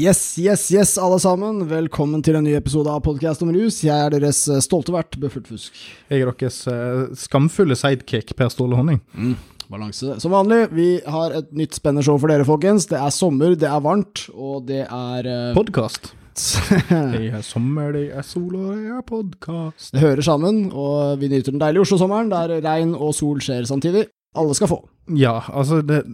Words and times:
Yes, 0.00 0.38
yes, 0.38 0.70
yes, 0.72 0.94
alle 0.96 1.18
sammen. 1.20 1.58
Velkommen 1.68 2.22
til 2.24 2.38
en 2.38 2.46
ny 2.46 2.54
episode 2.56 2.88
av 2.88 3.02
Podkast 3.04 3.42
om 3.44 3.50
rus. 3.52 3.82
Jeg 3.84 3.92
er 3.92 4.14
deres 4.14 4.38
eh, 4.48 4.62
stolte 4.64 4.94
vert, 4.94 5.18
Buffert 5.20 5.50
Fusk. 5.50 5.76
Jeg 6.08 6.22
er 6.22 6.30
deres 6.30 6.62
uh, 6.72 7.10
skamfulle 7.20 7.76
sidekick, 7.76 8.32
Per 8.38 8.48
Ståle 8.48 8.78
Honning. 8.78 9.02
Mm, 9.12 9.34
balanse. 9.68 10.14
Som 10.22 10.32
vanlig, 10.32 10.62
vi 10.72 10.86
har 11.04 11.34
et 11.36 11.50
nytt 11.52 11.76
spennende 11.76 12.06
show 12.06 12.16
for 12.16 12.32
dere, 12.32 12.46
folkens. 12.48 12.88
Det 12.88 12.96
er 12.96 13.12
sommer, 13.12 13.52
det 13.60 13.68
er 13.68 13.82
varmt, 13.84 14.22
og 14.32 14.64
det 14.70 14.86
er 14.86 15.28
uh, 15.28 15.52
Podkast. 15.58 16.14
Det 16.88 17.26
er 17.34 17.42
sommer, 17.44 17.90
det 17.92 18.06
er 18.16 18.24
sol, 18.24 18.54
og 18.54 18.68
det 18.78 18.94
er 18.94 19.02
podkast. 19.04 19.90
Det 19.92 20.00
hører 20.00 20.24
sammen, 20.24 20.70
og 20.72 21.18
vi 21.20 21.28
nyter 21.28 21.52
den 21.52 21.60
deilige 21.60 21.84
Oslo-sommeren, 21.84 22.30
der 22.32 22.62
regn 22.64 22.94
og 22.94 23.12
sol 23.18 23.42
skjer 23.44 23.66
samtidig. 23.68 24.06
Alle 24.38 24.54
skal 24.54 24.70
få. 24.70 24.80
Ja, 25.18 25.40
altså 25.50 25.80
det, 25.82 26.04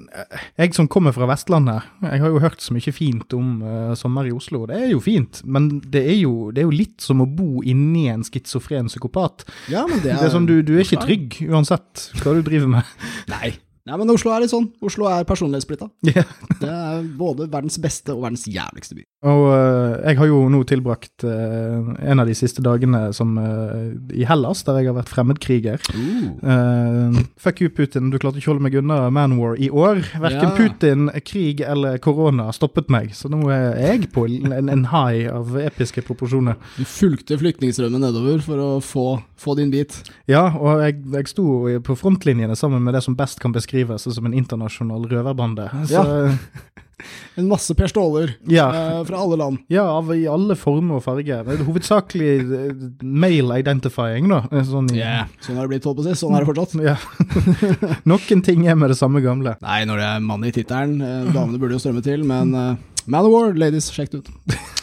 Jeg 0.56 0.72
som 0.74 0.88
kommer 0.88 1.12
fra 1.12 1.26
Vestlandet, 1.28 1.84
jeg 2.00 2.22
har 2.22 2.32
jo 2.32 2.40
hørt 2.40 2.62
så 2.64 2.72
mye 2.72 2.94
fint 2.94 3.34
om 3.36 3.58
uh, 3.60 3.92
sommer 3.98 4.24
i 4.24 4.32
Oslo. 4.32 4.62
Det 4.70 4.78
er 4.86 4.94
jo 4.94 5.02
fint, 5.04 5.42
men 5.44 5.68
det 5.84 6.00
er 6.00 6.16
jo, 6.22 6.48
det 6.48 6.62
er 6.62 6.68
jo 6.70 6.78
litt 6.78 7.04
som 7.04 7.20
å 7.20 7.28
bo 7.28 7.60
inni 7.60 8.06
en 8.08 8.24
schizofren 8.24 8.88
psykopat. 8.88 9.44
Ja, 9.68 9.84
men 9.84 10.00
det 10.00 10.14
er, 10.14 10.22
det 10.22 10.30
er 10.30 10.32
som 10.32 10.48
du, 10.48 10.62
du 10.64 10.78
er 10.78 10.86
ikke 10.86 11.04
trygg 11.04 11.38
uansett 11.44 12.08
hva 12.22 12.38
du 12.38 12.40
driver 12.46 12.72
med. 12.78 12.96
Nei, 13.34 13.52
Nei, 13.86 13.96
men 14.00 14.10
Oslo 14.10 14.32
er 14.34 14.42
litt 14.42 14.50
sånn. 14.50 14.66
Oslo 14.82 15.06
er 15.10 15.26
personlighetssplitta. 15.28 15.90
Yeah. 16.16 16.28
det 16.62 16.68
er 16.70 17.02
både 17.18 17.44
verdens 17.50 17.74
beste 17.82 18.14
og 18.14 18.22
verdens 18.22 18.46
jævligste 18.48 18.94
by. 18.96 19.02
Og 19.26 19.40
uh, 19.50 19.96
jeg 20.06 20.16
har 20.20 20.28
jo 20.30 20.36
nå 20.48 20.60
tilbrakt 20.68 21.24
uh, 21.26 21.90
en 21.98 22.22
av 22.22 22.28
de 22.30 22.36
siste 22.38 22.62
dagene 22.64 23.10
som 23.16 23.34
uh, 23.36 23.90
i 24.14 24.24
Hellas, 24.24 24.62
der 24.64 24.78
jeg 24.80 24.88
har 24.88 24.96
vært 24.96 25.10
fremmedkriger. 25.10 25.82
fuck 27.42 27.60
you, 27.60 27.68
Putin. 27.74 28.12
Du 28.12 28.16
klarte 28.22 28.40
ikke 28.40 28.52
å 28.52 28.54
holde 28.54 28.64
meg 28.68 28.78
unna 28.80 29.10
Manwar 29.12 29.58
i 29.58 29.68
år. 29.68 30.00
Verken 30.14 30.46
yeah. 30.46 30.56
Putin, 30.56 31.10
krig 31.26 31.60
eller 31.66 31.98
korona 32.00 32.48
stoppet 32.54 32.88
meg, 32.92 33.12
så 33.18 33.28
nå 33.32 33.42
er 33.52 33.76
jeg 33.82 34.08
på 34.14 34.24
en, 34.30 34.70
en 34.70 34.86
high 34.94 35.26
av 35.34 35.58
episke 35.60 36.06
proporsjoner. 36.06 36.56
Du 36.78 36.86
fulgte 36.88 37.36
flyktningstrømmen 37.42 38.06
nedover 38.06 38.40
for 38.46 38.62
å 38.62 38.70
få, 38.84 39.08
få 39.42 39.58
din 39.58 39.74
bit? 39.74 39.98
Ja, 40.30 40.46
og 40.54 40.86
jeg, 40.86 41.02
jeg 41.18 41.34
sto 41.34 41.48
på 41.84 41.98
frontlinjene 41.98 42.56
sammen 42.56 42.86
med 42.86 42.96
det 42.96 43.04
som 43.04 43.18
best 43.18 43.42
kan 43.42 43.52
beskrive 43.52 43.75
beskrives 43.76 44.14
som 44.14 44.26
en 44.26 44.34
internasjonal 44.34 45.08
røverbande. 45.08 45.70
Ja. 45.90 46.28
en 47.34 47.48
masse 47.48 47.74
Per 47.74 47.86
Ståler 47.86 48.38
ja. 48.48 48.66
uh, 48.98 49.04
fra 49.04 49.18
alle 49.18 49.36
land. 49.36 49.58
Ja, 49.68 49.82
av, 49.82 50.14
i 50.16 50.26
alle 50.26 50.56
former 50.56 50.98
og 50.98 51.04
farger. 51.04 51.44
Hovedsakelig 51.66 52.30
uh, 52.46 52.86
male 53.02 53.60
identifying, 53.60 54.30
da. 54.32 54.44
Eh, 54.50 54.64
sånn, 54.64 54.88
yeah. 54.96 55.28
sånn 55.44 55.60
har 55.60 55.66
det 55.66 55.76
blitt, 55.76 55.88
holdt 55.88 56.00
på 56.00 56.06
å 56.06 56.08
si. 56.08 56.16
Sånn 56.22 56.36
er 56.36 56.46
det 56.46 56.50
fortsatt. 56.50 56.80
Ja. 56.86 56.96
Noen 58.10 58.44
ting 58.46 58.66
er 58.66 58.78
med 58.78 58.94
det 58.94 58.98
samme 58.98 59.20
gamle. 59.24 59.58
Nei, 59.64 59.82
når 59.88 60.02
det 60.02 60.08
er 60.14 60.24
mann 60.30 60.48
i 60.48 60.54
tittelen. 60.56 60.98
Uh, 61.02 61.28
damene 61.34 61.60
burde 61.60 61.76
jo 61.76 61.84
strømme 61.84 62.04
til, 62.06 62.24
men 62.26 62.56
uh, 62.56 62.72
Man 63.06 63.28
of 63.28 63.34
War, 63.34 63.52
ladies, 63.54 63.92
sjekk 63.92 64.16
det 64.16 64.24
ut. 64.24 64.74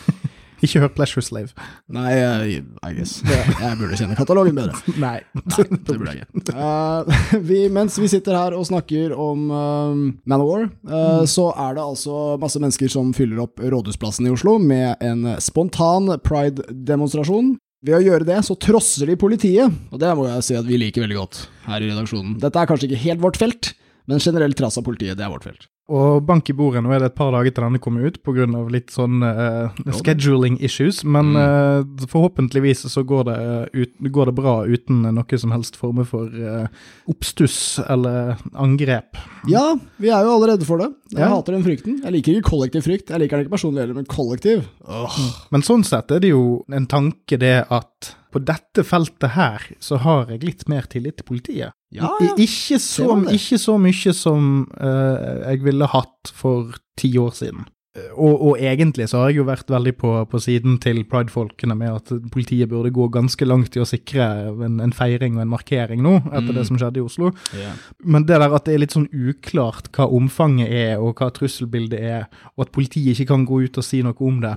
Ikke 0.63 0.79
hørt 0.83 0.95
Pleasure 0.95 1.23
Slave. 1.25 1.51
Nei, 1.91 2.11
I, 2.15 2.59
I 2.83 2.91
guess. 2.95 3.17
Jeg 3.25 3.77
burde 3.79 3.97
kjenne 3.99 4.15
katalogen 4.15 4.55
bedre. 4.57 4.77
Nei. 5.03 5.17
Nei 5.35 5.65
det 5.73 5.97
burde 5.97 6.13
jeg 6.13 6.23
ikke. 6.23 6.55
Uh, 6.55 7.41
vi, 7.49 7.59
mens 7.73 7.97
vi 7.99 8.09
sitter 8.11 8.37
her 8.37 8.55
og 8.55 8.67
snakker 8.69 9.15
om 9.17 9.49
uh, 9.51 9.91
Man 10.29 10.43
of 10.43 10.47
War, 10.47 10.69
uh, 10.87 10.93
mm. 10.93 11.27
så 11.29 11.49
er 11.51 11.75
det 11.77 11.83
altså 11.83 12.21
masse 12.41 12.61
mennesker 12.63 12.91
som 12.91 13.11
fyller 13.17 13.43
opp 13.43 13.59
Rådhusplassen 13.59 14.29
i 14.29 14.33
Oslo 14.33 14.55
med 14.61 15.03
en 15.03 15.35
spontan 15.43 16.15
pride-demonstrasjon. 16.23 17.55
Ved 17.83 17.97
å 17.97 18.03
gjøre 18.05 18.27
det, 18.29 18.39
så 18.47 18.55
trosser 18.55 19.09
de 19.11 19.19
politiet, 19.19 19.73
og 19.91 19.99
det 19.99 20.13
må 20.15 20.29
jeg 20.29 20.47
si 20.47 20.55
at 20.55 20.67
vi 20.67 20.79
liker 20.79 21.03
veldig 21.03 21.19
godt 21.19 21.41
her 21.65 21.83
i 21.83 21.89
redaksjonen. 21.91 22.37
Dette 22.39 22.61
er 22.61 22.69
kanskje 22.69 22.87
ikke 22.87 23.03
helt 23.09 23.23
vårt 23.25 23.39
felt, 23.41 23.73
men 24.07 24.23
generelt 24.23 24.55
trass 24.55 24.79
av 24.79 24.87
politiet, 24.87 25.17
det 25.19 25.25
er 25.27 25.33
vårt 25.33 25.43
felt. 25.49 25.67
Og 25.91 26.21
bank 26.23 26.47
i 26.47 26.53
bordet, 26.55 26.79
nå 26.79 26.93
er 26.95 27.01
det 27.03 27.09
et 27.09 27.17
par 27.17 27.33
dager 27.35 27.51
til 27.51 27.65
denne 27.65 27.79
kommer 27.83 28.05
ut 28.07 28.15
pga. 28.23 28.45
litt 28.71 28.93
sånn 28.93 29.19
uh, 29.19 29.67
scheduling 29.91 30.55
issues, 30.63 31.01
men 31.03 31.35
uh, 31.35 31.83
forhåpentligvis 32.07 32.85
så 32.87 33.03
går 33.03 33.25
det, 33.27 33.39
ut, 33.75 33.91
går 34.15 34.31
det, 34.31 34.35
bra 34.37 34.55
uten 34.63 35.03
noe 35.03 35.39
som 35.41 35.51
helst 35.51 35.75
former 35.75 36.07
for 36.07 36.31
uh, 36.31 36.71
oppstuss 37.11 37.81
eller 37.83 38.39
angrep. 38.55 39.19
Ja, 39.51 39.73
vi 39.99 40.07
er 40.07 40.23
jo 40.23 40.37
alle 40.37 40.53
redde 40.53 40.69
for 40.69 40.79
det. 40.79 40.87
Jeg 41.11 41.25
ja. 41.25 41.29
hater 41.35 41.57
den 41.57 41.67
frykten. 41.67 41.99
Jeg 41.99 42.15
liker 42.15 42.39
ikke 42.39 42.53
kollektiv 42.53 42.87
frykt. 42.87 43.11
Jeg 43.11 43.19
liker 43.19 43.37
den 43.37 43.45
ikke 43.45 43.57
personlig 43.57 43.83
heller, 43.83 43.99
men 43.99 44.07
kollektiv. 44.07 44.63
Oh. 44.87 45.21
Men 45.51 45.67
sånn 45.67 45.83
sett 45.83 46.15
er 46.15 46.23
det 46.23 46.31
jo 46.31 46.61
en 46.71 46.87
tanke 46.87 47.37
det 47.43 47.57
at 47.67 48.15
på 48.33 48.41
dette 48.41 48.87
feltet 48.87 49.35
her 49.35 49.67
så 49.83 49.99
har 50.01 50.31
jeg 50.31 50.45
litt 50.47 50.63
mer 50.71 50.87
tillit 50.89 51.19
til 51.19 51.27
politiet. 51.27 51.75
Ja, 51.93 52.09
ja. 52.21 52.33
Ikke, 52.37 52.79
så, 52.81 53.07
ikke, 53.29 53.59
så, 53.61 53.77
mye 53.81 54.15
som 54.17 54.65
uh, 54.79 55.45
jeg 55.45 55.63
ville 55.65 55.89
hatt 55.93 56.33
for 56.33 56.73
ti 56.99 57.13
år 57.21 57.33
siden. 57.37 57.67
Og, 57.93 58.41
og, 58.41 58.53
egentlig 58.57 59.05
så 59.09 59.19
har 59.21 59.29
jeg 59.29 59.37
jo 59.37 59.43
vært 59.45 59.69
veldig 59.69 59.91
på, 60.01 60.11
på 60.25 60.39
siden 60.41 60.79
til 60.81 61.03
Pride-folkene 61.05 61.75
med 61.77 61.99
at 61.99 62.09
politiet 62.33 62.71
burde 62.71 62.89
gå 62.89 63.05
ganske 63.13 63.45
langt 63.45 63.77
i 63.77 63.83
å 63.83 63.85
sikre 63.85 64.25
en, 64.49 64.79
en 64.81 64.95
feiring 64.97 65.37
og 65.37 65.43
en 65.43 65.51
markering 65.51 66.01
nå, 66.01 66.15
etter 66.31 66.49
mm. 66.49 66.55
det 66.57 66.63
som 66.71 66.79
skjedde 66.81 67.03
i 67.03 67.03
Oslo. 67.05 67.29
Yeah. 67.53 67.77
Men 68.01 68.25
det 68.25 68.39
der 68.41 68.55
at 68.57 68.65
det 68.65 68.73
er 68.73 68.81
litt 68.81 68.97
sånn 68.97 69.11
uklart 69.13 69.91
hva 69.93 70.07
omfanget 70.09 70.73
er, 70.73 70.95
og 70.97 71.21
hva 71.21 71.29
trusselbildet 71.37 72.01
er, 72.01 72.25
og 72.57 72.65
at 72.65 72.73
politiet 72.73 73.13
ikke 73.13 73.29
kan 73.35 73.45
gå 73.45 73.61
ut 73.67 73.77
og 73.77 73.85
si 73.85 74.01
noe 74.01 74.17
om 74.25 74.41
det, 74.41 74.55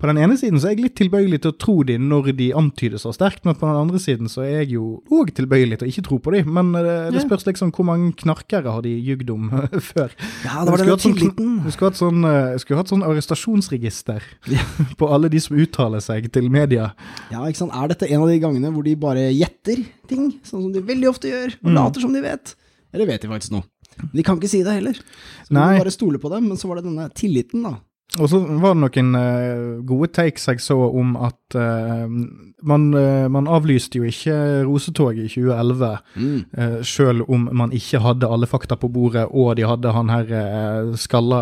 på 0.00 0.08
den 0.10 0.18
ene 0.20 0.36
siden 0.40 0.60
så 0.60 0.68
er 0.68 0.74
jeg 0.74 0.84
litt 0.86 0.96
tilbøyelig 0.98 1.40
til 1.44 1.52
å 1.52 1.56
tro 1.60 1.74
dem 1.86 2.08
når 2.10 2.32
de 2.38 2.48
antyder 2.56 3.00
så 3.00 3.12
sterkt, 3.14 3.44
men 3.46 3.56
på 3.58 3.68
den 3.68 3.78
andre 3.78 4.00
siden 4.02 4.30
så 4.30 4.42
er 4.44 4.64
jeg 4.64 4.74
jo 4.74 4.86
òg 5.14 5.32
tilbøyelig 5.36 5.80
til 5.80 5.86
å 5.88 5.92
ikke 5.92 6.04
tro 6.08 6.18
på 6.22 6.34
dem. 6.34 6.50
Men 6.56 6.72
det, 6.74 6.96
det 7.14 7.24
spørs 7.24 7.46
liksom 7.48 7.72
hvor 7.74 7.88
mange 7.88 8.12
knarkere 8.24 8.74
har 8.74 8.84
de 8.86 8.94
jugd 8.94 9.30
om 9.34 9.50
før. 9.90 10.14
Ja, 10.44 10.64
det 10.64 10.74
var 10.74 10.84
den 10.84 11.04
tilliten. 11.04 11.54
Du 11.64 11.70
skulle 11.74 11.92
hatt 11.92 12.00
sånn, 12.00 12.26
eh, 12.28 12.56
skulle 12.62 12.80
hatt 12.82 12.92
sånn 12.92 13.06
arrestasjonsregister 13.06 14.26
på 15.00 15.10
alle 15.14 15.30
de 15.32 15.42
som 15.42 15.56
uttaler 15.60 16.04
seg 16.04 16.28
til 16.34 16.50
media. 16.52 16.90
Ja, 17.32 17.44
ikke 17.44 17.64
sant. 17.64 17.76
Er 17.76 17.94
dette 17.94 18.10
en 18.10 18.24
av 18.24 18.32
de 18.32 18.40
gangene 18.42 18.72
hvor 18.74 18.86
de 18.86 18.96
bare 18.98 19.28
gjetter 19.30 19.84
ting, 20.10 20.32
sånn 20.42 20.66
som 20.66 20.74
de 20.74 20.84
veldig 20.84 21.10
ofte 21.12 21.30
gjør, 21.30 21.58
og 21.62 21.70
mm. 21.70 21.78
later 21.78 22.04
som 22.04 22.14
de 22.14 22.24
vet? 22.24 22.56
Eller 22.94 23.10
vet 23.10 23.24
de 23.24 23.30
faktisk 23.30 23.56
noe? 23.56 23.66
De 24.14 24.22
kan 24.26 24.38
ikke 24.38 24.50
si 24.50 24.62
det 24.66 24.74
heller. 24.74 24.98
Så 25.46 25.54
Nei. 25.54 25.74
bare 25.78 25.92
stole 25.94 26.20
på 26.22 26.30
dem, 26.32 26.48
men 26.50 26.58
så 26.58 26.70
var 26.70 26.80
det 26.80 26.88
denne 26.88 27.08
tilliten, 27.14 27.66
da. 27.66 27.76
Og 28.22 28.28
så 28.30 28.38
var 28.62 28.76
det 28.76 28.82
noen 28.84 29.16
uh, 29.18 29.82
gode 29.86 30.10
takes 30.14 30.46
jeg 30.46 30.62
så 30.62 30.76
om 30.86 31.14
at 31.18 31.56
uh, 31.58 32.04
man, 32.62 32.86
uh, 32.94 33.26
man, 33.32 33.48
avlyste 33.50 33.98
jo 33.98 34.06
ikke 34.08 34.36
Rosetoget 34.68 35.26
i 35.26 35.32
2011, 35.32 35.90
mm. 36.14 36.84
selv 36.86 37.26
om 37.32 37.48
man 37.52 37.74
ikke 37.74 38.00
hadde 38.02 38.30
alle 38.30 38.48
fakta 38.48 38.78
på 38.80 38.88
bordet, 38.92 39.26
og 39.30 39.54
de 39.58 39.66
hadde 39.68 39.92
han 39.94 40.12
her 40.12 40.30
skalla 41.00 41.40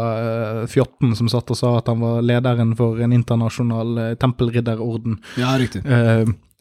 fjotten 0.71 1.15
som 1.19 1.31
satt 1.31 1.53
og 1.53 1.59
sa 1.59 1.75
at 1.79 1.91
han 1.93 2.03
var 2.03 2.25
lederen 2.25 2.75
for 2.79 3.01
en 3.03 3.15
internasjonal 3.15 4.17
tempelridderorden. 4.21 5.21
Ja, 5.41 5.55
riktig. 5.61 5.85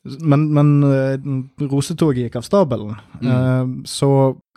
Men, 0.01 0.47
men 0.55 0.69
Rosetoget 1.61 2.23
gikk 2.25 2.39
av 2.39 2.45
stabelen, 2.47 2.95
mm. 3.21 3.73
så 3.85 4.07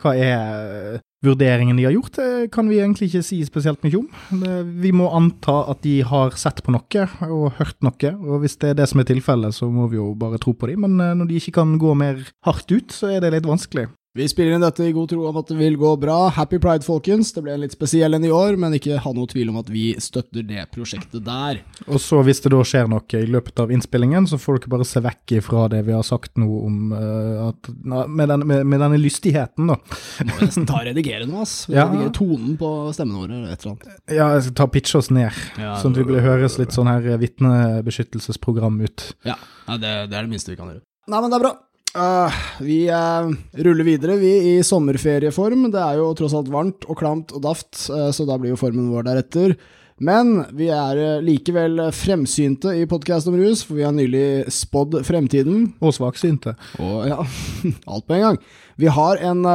hva 0.01 0.13
er 0.17 0.95
vurderingen 1.25 1.77
de 1.77 1.85
har 1.87 1.95
gjort, 1.95 2.17
det 2.17 2.49
kan 2.53 2.69
vi 2.69 2.79
egentlig 2.79 3.09
ikke 3.09 3.23
si 3.25 3.39
spesielt 3.47 3.83
mye 3.85 3.99
om. 3.99 4.45
Vi 4.81 4.91
må 4.95 5.09
anta 5.15 5.61
at 5.71 5.81
de 5.85 5.99
har 6.05 6.35
sett 6.39 6.61
på 6.65 6.73
noe 6.75 7.05
og 7.29 7.59
hørt 7.59 7.77
noe, 7.85 8.13
og 8.13 8.43
hvis 8.43 8.57
det 8.61 8.73
er 8.73 8.79
det 8.81 8.89
som 8.91 9.01
er 9.01 9.09
tilfellet, 9.09 9.55
så 9.57 9.69
må 9.71 9.89
vi 9.91 9.99
jo 9.99 10.11
bare 10.19 10.41
tro 10.41 10.55
på 10.57 10.69
dem. 10.71 10.85
Men 10.85 10.97
eh, 11.01 11.15
når 11.17 11.29
de 11.29 11.39
ikke 11.39 11.57
kan 11.59 11.77
gå 11.81 11.93
mer 11.97 12.21
hardt 12.47 12.71
ut, 12.71 12.93
så 12.93 13.13
er 13.15 13.23
det 13.23 13.33
litt 13.35 13.49
vanskelig. 13.49 13.87
Vi 14.15 14.23
spiller 14.31 14.55
inn 14.55 14.63
dette 14.63 14.85
i 14.87 14.93
god 14.95 15.09
tro 15.11 15.25
om 15.27 15.37
at 15.41 15.49
det 15.51 15.57
vil 15.59 15.73
gå 15.75 15.89
bra. 15.99 16.29
Happy 16.31 16.55
pride, 16.63 16.85
folkens. 16.87 17.33
Det 17.35 17.41
ble 17.43 17.51
en 17.51 17.59
litt 17.65 17.73
spesiell 17.75 18.15
en 18.15 18.23
i 18.23 18.29
år, 18.31 18.55
men 18.55 18.77
ikke 18.77 19.01
ha 19.03 19.11
noe 19.11 19.27
tvil 19.27 19.49
om 19.51 19.57
at 19.59 19.67
vi 19.67 19.89
støtter 19.99 20.45
det 20.47 20.63
prosjektet 20.71 21.25
der. 21.25 21.59
Og 21.89 21.99
så 21.99 22.21
hvis 22.23 22.39
det 22.45 22.53
da 22.53 22.61
skjer 22.63 22.87
noe 22.87 23.19
i 23.19 23.27
løpet 23.27 23.59
av 23.59 23.73
innspillingen, 23.75 24.29
så 24.31 24.39
får 24.39 24.61
dere 24.61 24.71
bare 24.71 24.87
se 24.87 25.03
vekk 25.03 25.33
ifra 25.41 25.65
det 25.73 25.81
vi 25.89 25.97
har 25.97 26.07
sagt 26.07 26.39
nå 26.39 26.47
om 26.47 26.95
uh, 26.95 27.49
at 27.49 27.71
med, 27.75 28.31
den, 28.31 28.47
med, 28.47 28.63
med, 28.63 28.85
denne 28.85 29.01
lystigheten, 29.03 29.73
da. 29.73 29.77
Må 30.23 30.39
vi 30.39 30.47
nesten 30.47 30.71
ta 30.71 30.79
og 30.79 30.87
redigere 30.87 31.27
noe, 31.27 31.43
ass. 31.43 31.57
Ja. 31.67 31.89
Redigere 31.91 32.15
tonen 32.15 32.55
på 32.63 32.71
stemmene 32.95 33.19
våre, 33.25 33.41
eller 33.41 33.51
et 33.51 33.67
eller 33.67 33.75
annet. 33.75 34.01
Ja, 34.07 34.31
jeg 34.37 34.47
skal 34.47 34.57
ta 34.63 34.71
pitche 34.79 35.03
oss 35.03 35.11
ned, 35.11 35.43
ja, 35.59 35.75
sånn 35.83 35.91
at 35.91 36.05
vi 36.05 36.07
blir 36.13 36.23
høres 36.23 36.55
litt 36.63 36.71
sånn 36.71 36.87
her 36.87 37.11
vitnebeskyttelsesprogram 37.19 38.79
ut. 38.87 39.09
Ja, 39.27 39.35
ja 39.67 39.75
det, 39.75 39.95
det 40.07 40.15
er 40.15 40.21
det 40.21 40.31
minste 40.31 40.55
vi 40.55 40.61
kan 40.63 40.71
gjøre. 40.71 40.85
Nei, 41.11 41.19
men 41.19 41.33
det 41.33 41.43
er 41.43 41.49
bra. 41.49 41.57
Uh, 41.95 42.33
vi 42.59 42.89
uh, 42.91 43.29
ruller 43.63 43.87
videre, 43.87 44.17
vi, 44.19 44.33
i 44.51 44.63
sommerferieform. 44.63 45.69
Det 45.71 45.79
er 45.79 46.01
jo 46.01 46.11
tross 46.19 46.35
alt 46.35 46.51
varmt 46.51 46.83
og 46.91 46.99
klamt 46.99 47.31
og 47.31 47.45
daft, 47.45 47.71
uh, 47.87 48.09
så 48.11 48.27
da 48.27 48.35
blir 48.35 48.51
jo 48.51 48.59
formen 48.59 48.91
vår 48.91 49.07
deretter. 49.07 49.55
Men 50.03 50.41
vi 50.51 50.67
er 50.75 51.23
likevel 51.23 51.79
fremsynte 51.95 52.73
i 52.75 52.83
podkast 52.91 53.31
om 53.31 53.39
rus, 53.39 53.61
for 53.63 53.79
vi 53.79 53.85
har 53.87 53.95
nylig 53.95 54.51
spådd 54.51 54.99
fremtiden. 55.07 55.69
Og 55.79 55.95
svaksynte. 55.95 56.57
Og 56.83 57.07
ja, 57.07 57.21
alt 57.93 58.03
på 58.03 58.17
en 58.17 58.25
gang. 58.25 58.41
Vi 58.75 58.91
har 58.91 59.23
en 59.23 59.47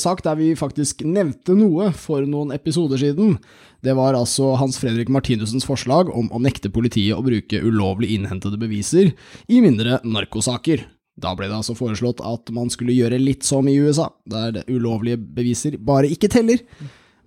sak 0.00 0.24
der 0.24 0.40
vi 0.40 0.54
faktisk 0.56 1.04
nevnte 1.04 1.52
noe 1.52 1.92
for 1.92 2.24
noen 2.24 2.56
episoder 2.56 2.96
siden. 2.96 3.36
Det 3.84 3.92
var 3.92 4.16
altså 4.16 4.54
Hans 4.56 4.80
Fredrik 4.80 5.12
Martinussens 5.12 5.68
forslag 5.68 6.08
om 6.16 6.32
å 6.32 6.40
nekte 6.40 6.72
politiet 6.72 7.20
å 7.20 7.26
bruke 7.28 7.60
ulovlig 7.60 8.14
innhentede 8.16 8.56
beviser 8.56 9.12
i 9.52 9.60
mindre 9.60 10.00
narkosaker. 10.00 10.88
Da 11.18 11.34
ble 11.38 11.48
det 11.50 11.58
altså 11.58 11.74
foreslått 11.78 12.22
at 12.24 12.52
man 12.54 12.70
skulle 12.72 12.94
gjøre 12.96 13.18
litt 13.20 13.46
som 13.46 13.66
i 13.68 13.76
USA, 13.82 14.08
der 14.30 14.62
ulovlige 14.70 15.18
beviser 15.18 15.78
bare 15.82 16.10
ikke 16.14 16.30
teller. 16.32 16.62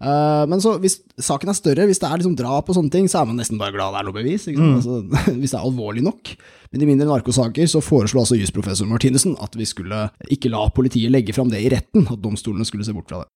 Eh, 0.01 0.43
men 0.49 0.61
så 0.63 0.73
hvis 0.81 0.97
saken 1.21 1.51
er 1.51 1.57
større, 1.57 1.85
hvis 1.89 2.01
det 2.01 2.09
er 2.09 2.21
liksom 2.21 2.35
drap 2.39 2.69
og 2.71 2.77
sånne 2.77 2.93
ting, 2.93 3.09
så 3.11 3.21
er 3.21 3.29
man 3.29 3.38
nesten 3.38 3.59
bare 3.61 3.75
glad 3.75 3.93
det 3.93 4.01
er 4.01 4.07
noe 4.07 4.17
bevis. 4.17 4.47
Sant? 4.47 4.61
Altså, 4.79 4.99
hvis 5.41 5.53
det 5.53 5.59
er 5.59 5.67
alvorlig 5.67 6.05
nok. 6.05 6.33
Men 6.71 6.85
i 6.85 6.89
mindre 6.89 7.09
narkosaker 7.09 7.69
så 7.69 7.83
foreslo 7.85 8.23
altså 8.23 8.39
jusprofessor 8.39 8.89
Martinussen 8.89 9.35
at 9.43 9.57
vi 9.59 9.67
skulle 9.69 10.07
ikke 10.33 10.51
la 10.53 10.65
politiet 10.73 11.13
legge 11.13 11.35
fram 11.38 11.51
det 11.51 11.61
i 11.61 11.71
retten, 11.73 12.07
at 12.07 12.21
domstolene 12.23 12.67
skulle 12.67 12.88
se 12.88 12.95
bort 12.95 13.11
fra 13.11 13.23
det. 13.23 13.29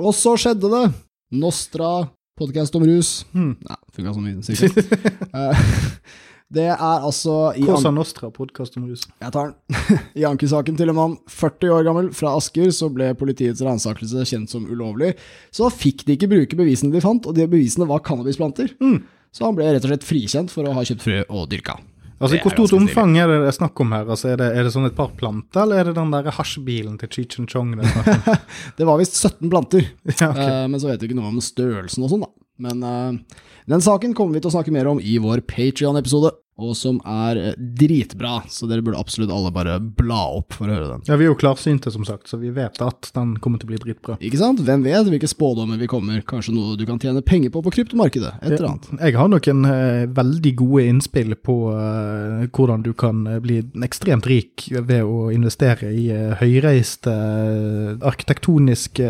Og 0.00 0.14
så 0.16 0.36
skjedde 0.40 0.70
det! 0.72 0.84
Nostra, 1.32 2.10
podkast 2.38 2.74
om 2.76 2.84
rus. 2.84 3.22
Hmm. 3.32 3.54
Ja, 3.64 3.78
funka 3.96 4.12
så 4.12 4.20
mye, 4.20 4.42
sikkert. 4.44 4.92
Det 6.52 6.66
er 6.68 6.80
altså 7.06 7.36
i 7.56 7.62
Cosa 7.64 7.90
Nostra, 7.94 8.28
podkast 8.32 8.74
om 8.76 8.84
rus. 8.90 9.06
jeg 9.08 9.32
tar 9.32 9.52
den. 9.52 10.00
I 10.20 10.26
ankesaken 10.28 10.76
til 10.76 10.92
en 10.92 10.98
mann 10.98 11.14
40 11.32 11.72
år 11.72 11.86
gammel 11.86 12.10
fra 12.16 12.34
Asker 12.36 12.68
så 12.76 12.90
ble 12.92 13.08
politiets 13.16 13.62
ransakelse 13.64 14.26
kjent 14.28 14.52
som 14.52 14.66
ulovlig. 14.68 15.14
Så 15.48 15.64
da 15.64 15.72
fikk 15.72 16.04
de 16.04 16.18
ikke 16.18 16.28
bruke 16.28 16.58
bevisene 16.58 16.92
de 16.92 17.00
fant, 17.04 17.24
og 17.24 17.38
de 17.38 17.46
bevisene 17.48 17.88
var 17.88 18.04
cannabisplanter. 18.04 18.74
Mm. 18.84 19.00
Så 19.32 19.46
han 19.46 19.56
ble 19.56 19.70
rett 19.70 19.86
og 19.86 19.94
slett 19.94 20.04
frikjent 20.04 20.52
for 20.52 20.68
å 20.68 20.74
ha 20.76 20.84
kjøpt 20.84 21.06
frø 21.06 21.22
og 21.32 21.48
dyrka. 21.54 21.78
Altså, 22.22 22.38
Hvor 22.44 22.52
stort 22.54 22.76
omfang 22.76 23.16
er 23.18 23.30
det 23.30 23.38
det 23.42 23.48
er 23.50 23.56
snakk 23.56 23.80
om 23.82 23.94
her? 23.96 24.04
Altså, 24.04 24.28
er, 24.34 24.36
det, 24.38 24.50
er 24.54 24.68
det 24.68 24.74
sånn 24.74 24.86
et 24.86 24.98
par 24.98 25.08
planter, 25.18 25.64
eller 25.64 25.80
er 25.80 25.88
det 25.88 25.96
den 25.96 26.12
der 26.12 26.28
hasjbilen 26.36 27.00
til 27.00 27.10
Cheech 27.16 27.40
and 27.40 27.50
Chong? 27.50 27.72
Det? 27.80 28.36
Det 28.78 28.86
var 28.86 29.00
visst 29.00 29.16
17 29.16 29.48
planter, 29.48 29.88
ja, 30.20 30.28
okay. 30.28 30.52
uh, 30.52 30.68
men 30.68 30.78
så 30.78 30.92
vet 30.92 31.02
vi 31.02 31.10
ikke 31.10 31.18
noe 31.18 31.32
om 31.32 31.40
størrelsen 31.42 32.04
og 32.04 32.12
sånn, 32.12 32.28
da. 32.28 32.30
Men 32.62 32.84
uh, 32.86 33.40
den 33.72 33.82
saken 33.82 34.14
kommer 34.14 34.36
vi 34.36 34.44
til 34.44 34.52
å 34.52 34.54
snakke 34.54 34.74
mer 34.74 34.90
om 34.90 35.00
i 35.02 35.16
vår 35.22 35.42
Patrion-episode, 35.50 36.30
og 36.60 36.74
som 36.76 36.98
er 37.08 37.38
eh, 37.40 37.54
dritbra, 37.56 38.42
så 38.52 38.68
dere 38.68 38.84
burde 38.84 39.00
absolutt 39.00 39.32
alle 39.32 39.50
bare 39.54 39.78
bla 39.80 40.20
opp 40.36 40.52
for 40.58 40.68
å 40.68 40.74
høre 40.74 40.88
den. 40.90 41.04
ja, 41.08 41.16
Vi 41.16 41.24
er 41.24 41.30
jo 41.32 41.38
klarsynte, 41.40 41.90
som 41.94 42.04
sagt, 42.04 42.28
så 42.28 42.36
vi 42.38 42.50
vet 42.54 42.76
at 42.84 43.08
den 43.16 43.34
kommer 43.42 43.58
til 43.62 43.70
å 43.70 43.72
bli 43.72 43.80
dritbra. 43.80 44.18
Ikke 44.20 44.40
sant? 44.40 44.60
Hvem 44.66 44.84
vet 44.84 45.08
hvilke 45.08 45.30
spådommer 45.30 45.80
vi 45.80 45.88
kommer, 45.90 46.20
kanskje 46.28 46.52
noe 46.54 46.76
du 46.76 46.84
kan 46.88 47.00
tjene 47.02 47.24
penger 47.24 47.54
på 47.54 47.62
på 47.64 47.72
kryptomarkedet, 47.78 48.34
et 48.42 48.52
eller 48.58 48.68
annet. 48.74 48.90
Jeg 49.00 49.16
har 49.16 49.32
noen 49.32 49.64
eh, 49.70 50.04
veldig 50.12 50.54
gode 50.60 50.84
innspill 50.92 51.34
på 51.40 51.56
eh, 51.72 52.44
hvordan 52.52 52.84
du 52.84 52.92
kan 53.00 53.24
eh, 53.26 53.40
bli 53.42 53.58
ekstremt 53.88 54.28
rik 54.30 54.68
ved 54.76 55.02
å 55.08 55.30
investere 55.32 55.88
i 55.96 56.06
eh, 56.12 56.36
høyreiste 56.42 57.12
eh, 57.16 57.96
arkitektonisk 58.12 59.00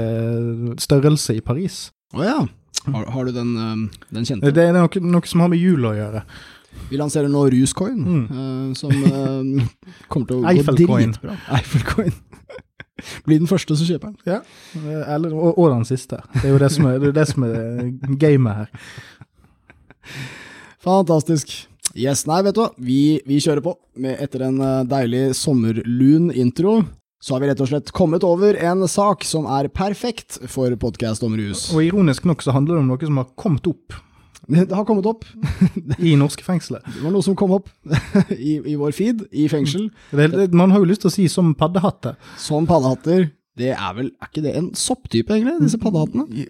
størrelse 0.82 1.36
i 1.36 1.42
Paris. 1.44 1.88
Å 2.14 2.24
ja. 2.24 2.40
Har, 2.82 3.04
har 3.14 3.28
du 3.28 3.34
den, 3.34 3.52
den 4.10 4.24
kjente? 4.26 4.50
Det 4.54 4.64
er 4.68 4.74
noe, 4.74 5.02
noe 5.06 5.28
som 5.28 5.42
har 5.44 5.50
med 5.52 5.60
jul 5.60 5.84
å 5.86 5.92
gjøre. 5.94 6.24
Vi 6.90 6.98
lanserer 7.00 7.28
nå 7.32 7.46
Ruscoin, 7.52 8.02
Mm. 8.04 8.24
uh, 8.28 8.74
som 8.76 8.90
uh, 8.90 9.64
kommer 10.12 10.26
til 10.28 10.40
å 10.40 10.42
gå 10.42 10.74
dritbra. 10.76 11.36
Eiffelcoin. 11.58 12.12
Blir 13.26 13.40
den 13.40 13.48
første 13.50 13.74
som 13.74 13.88
kjøper 13.88 14.12
den. 14.12 14.18
Ja, 14.28 14.40
eh, 14.78 15.14
eller, 15.14 15.32
og, 15.34 15.56
og 15.58 15.72
den 15.72 15.84
siste. 15.88 16.20
Det 16.36 16.44
er 16.44 16.52
jo 16.52 16.60
det 16.62 16.68
som 16.70 16.86
er, 16.86 16.98
det 17.02 17.08
er, 17.08 17.16
det 17.16 17.24
som 17.32 17.46
er 17.48 17.90
gamet 18.20 18.60
her. 18.60 18.68
Fantastisk. 20.82 21.50
Yes, 21.98 22.24
nei, 22.30 22.40
vet 22.46 22.54
du 22.56 22.62
hva. 22.62 22.68
Vi, 22.78 23.00
vi 23.26 23.40
kjører 23.42 23.64
på. 23.64 23.74
Med, 23.98 24.20
etter 24.22 24.44
en 24.46 24.60
deilig 24.88 25.32
sommerlun 25.38 26.30
intro, 26.30 26.82
så 27.22 27.34
har 27.36 27.42
vi 27.42 27.50
rett 27.50 27.60
og 27.62 27.68
slett 27.70 27.90
kommet 27.94 28.24
over 28.26 28.56
en 28.58 28.86
sak 28.90 29.26
som 29.26 29.46
er 29.50 29.68
perfekt 29.72 30.40
for 30.50 30.74
podkast 30.80 31.22
om 31.26 31.36
rus. 31.38 31.68
Og 31.74 31.84
ironisk 31.86 32.26
nok 32.28 32.42
så 32.42 32.54
handler 32.54 32.78
det 32.78 32.84
om 32.84 32.88
noe 32.90 33.06
som 33.10 33.20
har 33.20 33.28
kommet 33.38 33.68
opp 33.70 33.98
Det 34.48 34.74
har 34.74 34.86
kommet 34.88 35.06
opp. 35.06 35.26
i 36.02 36.14
norske 36.18 36.44
fengsler. 36.46 36.82
Det 36.86 37.02
var 37.04 37.14
noe 37.14 37.24
som 37.24 37.36
kom 37.38 37.54
opp 37.58 37.70
i, 38.34 38.56
i 38.58 38.74
vår 38.78 38.96
feed, 38.96 39.26
i 39.30 39.46
fengsel, 39.52 39.90
Det, 40.10 40.30
det, 40.34 40.48
man 40.56 40.74
har 40.74 40.82
jo 40.82 40.90
lyst 40.90 41.04
til 41.04 41.12
å 41.12 41.14
si 41.14 41.28
som 41.30 41.54
paddehatter. 41.58 42.18
som 42.40 42.66
paddehatter. 42.68 43.30
Det 43.58 43.74
er 43.74 43.96
vel, 43.96 44.08
er 44.16 44.30
ikke 44.30 44.44
det 44.46 44.54
en 44.56 44.70
sopptype, 44.78 45.34
egentlig, 45.34 45.58
disse 45.60 45.80
paddehattene? 45.80 46.46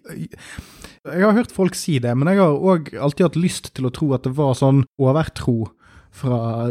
Jeg 1.03 1.25
har 1.27 1.35
hørt 1.35 1.50
folk 1.55 1.75
si 1.75 1.97
det, 1.99 2.12
men 2.15 2.31
jeg 2.31 2.39
har 2.39 2.55
òg 2.55 2.93
alltid 2.94 3.27
hatt 3.27 3.39
lyst 3.41 3.73
til 3.75 3.89
å 3.89 3.95
tro 3.95 4.12
at 4.15 4.23
det 4.29 4.37
var 4.38 4.55
sånn 4.55 4.85
overtro 5.03 5.65
fra 6.12 6.69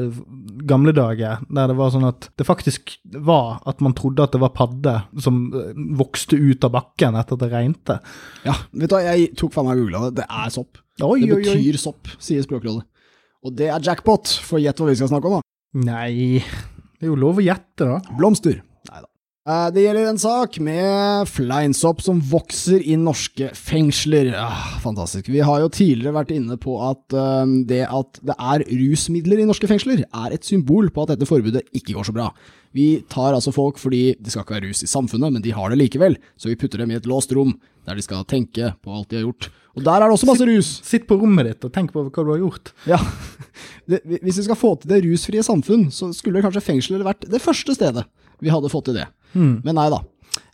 gamle 0.70 0.94
dager, 0.94 1.42
der 1.50 1.72
det 1.72 1.76
var 1.80 1.90
sånn 1.94 2.06
at 2.06 2.30
det 2.38 2.46
faktisk 2.46 2.94
var 3.26 3.60
at 3.68 3.82
man 3.82 3.96
trodde 3.98 4.24
at 4.24 4.36
det 4.36 4.42
var 4.44 4.54
padde 4.54 4.94
som 5.26 5.48
eh, 5.58 5.74
vokste 5.98 6.38
ut 6.38 6.68
av 6.68 6.76
bakken 6.76 7.18
etter 7.18 7.36
at 7.36 7.44
det 7.44 7.50
regnte. 7.52 7.98
Ja, 8.46 8.54
vet 8.70 8.92
du 8.92 8.96
hva, 8.96 9.02
jeg 9.10 9.32
tok 9.42 9.56
faen 9.56 9.68
meg 9.68 9.80
og 9.80 9.88
googla 9.88 10.04
det. 10.06 10.22
Det 10.22 10.28
er 10.30 10.54
sopp. 10.54 10.78
Oi, 11.08 11.22
Det 11.26 11.34
oi, 11.34 11.38
oi. 11.42 11.44
betyr 11.56 11.78
sopp, 11.82 12.08
sier 12.22 12.44
Språkrådet. 12.46 12.84
Og 13.46 13.56
det 13.58 13.70
er 13.74 13.82
jackpot, 13.82 14.28
for 14.46 14.62
gjett 14.62 14.78
hva 14.78 14.90
vi 14.92 14.98
skal 15.00 15.10
snakke 15.10 15.30
om, 15.32 15.40
da. 15.40 15.42
Nei, 15.88 16.44
det 17.00 17.08
er 17.08 17.10
jo 17.10 17.16
lov 17.18 17.40
å 17.42 17.46
gjette, 17.46 17.88
da. 17.88 17.98
Blomster. 18.20 18.60
Nei 18.92 19.00
da. 19.02 19.08
Det 19.74 19.82
gjelder 19.82 20.06
en 20.12 20.20
sak 20.22 20.60
med 20.62 21.26
fleinsopp 21.32 22.04
som 22.06 22.20
vokser 22.22 22.84
i 22.86 22.94
norske 23.02 23.48
fengsler. 23.58 24.30
Ah, 24.38 24.78
fantastisk. 24.84 25.32
Vi 25.34 25.42
har 25.42 25.64
jo 25.64 25.72
tidligere 25.74 26.14
vært 26.20 26.36
inne 26.36 26.60
på 26.62 26.76
at 26.86 27.16
eh, 27.18 27.56
det 27.66 27.82
at 27.90 28.20
det 28.22 28.36
er 28.38 28.62
rusmidler 28.70 29.42
i 29.42 29.48
norske 29.50 29.66
fengsler, 29.72 30.04
er 30.06 30.36
et 30.38 30.46
symbol 30.46 30.92
på 30.94 31.08
at 31.08 31.16
dette 31.16 31.26
forbudet 31.30 31.66
ikke 31.74 31.98
går 31.98 32.12
så 32.12 32.14
bra. 32.14 32.30
Vi 32.76 33.02
tar 33.12 33.36
altså 33.36 33.54
folk 33.56 33.80
fordi 33.82 34.16
det 34.20 34.32
skal 34.32 34.46
ikke 34.46 34.58
være 34.58 34.70
rus 34.70 34.84
i 34.86 34.90
samfunnet, 34.90 35.34
men 35.36 35.44
de 35.44 35.54
har 35.56 35.72
det 35.72 35.80
likevel, 35.82 36.16
så 36.40 36.52
vi 36.52 36.58
putter 36.60 36.84
dem 36.84 36.94
i 36.94 37.00
et 37.00 37.10
låst 37.10 37.34
rom 37.36 37.58
der 37.88 37.98
de 37.98 38.06
skal 38.06 38.24
tenke 38.30 38.74
på 38.84 38.94
alt 38.94 39.10
de 39.12 39.20
har 39.20 39.26
gjort. 39.26 39.50
Og 39.76 39.84
der 39.86 40.04
er 40.04 40.10
det 40.10 40.16
også 40.18 40.28
masse 40.28 40.46
rus! 40.48 40.70
Sitt 40.86 41.08
på 41.08 41.18
rommet 41.20 41.48
ditt 41.48 41.68
og 41.68 41.72
tenk 41.74 41.94
på 41.94 42.04
hva 42.04 42.12
du 42.12 42.32
har 42.34 42.42
gjort. 42.42 42.74
Ja, 42.90 43.00
det, 43.90 44.02
Hvis 44.20 44.42
vi 44.42 44.48
skal 44.50 44.60
få 44.60 44.76
til 44.80 44.92
det 44.92 45.02
rusfrie 45.06 45.44
samfunn, 45.46 45.88
så 45.96 46.12
skulle 46.16 46.44
kanskje 46.44 46.64
fengsler 46.66 47.06
vært 47.08 47.28
det 47.32 47.42
første 47.44 47.76
stedet 47.78 48.06
vi 48.42 48.52
hadde 48.52 48.72
fått 48.74 48.90
til 48.90 48.98
det. 48.98 49.08
Men 49.64 49.78
nei 49.78 49.88
da. 49.94 50.02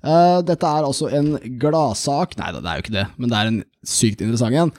Uh, 0.02 0.40
dette 0.46 0.66
er 0.66 0.86
altså 0.86 1.10
en 1.14 1.36
gladsak 1.62 2.32
Nei 2.40 2.48
da, 2.54 2.62
det 2.64 2.70
er 2.70 2.78
jo 2.80 2.84
ikke 2.84 2.94
det, 2.96 3.04
men 3.22 3.30
det 3.30 3.38
er 3.38 3.50
en 3.50 3.60
sykt 3.86 4.24
interessant 4.26 4.58
en. 4.58 4.72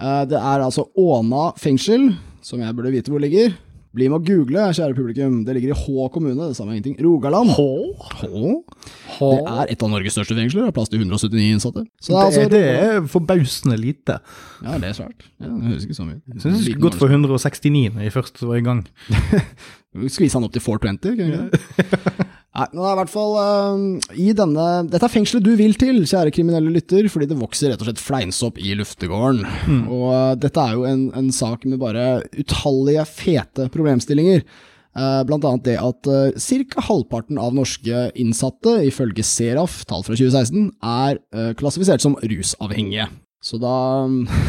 Uh, 0.00 0.22
det 0.28 0.38
er 0.38 0.64
altså 0.64 0.86
Åna 0.96 1.50
fengsel, 1.60 2.10
som 2.44 2.62
jeg 2.64 2.76
burde 2.76 2.92
vite 2.94 3.12
hvor 3.12 3.20
ligger. 3.22 3.52
Bli 3.96 4.10
med 4.12 4.18
å 4.18 4.24
google, 4.26 4.66
kjære 4.76 4.92
publikum. 4.96 5.38
Det 5.46 5.54
ligger 5.56 5.72
i 5.72 5.76
Hå 5.78 6.08
kommune, 6.12 6.50
det 6.50 6.56
samme 6.58 6.74
er 6.74 6.80
ingenting. 6.80 6.98
Rogaland. 7.00 7.48
Hå? 7.56 7.68
Hå? 8.20 8.50
Hå? 9.16 9.30
Det 9.32 9.54
er 9.54 9.72
et 9.72 9.84
av 9.86 9.92
Norges 9.94 10.18
største 10.18 10.36
fengsler, 10.36 10.66
har 10.68 10.74
plass 10.76 10.92
til 10.92 11.00
179 11.00 11.46
innsatte. 11.54 11.86
Så 12.04 12.12
det 12.12 12.18
er 12.18 12.26
altså 12.26 12.44
det, 12.52 12.60
er 12.76 13.08
forbausende 13.08 13.78
lite. 13.80 14.18
Ja, 14.60 14.76
det 14.82 14.90
er 14.90 14.98
svært. 14.98 15.24
Ja, 15.40 15.48
det 15.48 15.70
høres 15.70 15.88
ikke 15.88 15.96
så 15.96 16.04
mye. 16.04 16.20
Jeg 16.34 16.44
syns 16.44 16.58
det 16.58 16.66
skulle 16.66 16.84
gått 16.84 17.00
for 17.00 17.16
169 17.16 17.96
når 17.96 18.04
jeg 18.04 18.16
først 18.18 18.44
var 18.44 18.60
i 18.60 18.66
gang. 18.68 18.84
Skvise 20.12 20.36
han 20.36 20.44
opp 20.44 20.52
til 20.52 20.66
420, 20.66 21.16
kunne 21.16 21.30
vi 21.32 21.32
ikke 21.32 21.88
det? 22.20 22.26
Nei, 22.56 22.66
nå 22.72 22.84
er 22.86 22.94
i 22.94 22.98
hvert 23.02 23.12
fall 23.12 23.34
uh, 23.36 24.12
i 24.16 24.30
denne 24.36 24.66
Dette 24.88 25.04
er 25.04 25.12
fengselet 25.12 25.44
du 25.44 25.50
vil 25.58 25.74
til, 25.76 25.98
kjære 26.08 26.32
kriminelle 26.32 26.72
lytter, 26.72 27.08
fordi 27.12 27.28
det 27.28 27.36
vokser 27.36 27.72
rett 27.72 27.82
og 27.82 27.90
slett 27.90 28.00
fleinsopp 28.00 28.60
i 28.62 28.72
luftegården. 28.78 29.42
Og 29.92 30.06
uh, 30.08 30.30
dette 30.40 30.62
er 30.62 30.78
jo 30.78 30.86
en, 30.88 31.02
en 31.18 31.28
sak 31.34 31.66
med 31.68 31.82
bare 31.82 32.22
utallige 32.38 33.04
fete 33.10 33.68
problemstillinger. 33.74 34.40
Uh, 34.96 35.20
Blant 35.28 35.44
annet 35.44 35.66
det 35.66 35.74
at 35.76 36.08
ca. 36.08 36.86
halvparten 36.86 37.36
av 37.42 37.52
norske 37.58 38.06
innsatte, 38.16 38.78
ifølge 38.88 39.26
Seraf, 39.26 39.82
tall 39.84 40.06
fra 40.06 40.16
2016, 40.16 40.70
er 40.80 41.20
klassifisert 41.60 42.04
som 42.04 42.16
rusavhengige. 42.24 43.10
Så 43.44 43.60
da 43.60 43.76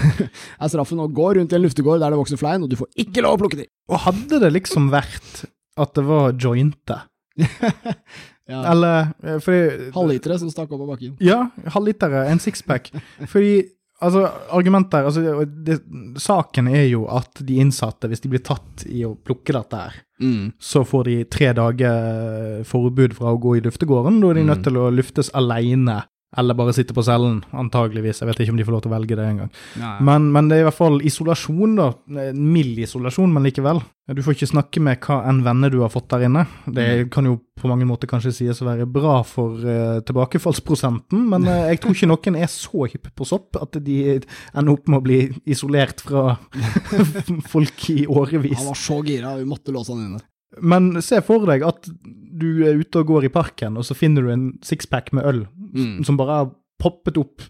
er 0.64 0.72
straffen 0.72 1.04
å 1.04 1.10
gå 1.12 1.34
rundt 1.36 1.52
i 1.52 1.60
en 1.60 1.68
luftegård 1.68 2.00
der 2.00 2.16
det 2.16 2.22
vokser 2.24 2.40
flein, 2.40 2.64
og 2.64 2.72
du 2.72 2.80
får 2.80 3.04
ikke 3.04 3.28
lov 3.28 3.36
å 3.36 3.44
plukke 3.44 3.60
de. 3.66 3.68
Og 3.92 4.00
hadde 4.08 4.40
det 4.46 4.56
liksom 4.56 4.88
vært 4.96 5.44
at 5.78 5.92
det 6.00 6.08
var 6.08 6.32
jointe, 6.40 7.04
Ja. 8.48 8.62
eller 8.72 9.10
eh, 9.28 9.40
fordi 9.44 9.90
Halvlitere 9.92 10.38
som 10.40 10.48
stakk 10.54 10.72
opp 10.72 10.86
av 10.86 10.94
bakken. 10.94 11.18
Ja, 11.20 11.50
halvlitere, 11.76 12.22
en 12.32 12.40
sixpack. 12.40 12.86
Fordi 13.34 13.58
altså, 14.00 14.22
argumenter 14.56 15.04
altså, 15.10 15.44
det, 15.68 15.76
Saken 16.24 16.70
er 16.72 16.86
jo 16.88 17.02
at 17.12 17.42
de 17.44 17.58
innsatte, 17.60 18.08
hvis 18.08 18.24
de 18.24 18.32
blir 18.32 18.44
tatt 18.48 18.86
i 18.88 19.04
å 19.08 19.16
plukke 19.20 19.56
dette 19.58 19.82
her, 19.88 20.04
Mm. 20.18 20.48
så 20.58 20.82
får 20.82 21.04
de 21.06 21.16
tre 21.30 21.52
dager 21.54 22.64
forbud 22.66 23.14
fra 23.14 23.36
å 23.36 23.38
gå 23.38 23.52
i 23.60 23.60
luftegården. 23.62 24.16
Da 24.24 24.32
er 24.32 24.40
de 24.40 24.42
Mm. 24.42 24.48
nødt 24.50 24.64
til 24.66 24.80
å 24.82 24.88
luftes 24.90 25.30
alene, 25.38 26.00
eller 26.36 26.58
bare 26.60 26.74
sitte 26.76 26.94
på 26.94 27.04
cellen, 27.08 27.40
antageligvis. 27.56 28.20
Jeg 28.20 28.28
vet 28.28 28.42
ikke 28.44 28.52
om 28.52 28.58
de 28.60 28.66
får 28.68 28.76
lov 28.76 28.82
til 28.84 28.92
å 28.92 28.96
velge 28.98 29.16
det 29.16 29.28
engang. 29.30 29.52
Ja, 29.80 29.94
Men, 30.04 30.28
men 30.36 30.50
det 30.50 30.58
er 30.58 30.66
i 30.66 30.68
hvert 30.68 30.76
fall 30.76 31.00
isolasjon, 31.08 31.78
da. 31.80 31.88
Mild 32.36 32.82
isolasjon, 32.84 33.32
men 33.32 33.48
likevel. 33.48 33.80
Du 34.12 34.22
får 34.24 34.36
ikke 34.36 34.50
snakke 34.52 34.84
med 34.84 35.00
hva 35.04 35.22
enn 35.28 35.40
venner 35.44 35.72
du 35.72 35.80
har 35.84 35.92
fått 35.92 36.10
der 36.12 36.28
inne. 36.28 36.46
Det 36.68 37.08
kan 37.16 37.28
jo 37.28 37.38
på 37.60 37.72
mange 37.72 37.88
måter 37.88 38.12
kanskje 38.12 38.36
sies 38.36 38.62
å 38.62 38.68
være 38.68 38.86
bra 38.92 39.22
for 39.28 39.56
uh, 39.64 40.04
tilbakefallsprosenten, 40.08 41.26
men 41.32 41.48
uh, 41.48 41.66
jeg 41.72 41.82
tror 41.84 41.96
ikke 41.96 42.12
noen 42.12 42.38
er 42.44 42.52
så 42.52 42.86
hypp 42.92 43.10
på 43.18 43.28
sopp 43.28 43.60
at 43.60 43.80
de 43.84 43.98
ender 44.20 44.72
opp 44.76 44.88
med 44.92 45.00
å 45.00 45.06
bli 45.08 45.20
isolert 45.50 46.04
fra 46.06 46.38
folk 47.54 47.90
i 47.96 48.04
årevis. 48.08 48.60
Han 48.62 48.72
var 48.76 48.80
så 48.84 49.00
gira, 49.08 49.36
vi 49.40 49.48
måtte 49.48 49.76
låse 49.76 49.96
han 49.96 50.06
inne. 50.06 50.24
Men 50.62 51.02
se 51.04 51.20
for 51.26 51.44
deg 51.50 51.64
at 51.68 51.90
du 52.38 52.64
er 52.68 52.78
ute 52.80 53.02
og 53.02 53.10
går 53.10 53.26
i 53.28 53.34
parken, 53.34 53.76
og 53.78 53.84
så 53.88 53.96
finner 53.98 54.24
du 54.24 54.30
en 54.34 54.48
sixpack 54.66 55.12
med 55.14 55.26
øl 55.28 55.46
Mm. 55.68 56.04
som 56.08 56.16
bare 56.18 56.36
har 56.38 56.52
poppet 56.80 57.18
opp. 57.20 57.42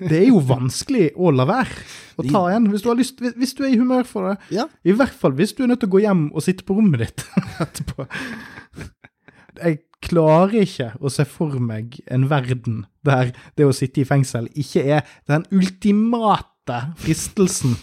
Det 0.00 0.16
er 0.16 0.26
jo 0.26 0.40
vanskelig 0.42 1.12
å 1.14 1.30
la 1.32 1.44
være 1.46 1.84
å 2.18 2.24
ta 2.26 2.40
en, 2.56 2.66
hvis 2.72 2.82
du 2.82 2.88
har 2.90 2.96
lyst, 2.98 3.20
hvis 3.20 3.54
du 3.54 3.62
er 3.62 3.74
i 3.74 3.78
humør 3.78 4.02
for 4.08 4.26
det. 4.30 4.38
Ja. 4.56 4.64
I 4.84 4.92
hvert 4.96 5.14
fall 5.14 5.32
hvis 5.38 5.52
du 5.54 5.62
er 5.62 5.68
nødt 5.70 5.80
til 5.84 5.88
å 5.88 5.94
gå 5.94 6.00
hjem 6.02 6.24
og 6.34 6.42
sitte 6.42 6.64
på 6.66 6.74
rommet 6.76 7.04
ditt 7.04 7.24
etterpå. 7.62 8.08
Jeg 9.60 9.78
klarer 10.02 10.54
ikke 10.64 10.90
å 11.04 11.10
se 11.12 11.26
for 11.28 11.58
meg 11.62 11.98
en 12.10 12.26
verden 12.30 12.82
der 13.06 13.30
det 13.58 13.66
å 13.68 13.74
sitte 13.76 14.00
i 14.02 14.06
fengsel 14.08 14.48
ikke 14.58 14.82
er 14.96 15.06
den 15.28 15.44
ultimate 15.52 16.49
fristelsen. 17.02 17.74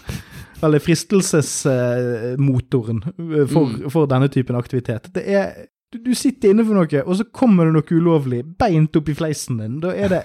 Eller 0.66 0.82
fristelsesmotoren 0.82 3.04
for, 3.52 3.68
for 3.94 4.08
denne 4.10 4.26
typen 4.34 4.58
aktivitet. 4.58 5.12
Det 5.14 5.22
er 5.30 5.52
du, 5.94 6.02
du 6.04 6.12
sitter 6.20 6.52
inne 6.52 6.66
for 6.68 6.76
noe, 6.76 7.00
og 7.08 7.14
så 7.16 7.24
kommer 7.32 7.64
det 7.70 7.78
noe 7.78 7.88
ulovlig 7.96 8.42
beint 8.60 8.92
opp 9.00 9.08
i 9.08 9.14
fleisen 9.16 9.56
din. 9.62 9.78
Da 9.80 9.94
er 9.96 10.10
det 10.12 10.20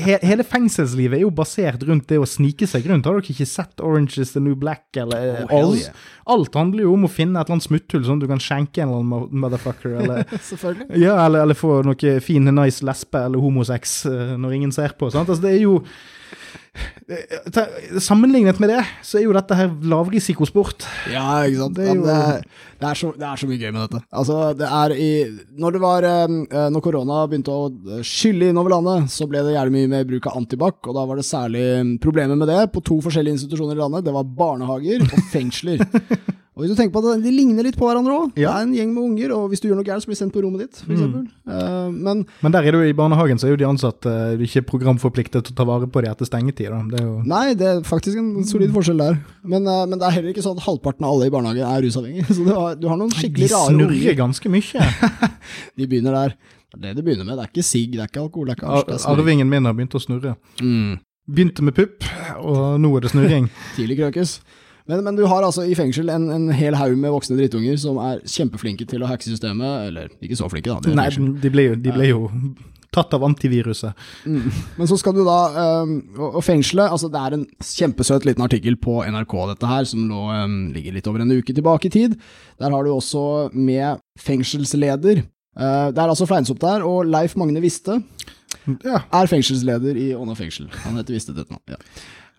he, 0.00 0.14
Hele 0.24 0.46
fengselslivet 0.48 1.18
er 1.18 1.26
jo 1.26 1.32
basert 1.36 1.82
rundt 1.84 2.06
det 2.08 2.16
å 2.16 2.24
snike 2.28 2.64
seg 2.70 2.86
rundt. 2.88 3.04
Har 3.04 3.18
dere 3.18 3.34
ikke 3.34 3.44
sett 3.50 3.82
Orange 3.84 4.16
is 4.22 4.32
the 4.32 4.40
New 4.40 4.56
Black? 4.56 4.86
Eller, 4.96 5.42
Oh, 5.44 5.52
alt, 5.58 5.76
yeah. 5.82 5.92
alt 6.32 6.56
handler 6.56 6.86
jo 6.86 6.94
om 6.96 7.04
å 7.04 7.10
finne 7.12 7.36
et 7.36 7.44
eller 7.50 7.58
annet 7.58 7.68
smutthull, 7.68 8.00
sånn 8.08 8.16
at 8.22 8.24
du 8.24 8.30
kan 8.32 8.40
skjenke 8.40 8.80
en 8.80 8.88
eller 8.94 9.04
annen 9.04 9.36
motherfucker. 9.44 9.92
Eller, 10.06 10.24
Selvfølgelig. 10.50 10.88
ja, 11.04 11.18
eller, 11.26 11.44
eller 11.44 11.56
få 11.60 11.82
noe 11.84 12.16
fin, 12.24 12.48
nice 12.56 12.80
lesbe 12.88 13.20
eller 13.28 13.44
homosex 13.44 13.98
eh, 14.08 14.32
når 14.40 14.56
ingen 14.62 14.72
ser 14.72 14.96
på. 14.96 15.12
Sant? 15.12 15.28
Altså, 15.28 15.44
det 15.44 15.52
er 15.58 15.66
jo 15.66 15.82
eh, 15.84 15.92
Sammenlignet 18.00 18.58
med 18.62 18.70
det, 18.72 18.80
så 19.04 19.18
er 19.18 19.26
jo 19.26 19.34
dette 19.36 19.56
her 19.58 19.68
lavrisikosport. 19.90 20.86
Ja, 21.12 21.42
ikke 21.44 21.58
sant. 21.60 21.76
Det 21.76 21.88
er 21.88 21.94
jo- 21.98 22.06
det, 22.06 22.14
er, 22.16 22.42
det, 22.80 22.88
er 22.88 22.94
så, 23.00 23.10
det 23.18 23.26
er 23.28 23.36
så 23.42 23.48
mye 23.50 23.58
gøy 23.60 23.72
med 23.74 23.82
dette. 23.84 24.00
Altså, 24.12 24.38
det 24.56 24.68
er 24.68 24.94
i 24.96 25.10
Når 25.58 25.72
det 25.76 25.80
var 25.82 26.02
eh, 26.08 26.70
Når 26.72 26.80
korona 26.84 27.26
begynte 27.28 27.52
å 27.52 28.02
skylle 28.02 28.48
innover 28.50 28.70
landet, 28.76 29.10
så 29.12 29.28
ble 29.28 29.42
det 29.44 29.54
gjerne 29.56 29.74
mye 29.76 29.88
med 29.92 30.08
bruk 30.08 30.26
av 30.30 30.38
antibac, 30.40 30.78
og 30.88 30.94
da 30.96 31.04
var 31.08 31.16
det 31.20 31.26
særlig 31.28 31.66
problemer 32.00 32.36
med 32.40 32.48
det 32.48 32.62
på 32.72 32.82
to 32.84 33.00
forskjellige 33.04 33.36
institusjoner 33.38 33.76
i 33.76 33.82
landet. 33.82 34.04
Det 34.08 34.14
var 34.16 34.24
barnehager 34.24 35.04
og 35.08 35.18
fengsler. 35.32 35.84
Og 36.52 36.60
hvis 36.66 36.74
du 36.74 36.76
tenker 36.76 36.92
på 36.92 37.00
at 37.00 37.22
De 37.24 37.30
ligner 37.32 37.64
litt 37.64 37.78
på 37.80 37.86
hverandre 37.88 38.12
òg. 38.12 38.34
Det 38.34 38.42
Ja. 38.42 38.58
er 38.58 38.66
en 38.66 38.74
gjeng 38.76 38.90
med 38.92 39.02
unger, 39.02 39.32
og 39.32 39.48
hvis 39.48 39.60
du 39.62 39.68
gjør 39.70 39.76
noe 39.80 39.84
gærent, 39.88 40.02
så 40.04 40.06
blir 40.10 40.18
du 40.18 40.20
sendt 40.20 40.34
på 40.34 40.42
rommet 40.44 40.60
ditt, 40.60 40.76
For 40.84 40.92
Mm. 40.92 41.28
Uh, 41.48 41.90
men 41.90 42.26
Men 42.42 42.52
der 42.52 42.58
er 42.60 42.72
det 42.72 42.74
jo 42.74 42.82
i 42.90 42.92
barnehagen 42.92 43.38
så 43.40 43.46
er 43.46 43.56
jo 43.56 43.56
de 43.56 43.64
ansatte 43.64 44.04
eh, 44.06 44.36
ikke 44.36 44.66
programforpliktet 44.68 45.44
til 45.44 45.52
å 45.54 45.56
ta 45.56 45.64
vare 45.64 45.86
på 45.88 46.02
de 46.04 46.10
etter 46.10 46.26
stengetid. 46.28 46.68
Det 46.90 47.00
er 47.00 47.04
jo 47.06 47.22
Nei, 47.24 47.54
det 47.54 47.66
er 47.66 47.80
faktisk 47.80 48.18
en 48.18 48.44
solid 48.44 48.70
forskjell 48.70 48.98
der. 48.98 49.18
Men, 49.42 49.66
uh, 49.66 49.86
men 49.86 49.98
det 49.98 50.06
er 50.06 50.10
heller 50.12 50.34
ikke 50.34 50.44
sånn 50.44 50.58
at 50.58 50.64
halvparten 50.68 51.04
av 51.08 51.14
alle 51.16 51.26
i 51.26 51.30
barnehagen 51.30 51.64
er 51.64 51.80
rusavhengige. 51.88 52.26
Så 52.36 52.44
du 52.44 52.52
har, 52.52 52.74
du 52.76 52.86
har 52.86 52.96
noen 53.00 53.08
de 53.08 53.16
skikkelig 53.16 53.50
rare 53.50 53.72
unger. 53.72 53.88
snurrer 53.88 54.16
ganske 54.16 54.48
mye. 54.52 54.92
De 55.78 55.86
begynner 55.86 56.12
der. 56.12 56.36
Det 56.76 56.84
er 56.84 56.94
det 56.94 56.96
det 56.96 57.04
begynner 57.04 57.24
med. 57.24 57.36
Det 57.38 57.44
er 57.44 57.50
ikke 57.52 57.64
sigg, 57.64 57.92
det 57.92 58.00
er 58.00 58.08
ikke 58.12 58.22
alkohol, 58.28 58.46
det 58.48 58.58
er 58.58 58.60
ikke. 58.60 59.00
Ar 59.08 59.16
arvingen 59.16 59.48
min 59.48 59.64
har 59.64 59.72
begynt 59.72 59.96
å 59.96 60.00
snurre. 60.00 60.36
Mm. 60.60 60.98
Begynte 61.32 61.62
med 61.62 61.74
pupp, 61.76 62.04
og 62.42 62.80
nå 62.80 62.96
er 62.96 63.00
det 63.00 63.10
snurring. 63.12 63.48
Tidlig 63.76 63.96
krøkes. 64.00 64.40
Men, 64.90 65.04
men 65.06 65.16
du 65.18 65.24
har 65.30 65.44
altså 65.46 65.64
i 65.68 65.76
fengsel 65.78 66.10
en, 66.10 66.28
en 66.34 66.50
hel 66.56 66.74
haug 66.78 66.96
med 66.98 67.12
voksne 67.14 67.38
drittunger 67.38 67.78
som 67.80 68.00
er 68.02 68.22
kjempeflinke 68.26 68.86
til 68.90 69.04
å 69.04 69.10
hacke 69.10 69.28
systemet, 69.28 69.88
eller 69.88 70.12
ikke 70.24 70.38
så 70.40 70.50
flinke, 70.50 70.74
da. 70.74 70.94
Nei, 70.98 71.08
de 71.42 71.52
ble 71.54 71.68
jo, 71.70 71.76
de 71.78 71.94
ble 71.94 72.08
jo 72.10 72.22
tatt 72.92 73.14
av 73.16 73.24
antiviruset. 73.24 73.96
Mm. 74.28 74.48
Men 74.76 74.90
så 74.90 74.98
skal 75.00 75.14
du 75.16 75.22
da 75.24 75.38
um, 75.82 75.94
Og 76.12 76.38
og 76.38 76.42
fengselet 76.44 76.92
altså 76.92 77.08
Det 77.12 77.20
er 77.22 77.36
en 77.38 77.44
kjempesøt 77.64 78.26
liten 78.28 78.44
artikkel 78.44 78.76
på 78.80 78.98
NRK, 79.08 79.36
dette 79.54 79.70
her, 79.70 79.86
som 79.88 80.02
nå 80.08 80.24
um, 80.28 80.58
ligger 80.74 80.98
litt 80.98 81.08
over 81.08 81.24
en 81.24 81.32
uke 81.32 81.56
tilbake 81.56 81.88
i 81.88 81.94
tid. 81.94 82.18
Der 82.60 82.74
har 82.74 82.84
du 82.84 82.92
også 82.92 83.48
med 83.56 84.02
fengselsleder. 84.20 85.24
Uh, 85.56 85.88
det 85.92 86.00
er 86.00 86.08
altså 86.08 86.28
Fleinsopp 86.28 86.60
der, 86.62 86.84
og 86.88 87.08
Leif 87.08 87.36
Magne 87.40 87.62
Viste 87.64 88.02
Ja. 88.84 89.00
er 89.08 89.30
fengselsleder 89.30 89.96
i 89.98 90.10
Åna 90.14 90.36
fengsel. 90.38 90.68
Han 90.84 91.00
heter 91.00 91.16
Viste 91.16 91.32
til 91.32 91.46
etternavn. 91.46 91.64
Ja. 91.72 91.80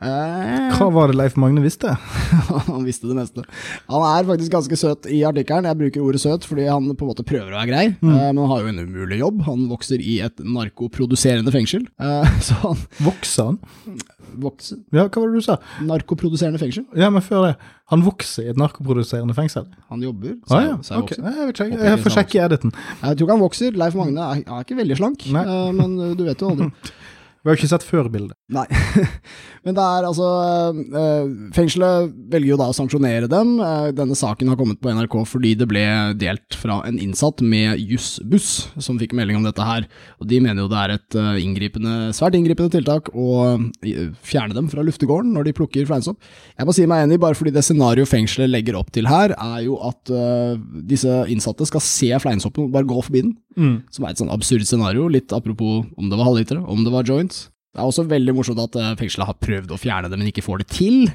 Eh, 0.04 0.74
Hva 0.76 0.88
var 0.92 1.12
det 1.12 1.16
Leif 1.16 1.38
Magne 1.40 1.62
visste? 1.64 1.94
han 2.70 2.84
visste 2.84 3.08
det 3.08 3.16
meste. 3.16 3.44
Han 3.92 4.04
er 4.10 4.26
faktisk 4.28 4.52
ganske 4.52 4.80
søt 4.80 5.08
i 5.08 5.22
artikkelen. 5.28 5.68
Jeg 5.70 5.80
bruker 5.80 6.04
ordet 6.04 6.22
søt 6.24 6.48
fordi 6.50 6.66
han 6.68 6.90
på 6.92 7.06
en 7.08 7.12
måte 7.14 7.24
prøver 7.28 7.54
å 7.54 7.60
være 7.62 7.70
grei, 7.72 7.86
Mm. 8.04 8.10
eh, 8.18 8.32
men 8.34 8.42
han 8.44 8.52
har 8.52 8.64
jo 8.66 8.72
en 8.74 8.82
umulig 8.84 9.20
jobb. 9.22 9.44
Han 9.48 9.68
vokser 9.72 10.02
i 10.04 10.18
et 10.26 10.44
narkoproduserende 10.44 11.54
fengsel. 11.56 11.86
Eh, 12.04 12.34
så 12.48 12.58
han 12.66 12.84
Vokser 13.04 13.54
han? 13.54 13.62
vokser 14.34 14.80
Ja, 14.92 15.04
hva 15.08 15.22
var 15.22 15.30
det 15.30 15.40
du 15.44 15.46
sa? 15.46 15.56
Narkoproduserende 15.86 16.58
fengsel. 16.60 16.88
Ja, 16.98 17.12
men 17.14 17.22
før 17.22 17.44
det. 17.48 17.54
Han 17.94 18.02
vokser 18.02 18.48
i 18.48 18.50
et 18.50 18.58
narkoproduserende 18.58 19.36
fengsel? 19.38 19.68
Han 19.92 20.02
jobber. 20.02 20.34
så, 20.50 20.58
ah, 20.58 20.64
ja, 20.66 20.76
så 20.82 20.96
jeg 20.96 21.04
vokser. 21.04 21.22
Jeg 21.24 21.48
vet 21.52 21.60
ikke, 21.62 21.84
jeg 21.92 22.02
får 22.02 22.16
sjekke 22.18 22.40
i 22.40 22.44
editen. 22.48 22.74
Jeg 23.04 23.18
tror 23.20 23.28
ikke 23.28 23.36
han 23.38 23.44
vokser. 23.46 23.78
Leif 23.78 23.96
Magne 24.00 24.26
er, 24.34 24.42
er 24.48 24.66
ikke 24.66 24.80
veldig 24.80 24.98
slank, 24.98 25.28
Nei. 25.36 25.44
men 25.78 25.96
du 26.18 26.24
vet 26.26 26.42
jo 26.42 26.50
aldri. 26.56 26.72
Vi 27.44 27.50
har 27.50 27.58
jo 27.58 27.60
ikke 27.60 27.74
sett 27.74 27.84
før 27.84 28.08
bildet. 28.08 28.38
Nei. 28.56 28.64
Men 29.66 29.76
det 29.76 29.84
er 29.84 30.06
altså 30.08 30.28
eh, 30.80 31.32
Fengselet 31.56 32.14
velger 32.32 32.54
jo 32.54 32.58
da 32.60 32.70
å 32.72 32.76
sanksjonere 32.76 33.28
dem. 33.32 33.58
Eh, 33.60 33.90
denne 33.96 34.16
saken 34.16 34.48
har 34.52 34.60
kommet 34.60 34.80
på 34.84 34.92
NRK 34.96 35.18
fordi 35.28 35.52
det 35.60 35.68
ble 35.68 35.84
delt 36.20 36.56
fra 36.56 36.82
en 36.88 37.00
innsatt 37.04 37.44
med 37.44 37.82
Jussbuss, 37.84 38.70
som 38.80 39.00
fikk 39.00 39.16
melding 39.20 39.42
om 39.42 39.48
dette 39.48 39.68
her. 39.68 39.90
Og 40.24 40.30
de 40.32 40.40
mener 40.44 40.64
jo 40.64 40.70
det 40.72 40.80
er 40.86 40.96
et 40.96 41.20
eh, 41.20 41.42
inngripende, 41.44 42.14
svært 42.16 42.40
inngripende 42.40 42.72
tiltak 42.78 43.12
å 43.12 43.28
fjerne 44.24 44.56
dem 44.56 44.72
fra 44.72 44.84
luftegården 44.88 45.36
når 45.36 45.50
de 45.50 45.56
plukker 45.60 45.88
fleinsopp. 45.90 46.24
Jeg 46.56 46.68
må 46.70 46.76
si 46.76 46.88
meg 46.88 47.04
enig, 47.10 47.20
bare 47.24 47.36
fordi 47.36 47.52
det 47.56 47.66
scenarioet 47.68 48.12
fengselet 48.12 48.52
legger 48.52 48.80
opp 48.80 48.92
til 48.96 49.08
her, 49.12 49.36
er 49.36 49.66
jo 49.66 49.76
at 49.84 50.12
disse 50.88 51.12
innsatte 51.32 51.68
skal 51.68 51.84
se 51.84 52.12
fleinsoppen 52.24 52.68
og 52.68 52.76
bare 52.76 52.88
gå 52.88 53.04
forbi 53.04 53.26
den. 53.26 53.36
Som 53.94 54.06
er 54.06 54.14
et 54.14 54.22
sånn 54.22 54.32
absurd 54.34 54.66
scenario, 54.68 55.06
litt 55.12 55.34
apropos 55.36 55.84
om 56.00 56.10
det 56.10 56.18
var 56.20 56.30
halvlitere, 56.30 56.64
om 56.70 56.84
det 56.86 56.94
var 56.94 57.08
joints. 57.08 57.33
Det 57.74 57.82
er 57.82 57.90
også 57.90 58.06
veldig 58.06 58.36
morsomt 58.38 58.62
at 58.62 58.76
eh, 58.78 58.96
fengselet 59.00 59.30
har 59.32 59.40
prøvd 59.42 59.74
å 59.74 59.82
fjerne 59.82 60.10
det, 60.12 60.20
men 60.20 60.30
ikke 60.30 60.46
får 60.46 60.62
det 60.62 60.68
til. 60.76 61.08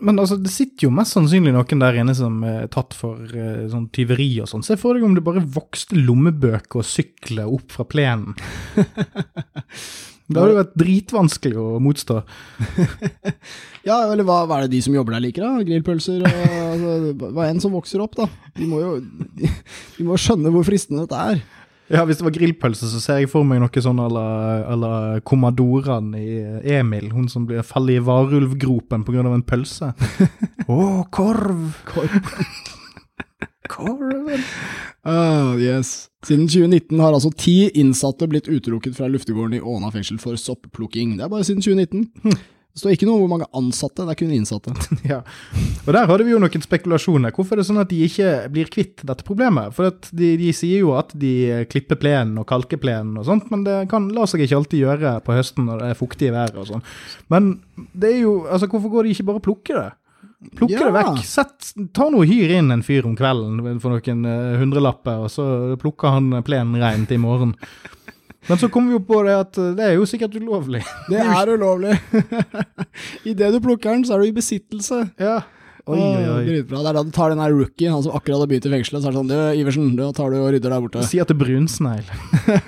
Men 0.00 0.20
altså, 0.20 0.36
det 0.40 0.52
sitter 0.52 0.88
jo 0.88 0.94
mest 0.96 1.16
sannsynlig 1.16 1.52
noen 1.52 1.82
der 1.82 2.00
inne 2.00 2.14
som 2.16 2.42
er 2.44 2.66
tatt 2.72 2.96
for 2.96 3.20
eh, 3.36 3.66
sånn 3.72 3.86
tyveri 3.96 4.30
og 4.44 4.48
sånn. 4.50 4.64
Se 4.64 4.78
for 4.80 4.96
deg 4.96 5.04
om 5.04 5.14
det 5.16 5.24
bare 5.24 5.44
vokste 5.44 5.96
lommebøker 6.00 6.80
og 6.82 6.88
sykler 6.88 7.48
opp 7.48 7.76
fra 7.76 7.88
plenen. 7.88 8.36
Det 10.26 10.40
hadde 10.40 10.54
jo 10.56 10.58
vært 10.58 10.72
dritvanskelig 10.80 11.58
å 11.62 11.66
motstå. 11.82 12.20
Ja, 13.86 14.00
eller 14.10 14.26
hva, 14.26 14.40
hva 14.50 14.56
er 14.56 14.64
det 14.66 14.72
de 14.72 14.80
som 14.82 14.96
jobber 14.96 15.14
der 15.14 15.22
liker, 15.22 15.44
da? 15.46 15.62
Grillpølser 15.62 16.24
og 16.26 16.32
altså, 16.64 17.28
Hva 17.36 17.44
enn 17.46 17.60
som 17.62 17.76
vokser 17.76 18.02
opp, 18.02 18.16
da. 18.18 18.26
De 18.56 18.66
må 18.66 18.80
jo 18.82 18.96
de, 18.98 19.46
de 20.00 20.06
må 20.08 20.18
skjønne 20.18 20.50
hvor 20.50 20.66
fristende 20.66 21.04
dette 21.04 21.20
er. 21.36 21.44
Ja, 21.86 22.02
Hvis 22.04 22.18
det 22.18 22.26
var 22.26 22.34
grillpølse, 22.34 22.88
så 22.90 23.00
ser 23.00 23.20
jeg 23.20 23.30
for 23.30 23.46
meg 23.46 23.60
noe 23.62 23.82
sånn 23.82 24.00
à 24.02 24.08
la, 24.10 24.24
à 24.66 24.76
i 26.18 26.74
Emil. 26.74 27.12
Hun 27.14 27.28
som 27.30 27.46
blir 27.46 27.62
faller 27.62 28.00
i 28.00 28.02
varulvgropen 28.02 29.04
pga. 29.06 29.22
en 29.22 29.42
pølse. 29.46 29.92
Å, 30.68 31.04
korv! 31.14 31.76
Korven! 33.70 34.42
Uh, 35.06 35.54
yes. 35.58 36.08
Siden 36.26 36.48
2019 36.48 36.98
har 37.00 37.14
altså 37.14 37.30
ti 37.38 37.68
innsatte 37.78 38.26
blitt 38.30 38.48
utelukket 38.48 38.96
fra 38.96 39.08
luftegården 39.10 39.58
i 39.58 39.62
Åna 39.62 39.90
fengsel 39.94 40.18
for 40.22 40.38
soppplukking. 40.38 41.16
Det 41.18 41.26
er 41.26 41.30
bare 41.30 41.46
siden 41.46 41.62
2019. 41.62 42.34
Det 42.76 42.82
står 42.82 42.92
ikke 42.92 43.06
noe 43.08 43.16
om 43.16 43.22
hvor 43.24 43.30
mange 43.32 43.46
ansatte, 43.56 44.04
det 44.04 44.12
er 44.12 44.18
kun 44.20 44.32
innsatte. 44.36 44.74
Ja, 45.08 45.22
og 45.86 45.88
der 45.96 46.08
hadde 46.10 46.26
vi 46.26 46.34
jo 46.34 46.40
noen 46.42 46.64
spekulasjoner. 46.66 47.32
Hvorfor 47.32 47.56
er 47.56 47.62
det 47.62 47.68
sånn 47.70 47.80
at 47.80 47.88
de 47.88 48.02
ikke 48.04 48.28
blir 48.52 48.68
kvitt 48.68 49.00
dette 49.08 49.24
problemet? 49.24 49.72
For 49.72 49.94
de, 50.12 50.28
de 50.36 50.50
sier 50.52 50.82
jo 50.84 50.92
at 50.98 51.14
de 51.16 51.64
klipper 51.72 51.96
plenen 52.02 52.36
og 52.42 52.44
kalker 52.50 52.76
plenen 52.82 53.16
og 53.16 53.24
sånt, 53.30 53.48
men 53.48 53.64
det 53.64 53.78
kan 53.88 54.10
la 54.12 54.26
seg 54.28 54.44
ikke 54.44 54.58
alltid 54.60 54.82
gjøre 54.84 55.14
på 55.24 55.38
høsten 55.38 55.70
når 55.70 55.80
det 55.86 55.88
er 55.94 56.00
fuktig 56.02 56.28
vær 56.36 56.52
og 56.60 56.68
sånn. 56.74 56.84
Men 57.32 57.54
det 57.96 58.12
er 58.12 58.20
jo, 58.26 58.34
altså 58.44 58.68
hvorfor 58.68 58.92
går 58.98 59.08
de 59.08 59.16
ikke 59.16 59.28
bare 59.30 59.40
og 59.40 59.46
plukker 59.48 59.80
det? 59.80 59.88
Plukke 60.60 60.76
Ja. 60.76 60.84
det 60.90 60.94
vekk. 60.98 61.24
Sett, 61.24 61.70
ta 61.96 62.10
nå 62.12 62.20
Hyr 62.28 62.58
inn 62.58 62.68
en 62.74 62.84
fyr 62.84 63.06
om 63.08 63.16
kvelden 63.16 63.80
for 63.80 63.96
noen 63.96 64.26
eh, 64.28 64.58
hundrelapper, 64.60 65.24
og 65.24 65.32
så 65.32 65.46
plukker 65.80 66.12
han 66.18 66.28
plenen 66.44 66.76
rein 66.82 67.08
til 67.08 67.16
i 67.16 67.24
morgen. 67.24 67.56
Men 68.46 68.60
så 68.60 68.68
kommer 68.70 68.92
vi 68.92 68.98
jo 68.98 69.02
på 69.08 69.20
det 69.26 69.34
at 69.34 69.58
eh, 69.58 69.74
det 69.78 69.84
er 69.88 69.96
jo 69.96 70.06
sikkert 70.08 70.36
ulovlig. 70.38 70.82
Det 71.10 71.20
er 71.22 71.52
ulovlig. 71.56 71.96
Idet 73.26 73.52
du 73.54 73.60
plukker 73.62 73.92
den, 73.92 74.06
så 74.06 74.16
er 74.16 74.22
du 74.22 74.30
i 74.30 74.36
besittelse. 74.36 75.02
Ja. 75.20 75.40
Oi, 75.86 75.98
oi, 76.02 76.22
oi. 76.32 76.40
Dritbra. 76.48 76.80
Det 76.82 76.90
er 76.90 76.96
da 76.98 77.02
du 77.06 77.12
tar 77.14 77.30
den 77.30 77.42
her 77.42 77.52
rookien, 77.54 77.92
han 77.94 78.02
som 78.02 78.14
akkurat 78.18 78.42
har 78.42 78.48
begynt 78.50 78.66
i 78.66 78.72
fengselet, 78.72 79.04
så 79.04 79.10
er 79.10 79.14
det 79.14 79.20
sånn 79.20 79.30
Du, 79.30 79.36
Iversen, 79.60 79.92
da 79.98 80.08
tar 80.16 80.32
du 80.34 80.40
og 80.40 80.48
rydder 80.54 80.74
der 80.74 80.82
borte. 80.82 81.04
Si 81.06 81.20
at 81.22 81.30
det 81.30 81.36
er 81.36 81.42
brunsnegl. 81.44 82.08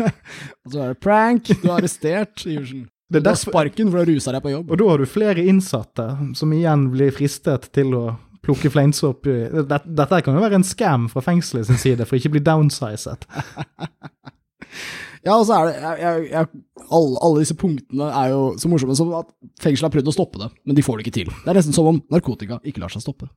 Og 0.63 0.71
så 0.71 0.85
er 0.85 0.93
det 0.93 1.01
prank. 1.03 1.51
Du 1.51 1.67
er 1.67 1.75
arrestert, 1.81 2.47
Iversen. 2.47 2.87
Det 3.09 3.19
er 3.19 3.25
Du 3.25 3.31
har 3.33 3.41
sparken, 3.41 3.91
for 3.91 4.03
å 4.03 4.07
ruse 4.07 4.35
deg 4.35 4.45
på 4.45 4.53
jobb. 4.53 4.71
Og 4.71 4.79
da 4.79 4.89
har 4.93 5.03
du 5.03 5.11
flere 5.11 5.47
innsatte 5.51 6.07
som 6.39 6.55
igjen 6.55 6.87
blir 6.93 7.11
fristet 7.17 7.71
til 7.75 7.95
å 7.97 8.05
plukke 8.45 8.71
fleinsopp. 8.71 9.27
Dette, 9.27 9.83
dette 9.99 10.23
kan 10.23 10.39
jo 10.39 10.45
være 10.45 10.61
en 10.61 10.67
scam 10.67 11.09
fra 11.11 11.25
fengselet 11.25 11.67
sin 11.67 11.81
side, 11.81 12.07
for 12.07 12.21
ikke 12.21 12.31
å 12.31 12.37
bli 12.37 12.45
downsizet. 12.47 13.27
Ja, 15.25 15.35
og 15.37 15.47
så 15.49 15.57
er 15.57 15.69
det 15.69 15.93
jeg, 16.03 16.25
jeg, 16.31 16.49
alle, 16.95 17.19
alle 17.25 17.43
disse 17.43 17.57
punktene 17.59 18.09
er 18.21 18.31
jo 18.33 18.43
så 18.61 18.71
morsomme 18.71 18.95
som 18.99 19.11
at 19.19 19.29
fengselet 19.63 19.89
har 19.89 19.95
prøvd 19.97 20.11
å 20.13 20.15
stoppe 20.15 20.41
det, 20.43 20.49
men 20.69 20.79
de 20.79 20.85
får 20.85 20.99
det 20.99 21.07
ikke 21.07 21.17
til. 21.19 21.33
Det 21.33 21.53
er 21.53 21.59
nesten 21.59 21.77
som 21.77 21.89
om 21.91 22.01
narkotika 22.13 22.61
ikke 22.63 22.83
lar 22.83 22.93
seg 22.93 23.05
stoppe. 23.05 23.29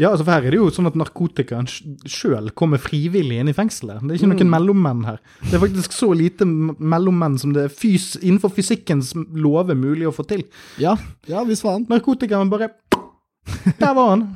Ja, 0.00 0.10
altså 0.10 0.24
for 0.24 0.34
her 0.34 0.48
er 0.48 0.54
det 0.54 0.60
jo 0.60 0.70
sånn 0.74 0.90
at 0.90 0.98
narkotikaen 0.98 1.70
sjøl 1.70 2.50
kommer 2.58 2.82
frivillig 2.82 3.40
inn 3.40 3.52
i 3.52 3.56
fengselet. 3.56 4.02
Det 4.02 4.16
er 4.16 4.20
ikke 4.20 4.32
noen 4.32 4.54
mellommenn 4.56 5.06
her. 5.08 5.20
Det 5.46 5.56
er 5.56 5.64
faktisk 5.64 5.96
så 5.96 6.10
lite 6.16 6.48
mellommenn 6.48 7.38
som 7.40 7.54
det 7.56 7.68
er 7.68 7.74
fys 7.74 8.12
innenfor 8.20 8.54
fysikkens 8.56 9.14
lover 9.16 9.78
mulig 9.78 10.08
å 10.10 10.14
få 10.14 10.26
til. 10.30 10.46
Ja, 10.82 10.96
ja 11.30 11.46
visst 11.48 11.66
faen. 11.66 11.86
Narkotikaen 11.90 12.52
bare 12.52 12.72
Der 13.80 13.94
var 13.94 14.14
han. 14.14 14.26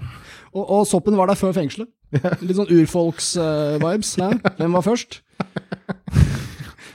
Og, 0.54 0.62
og 0.62 0.86
soppen 0.86 1.16
var 1.18 1.28
der 1.28 1.38
før 1.38 1.54
fengselet. 1.56 1.90
Litt 2.14 2.56
sånn 2.56 2.70
urfolks-vibes. 2.70 4.14
Hvem 4.60 4.78
var 4.78 4.86
først? 4.86 5.20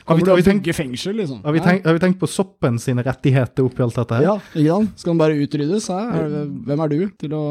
Har 0.09 0.17
vi, 0.17 0.23
Kommer 0.23 0.31
har, 0.31 0.39
vi 0.39 0.41
å 0.41 0.49
tenkt, 0.49 0.63
bygge 0.65 0.73
fengsel, 0.73 1.17
liksom? 1.21 1.41
har, 1.45 1.53
vi 1.53 1.61
tenkt, 1.61 1.85
har 1.85 1.93
vi 1.93 2.01
tenkt 2.01 2.17
på 2.17 2.27
soppen 2.33 2.79
sine 2.81 3.03
rettigheter 3.05 3.67
oppi 3.67 3.83
alt 3.85 3.99
dette 3.99 4.17
her? 4.17 4.25
Ja, 4.25 4.37
ikke 4.55 4.69
sant? 4.71 4.95
Skal 5.03 5.13
den 5.13 5.19
bare 5.21 5.35
utryddes? 5.37 5.89
Hæ? 5.93 5.99
Er 6.17 6.31
hvem 6.65 6.81
er 6.85 6.95
du 6.95 7.01
til 7.21 7.35
å 7.37 7.43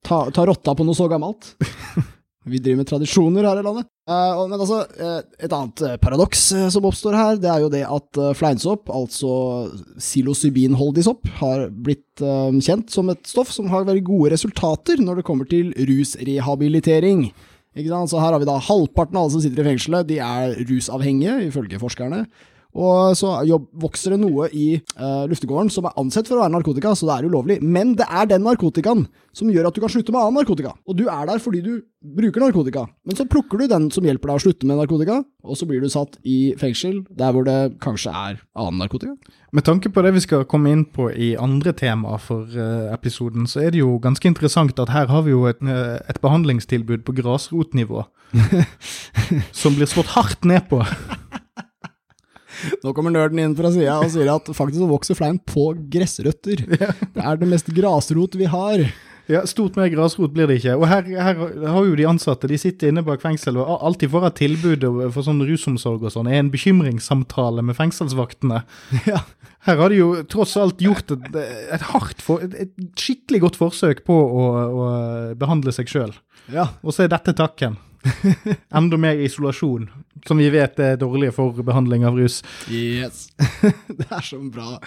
ta, 0.00 0.22
ta 0.32 0.46
rotta 0.48 0.72
på 0.78 0.86
noe 0.88 0.96
så 0.96 1.10
gammelt? 1.12 1.52
Vi 2.48 2.60
driver 2.62 2.80
med 2.80 2.88
tradisjoner 2.88 3.44
her 3.44 3.60
i 3.60 3.64
landet. 3.66 3.88
Eh, 4.08 4.40
men 4.48 4.56
altså, 4.56 4.78
eh, 4.96 5.18
et 5.44 5.52
annet 5.52 5.82
eh, 5.84 5.98
paradoks 6.00 6.46
som 6.72 6.88
oppstår 6.88 7.18
her, 7.18 7.40
det 7.42 7.50
er 7.52 7.64
jo 7.64 7.70
det 7.72 7.82
at 7.84 8.20
fleinsopp, 8.38 8.88
altså 8.88 9.34
psilocybinholdig 10.00 11.04
sopp, 11.04 11.28
har 11.42 11.68
blitt 11.68 12.24
kjent 12.64 12.90
som 12.90 13.12
et 13.12 13.20
stoff 13.28 13.52
som 13.54 13.68
har 13.70 13.86
veldig 13.86 14.06
gode 14.06 14.32
resultater 14.34 15.02
når 15.02 15.20
det 15.20 15.28
kommer 15.28 15.48
til 15.50 15.70
rusrehabilitering. 15.76 17.28
Så 17.78 18.18
her 18.18 18.32
har 18.32 18.38
vi 18.42 18.48
da 18.48 18.58
halvparten 18.58 19.16
av 19.16 19.26
alle 19.26 19.34
som 19.36 19.42
sitter 19.44 19.62
i 19.62 19.70
fengselet, 19.72 20.08
de 20.08 20.18
er 20.18 20.56
rusavhengige, 20.68 21.48
ifølge 21.48 21.78
forskerne. 21.78 22.24
Og 22.78 23.16
så 23.18 23.32
jobb, 23.48 23.66
vokser 23.82 24.14
det 24.14 24.20
noe 24.22 24.46
i 24.54 24.68
uh, 24.78 25.26
luftegården 25.30 25.70
som 25.74 25.88
er 25.88 25.96
ansett 25.98 26.28
for 26.30 26.38
å 26.38 26.44
være 26.44 26.54
narkotika, 26.54 26.94
så 26.94 27.08
det 27.08 27.16
er 27.16 27.30
ulovlig. 27.30 27.58
Men 27.64 27.96
det 27.98 28.06
er 28.06 28.28
den 28.30 28.44
narkotikaen 28.46 29.08
som 29.34 29.50
gjør 29.50 29.68
at 29.68 29.76
du 29.76 29.82
kan 29.82 29.90
slutte 29.90 30.14
med 30.14 30.20
annen 30.22 30.40
narkotika. 30.40 30.74
Og 30.86 30.98
du 30.98 31.08
er 31.10 31.26
der 31.26 31.42
fordi 31.42 31.62
du 31.64 31.72
bruker 31.98 32.42
narkotika. 32.42 32.86
Men 33.06 33.18
så 33.18 33.26
plukker 33.28 33.58
du 33.58 33.66
den 33.70 33.88
som 33.94 34.06
hjelper 34.06 34.30
deg 34.30 34.38
å 34.38 34.44
slutte 34.46 34.68
med 34.70 34.78
narkotika, 34.78 35.18
og 35.42 35.58
så 35.58 35.66
blir 35.66 35.82
du 35.82 35.90
satt 35.90 36.18
i 36.22 36.54
fengsel 36.60 37.00
der 37.18 37.34
hvor 37.34 37.46
det 37.46 37.58
kanskje 37.82 38.14
er 38.14 38.40
annen 38.58 38.82
narkotika. 38.82 39.16
Med 39.54 39.64
tanke 39.66 39.90
på 39.90 40.02
det 40.04 40.12
vi 40.14 40.22
skal 40.22 40.46
komme 40.46 40.70
inn 40.74 40.84
på 40.94 41.08
i 41.10 41.32
andre 41.40 41.72
temaer 41.74 42.22
for 42.22 42.46
uh, 42.54 42.92
episoden, 42.94 43.48
så 43.50 43.64
er 43.64 43.74
det 43.74 43.82
jo 43.82 43.96
ganske 44.02 44.30
interessant 44.30 44.78
at 44.78 44.92
her 44.94 45.10
har 45.10 45.24
vi 45.26 45.34
jo 45.34 45.46
et, 45.50 45.62
uh, 45.66 45.98
et 46.06 46.20
behandlingstilbud 46.22 47.02
på 47.06 47.16
grasrotnivå 47.18 48.04
som 49.62 49.74
blir 49.74 49.88
slått 49.88 50.12
hardt 50.14 50.46
ned 50.46 50.68
på. 50.70 50.84
Nå 52.84 52.94
kommer 52.96 53.14
nerden 53.14 53.42
inn 53.42 53.56
fra 53.58 53.70
sida 53.74 53.98
og 54.02 54.10
sier 54.14 54.30
at 54.32 54.48
faktisk 54.56 54.82
så 54.82 54.88
vokser 54.90 55.18
flein 55.18 55.38
på 55.48 55.70
gressrøtter. 55.92 56.64
Det 56.68 57.22
er 57.22 57.38
det 57.40 57.50
mest 57.50 57.70
grasrot 57.76 58.38
vi 58.38 58.48
har. 58.50 58.88
Ja, 59.28 59.42
Stort 59.44 59.76
mer 59.76 59.90
grasrot 59.92 60.32
blir 60.32 60.48
det 60.48 60.56
ikke. 60.62 60.74
Og 60.80 60.86
her, 60.88 61.04
her 61.04 61.40
har 61.68 61.84
jo 61.84 61.96
de 61.98 62.06
ansatte, 62.08 62.48
de 62.48 62.56
sitter 62.60 62.88
inne 62.88 63.02
bak 63.04 63.20
fengsel, 63.20 63.58
og 63.60 63.82
alt 63.84 64.00
de 64.00 64.08
får 64.08 64.24
av 64.30 64.36
tilbud 64.38 64.86
for 65.12 65.26
sånn 65.26 65.42
rusomsorg 65.44 66.06
og 66.08 66.14
sånn, 66.14 66.30
er 66.32 66.40
en 66.40 66.52
bekymringssamtale 66.54 67.64
med 67.66 67.76
fengselsvaktene. 67.76 68.62
Ja. 69.08 69.20
Her 69.68 69.76
har 69.82 69.92
de 69.92 69.98
jo 69.98 70.08
tross 70.30 70.54
alt 70.56 70.80
gjort 70.80 71.10
et, 71.12 71.36
et 71.74 71.84
hardt, 71.90 72.22
for, 72.24 72.40
et 72.40 72.72
skikkelig 72.96 73.42
godt 73.42 73.58
forsøk 73.60 74.00
på 74.06 74.16
å, 74.16 74.46
å 74.64 74.86
behandle 75.36 75.74
seg 75.76 75.90
sjøl. 75.92 76.14
ja. 76.54 76.70
Og 76.80 76.94
så 76.96 77.04
er 77.04 77.12
dette 77.12 77.34
takken. 77.36 77.76
Enda 78.78 78.98
mer 79.00 79.20
isolasjon, 79.24 79.88
som 80.26 80.38
vi 80.40 80.48
vet 80.52 80.78
er 80.82 80.98
dårlig 81.00 81.32
for 81.36 81.56
behandling 81.66 82.06
av 82.08 82.18
rus. 82.18 82.40
Yes. 82.70 83.28
det 83.98 84.06
er 84.06 84.24
så 84.24 84.38
bra. 84.42 84.78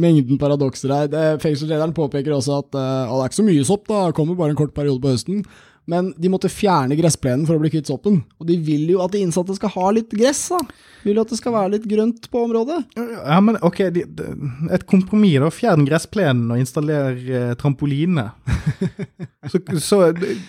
Mengden 0.00 0.40
paradokser 0.40 0.94
her. 0.94 1.36
Fengselslederen 1.42 1.94
påpeker 1.96 2.34
også 2.36 2.60
at 2.62 2.70
uh, 2.78 3.12
det 3.12 3.18
er 3.18 3.28
ikke 3.30 3.40
så 3.40 3.48
mye 3.50 3.68
sopp, 3.68 3.86
da. 3.90 4.06
Kommer 4.16 4.38
bare 4.38 4.54
en 4.54 4.60
kort 4.62 4.74
periode 4.76 5.02
på 5.02 5.14
høsten. 5.14 5.44
Men 5.90 6.12
de 6.14 6.30
måtte 6.30 6.50
fjerne 6.52 6.94
gressplenen 6.98 7.42
for 7.48 7.58
å 7.58 7.62
bli 7.62 7.72
kvitt 7.72 7.88
soppen. 7.90 8.20
Og 8.38 8.46
de 8.46 8.54
vil 8.62 8.84
jo 8.92 9.00
at 9.02 9.14
de 9.14 9.22
innsatte 9.24 9.56
skal 9.56 9.72
ha 9.74 9.88
litt 9.96 10.12
gress, 10.14 10.44
da. 10.52 10.60
De 11.02 11.08
Vil 11.08 11.18
jo 11.18 11.24
at 11.24 11.32
det 11.32 11.38
skal 11.40 11.54
være 11.56 11.72
litt 11.74 11.88
grønt 11.90 12.28
på 12.30 12.44
området. 12.46 12.78
Ja, 12.94 13.40
men 13.42 13.58
ok, 13.66 13.80
de, 13.94 14.04
de, 14.06 14.28
et 14.74 14.86
kompromiss 14.86 15.40
da. 15.42 15.50
Fjern 15.54 15.86
gressplenen 15.88 16.52
og 16.54 16.62
installer 16.62 17.18
eh, 17.18 17.54
trampoline. 17.58 18.28
så, 19.50 19.62
så 19.82 20.02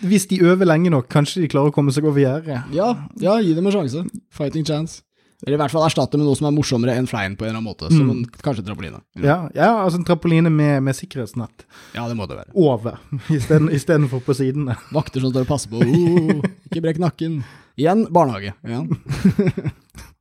hvis 0.05 0.29
de 0.29 0.43
øver 0.45 0.69
lenge 0.69 0.93
nok, 0.93 1.09
kanskje 1.09 1.41
de 1.41 1.49
klarer 1.55 1.73
å 1.73 1.75
komme 1.75 1.95
seg 1.95 2.05
over 2.05 2.21
gjerdet. 2.21 2.61
Ja, 2.75 2.93
ja, 3.23 3.39
gi 3.41 3.57
dem 3.57 3.71
en 3.71 3.77
sjanse. 3.79 4.05
Fighting 4.33 4.69
chance. 4.69 5.01
Eller 5.43 5.57
i 5.57 5.59
hvert 5.59 5.73
fall 5.73 5.83
erstatte 5.85 6.15
med 6.17 6.23
noe 6.27 6.37
som 6.39 6.47
er 6.47 6.53
morsommere 6.55 6.93
enn 6.95 7.07
flein 7.09 7.33
på 7.35 7.43
en 7.43 7.49
eller 7.51 7.59
annen 7.59 7.67
måte. 7.67 7.89
Som 7.91 8.09
en, 8.13 8.21
kanskje 8.45 8.63
trampoline. 8.63 9.01
Ja, 9.19 9.49
ja, 9.55 9.69
altså 9.83 9.99
en 9.99 10.05
trampoline 10.07 10.47
med, 10.49 10.77
med 10.85 10.95
sikkerhetsnett 10.95 11.65
Ja, 11.95 12.05
det 12.07 12.15
må 12.15 12.25
det 12.31 12.37
være. 12.39 12.53
over, 12.55 12.95
isteden- 13.37 13.67
istedenfor 13.75 14.23
på 14.23 14.35
sidene. 14.39 14.77
Vakter 14.95 15.19
som 15.25 15.33
står 15.33 15.43
og 15.43 15.51
passer 15.51 15.73
på. 15.73 15.83
Oh, 15.83 16.39
ikke 16.71 16.85
brekk 16.87 17.01
nakken. 17.03 17.41
Igjen 17.77 18.05
barnehage. 18.13 18.53
Ja. 18.63 18.83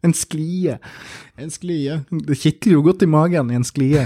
En 0.02 0.10
sklie. 0.18 0.80
En 1.38 1.50
sklie. 1.54 2.00
Det 2.10 2.34
kitler 2.40 2.72
jo 2.74 2.80
godt 2.82 3.04
i 3.04 3.06
magen 3.06 3.52
i 3.52 3.54
en 3.54 3.62
sklie. 3.64 4.02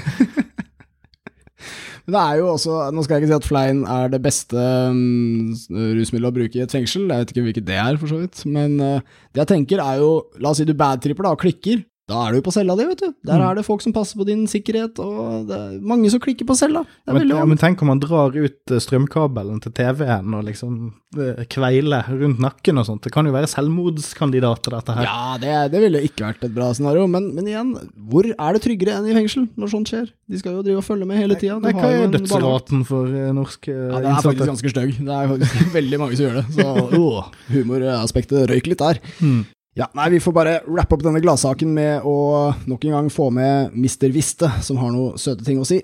Men 2.07 2.15
det 2.15 2.23
er 2.23 2.39
jo 2.39 2.51
også, 2.53 2.75
Nå 2.95 3.03
skal 3.03 3.17
jeg 3.17 3.25
ikke 3.25 3.33
si 3.33 3.37
at 3.41 3.49
flein 3.49 3.83
er 3.91 4.13
det 4.13 4.23
beste 4.23 4.55
um, 4.93 5.51
rusmiddelet 5.75 6.31
å 6.31 6.37
bruke 6.37 6.59
i 6.59 6.63
et 6.63 6.75
fengsel, 6.75 7.09
jeg 7.11 7.25
vet 7.25 7.33
ikke 7.35 7.47
hvilket 7.49 7.67
det 7.67 7.79
er, 7.83 7.99
for 7.99 8.13
så 8.13 8.21
vidt. 8.23 8.45
Men 8.47 8.79
uh, 8.79 9.03
det 9.35 9.43
jeg 9.43 9.53
tenker 9.57 9.83
er 9.83 10.01
jo 10.05 10.13
La 10.43 10.53
oss 10.53 10.63
si 10.63 10.69
du 10.69 10.75
badtripper 10.79 11.27
da, 11.27 11.35
og 11.35 11.43
klikker. 11.43 11.83
Da 12.07 12.21
er 12.29 12.37
du 12.37 12.43
på 12.47 12.53
cella 12.55 12.77
di, 12.79 12.85
vet 12.87 13.01
du. 13.03 13.09
Der 13.27 13.41
Mm. 13.41 13.45
er 13.51 13.55
det 13.59 13.65
folk 13.67 13.83
som 13.83 13.93
passer 13.93 14.15
på 14.17 14.25
din 14.29 14.45
sikkerhet, 14.47 14.99
og 15.03 15.49
det 15.49 15.57
er 15.57 15.81
mange 15.83 16.09
som 16.09 16.21
klikker 16.23 16.47
på 16.47 16.55
cella. 16.55 16.85
Men, 17.11 17.27
ja, 17.29 17.45
men 17.45 17.59
tenk 17.59 17.83
om 17.83 17.89
man 17.91 17.99
drar 17.99 18.31
ut 18.31 18.71
eh, 18.71 18.79
strømkabelen 18.79 19.61
til 19.61 19.73
TV-en 19.75 20.35
og 20.39 20.45
liksom 20.47 20.93
eh, 21.19 21.43
kveiler 21.51 22.07
rundt 22.07 22.39
nakken 22.39 22.79
og 22.79 22.87
sånt. 22.87 23.03
Det 23.03 23.11
kan 23.13 23.27
jo 23.27 23.33
være 23.35 23.51
selvmordskandidater, 23.51 24.71
dette 24.77 24.95
her. 24.95 25.03
Ja, 25.03 25.37
det, 25.43 25.73
det 25.73 25.81
ville 25.83 26.05
ikke 26.07 26.29
vært 26.29 26.45
et 26.47 26.55
bra 26.55 26.71
scenario, 26.79 27.09
men, 27.11 27.35
men 27.35 27.51
igjen, 27.51 27.75
hvor 28.09 28.23
er 28.31 28.53
det 28.55 28.63
tryggere 28.63 29.01
enn 29.01 29.11
i 29.11 29.17
fengsel 29.19 29.49
når 29.59 29.75
sånt 29.75 29.91
skjer? 29.91 30.07
De 30.31 30.39
skal 30.39 30.55
jo 30.61 30.63
drive 30.63 30.79
og 30.85 30.87
følge 30.87 31.11
med 31.11 31.19
hele 31.19 31.35
tida. 31.35 31.59
Hva 31.59 31.91
er 31.91 32.07
dødsraten 32.15 32.87
for 32.87 33.11
eh, 33.11 33.33
norske 33.35 33.75
innsatte? 33.75 33.99
Ja, 33.99 34.07
det 34.07 34.15
er 34.15 34.23
faktisk 34.31 34.53
ganske 34.55 34.75
stygg. 34.77 34.95
Det 35.03 35.19
er 35.19 35.35
faktisk 35.35 35.75
veldig 35.81 35.99
mange 36.05 36.15
som 36.23 36.29
gjør 36.31 36.39
det. 36.39 36.47
Så 36.55 37.11
humoraspektet 37.57 38.47
røyk 38.51 38.71
litt 38.71 38.83
der. 38.87 39.03
Mm. 39.19 39.43
Ja, 39.77 39.91
nei, 39.93 40.11
Vi 40.11 40.21
får 40.25 40.33
bare 40.33 40.53
rappe 40.65 40.97
opp 40.97 41.03
denne 41.05 41.21
gladsaken 41.21 41.69
med 41.77 42.05
å 42.09 42.17
nok 42.65 42.85
en 42.89 42.95
gang 42.97 43.09
få 43.13 43.29
med 43.35 43.75
Mr. 43.77 44.09
Viste, 44.15 44.49
som 44.65 44.79
har 44.81 44.95
noe 44.95 45.19
søte 45.21 45.45
ting 45.45 45.61
å 45.61 45.67
si. 45.69 45.83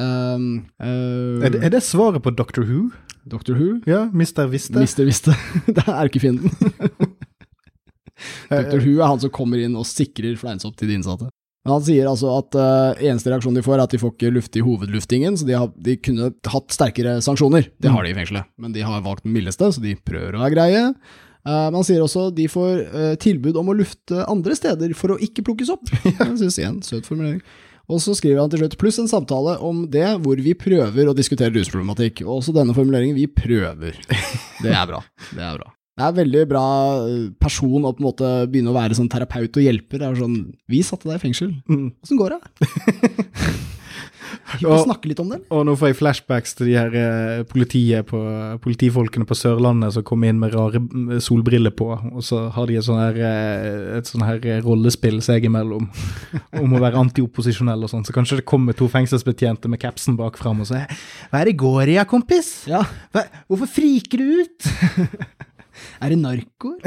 Um, 0.00 0.64
uh, 0.80 1.44
Er 1.44 1.52
det, 1.52 1.60
er 1.68 1.74
det 1.74 1.82
svaret 1.84 2.24
på 2.24 2.32
Doctor 2.32 2.64
Who? 2.64 2.86
Dr. 3.28 3.52
Who? 3.56 3.68
Ja, 3.88 4.06
Mr. 4.12 4.48
Viste? 4.48 4.80
Mr. 4.80 5.04
Viste. 5.08 5.36
det 5.76 5.84
er 5.84 5.92
erkefienden. 6.06 6.52
Dr. 8.48 8.80
Who 8.80 8.96
er 8.96 9.08
han 9.10 9.20
som 9.20 9.32
kommer 9.34 9.60
inn 9.60 9.76
og 9.76 9.84
sikrer 9.88 10.38
fleinsopp 10.40 10.78
til 10.80 10.88
de 10.88 10.96
innsatte. 11.00 11.28
Men 11.64 11.78
han 11.78 11.84
sier 11.84 12.08
altså 12.08 12.32
at 12.36 12.56
uh, 12.56 12.96
eneste 12.96 13.28
reaksjon 13.32 13.56
de 13.56 13.64
får, 13.64 13.76
er 13.76 13.84
at 13.84 13.92
de 13.92 14.00
får 14.00 14.12
ikke 14.12 14.32
luft 14.36 14.56
i 14.56 14.64
hovedluftingen, 14.64 15.36
så 15.40 15.48
de, 15.48 15.56
har, 15.56 15.68
de 15.84 15.98
kunne 16.00 16.32
hatt 16.52 16.76
sterkere 16.76 17.18
sanksjoner. 17.24 17.70
Det 17.80 17.92
har 17.92 18.04
de 18.04 18.12
i 18.12 18.16
fengselet, 18.16 18.48
men 18.60 18.72
de 18.72 18.84
har 18.84 19.04
valgt 19.04 19.24
den 19.28 19.36
mildeste, 19.36 19.68
så 19.72 19.84
de 19.84 19.96
prøver 20.00 20.36
å 20.36 20.44
være 20.44 20.56
greie. 20.56 20.82
Uh, 21.44 21.68
men 21.68 21.76
han 21.80 21.86
sier 21.86 22.00
også 22.00 22.30
de 22.32 22.48
får 22.48 22.82
uh, 22.88 23.12
tilbud 23.20 23.58
om 23.60 23.68
å 23.68 23.76
lufte 23.76 24.24
andre 24.30 24.56
steder 24.56 24.94
for 24.96 25.14
å 25.14 25.20
ikke 25.20 25.44
plukkes 25.44 25.72
opp. 25.74 25.92
Jeg 26.08 26.34
synes 26.40 26.58
igjen, 26.60 26.80
søt 26.86 27.08
formulering. 27.08 27.42
Og 27.92 28.00
så 28.00 28.14
skriver 28.16 28.40
han 28.40 28.52
til 28.52 28.62
slutt 28.62 28.78
pluss 28.80 28.98
en 29.02 29.10
samtale 29.10 29.58
om 29.64 29.84
det 29.92 30.06
hvor 30.24 30.40
vi 30.40 30.54
prøver 30.56 31.10
å 31.10 31.16
diskutere 31.16 31.52
rusproblematikk. 31.52 32.22
Og 32.24 32.40
også 32.40 32.54
denne 32.56 32.76
formuleringen 32.76 33.16
'vi 33.18 33.28
prøver'. 33.28 34.00
Det 34.64 34.72
er 34.72 34.86
bra. 34.88 35.02
Det 35.36 35.42
er 35.44 35.58
bra. 35.58 35.68
Det 35.94 36.02
er 36.02 36.16
veldig 36.16 36.40
bra 36.50 36.66
eh, 37.06 37.28
person 37.38 37.84
å 37.84 37.92
på 37.94 38.02
en 38.02 38.08
måte 38.08 38.30
begynne 38.50 38.72
å 38.72 38.74
være 38.74 38.96
sånn 38.98 39.10
terapeut 39.12 39.54
og 39.54 39.62
hjelper. 39.62 40.00
Det 40.00 40.08
er 40.08 40.18
sånn 40.18 40.40
'Vi 40.66 40.82
satte 40.82 41.06
deg 41.06 41.20
i 41.20 41.24
fengsel. 41.28 41.54
Mm. 41.68 41.92
Åssen 42.02 42.18
går 42.18 42.34
det?' 42.34 43.64
Vi 44.54 44.64
kan 44.64 44.82
snakke 44.84 45.10
litt 45.10 45.20
om 45.22 45.30
det. 45.32 45.40
Og 45.54 45.64
nå 45.66 45.74
får 45.78 45.90
jeg 45.90 45.98
flashbacks 45.98 46.56
til 46.58 46.70
de 46.70 46.76
her 46.78 46.96
eh, 46.98 47.42
politiet 47.48 48.06
på, 48.08 48.20
politifolkene 48.64 49.26
på 49.28 49.36
Sørlandet 49.38 49.96
som 49.96 50.06
kommer 50.06 50.30
inn 50.30 50.40
med 50.42 50.54
rare 50.54 50.80
solbriller 51.24 51.74
på, 51.76 51.90
og 51.94 52.24
så 52.24 52.46
har 52.54 52.70
de 52.70 52.78
et 52.80 52.86
sånn 52.86 53.00
her, 53.00 53.20
eh, 53.30 53.98
et 53.98 54.10
sånn 54.10 54.24
her 54.26 54.42
eh, 54.42 54.60
rollespill 54.64 55.20
seg 55.24 55.48
imellom 55.48 55.88
om 56.62 56.76
å 56.76 56.82
være 56.82 57.00
antiopposisjonell 57.04 57.86
og 57.86 57.92
sånn. 57.92 58.06
Så 58.06 58.16
kanskje 58.16 58.40
det 58.40 58.48
kommer 58.48 58.76
to 58.76 58.90
fengselsbetjente 58.92 59.70
med 59.72 59.82
capsen 59.82 60.18
bak 60.20 60.38
fram 60.40 60.62
og 60.64 60.70
sier 60.70 60.86
'Hva 61.30 61.40
er 61.40 61.50
det 61.50 61.58
går 61.60 61.94
i, 61.94 61.98
ja, 61.98 62.04
kompis? 62.08 62.66
Ja, 62.70 62.84
Hva, 63.14 63.26
hvorfor 63.48 63.70
friker 63.70 64.22
du 64.22 64.44
ut?' 64.44 64.70
Er 65.98 66.12
det 66.12 66.20
narkoer? 66.20 66.78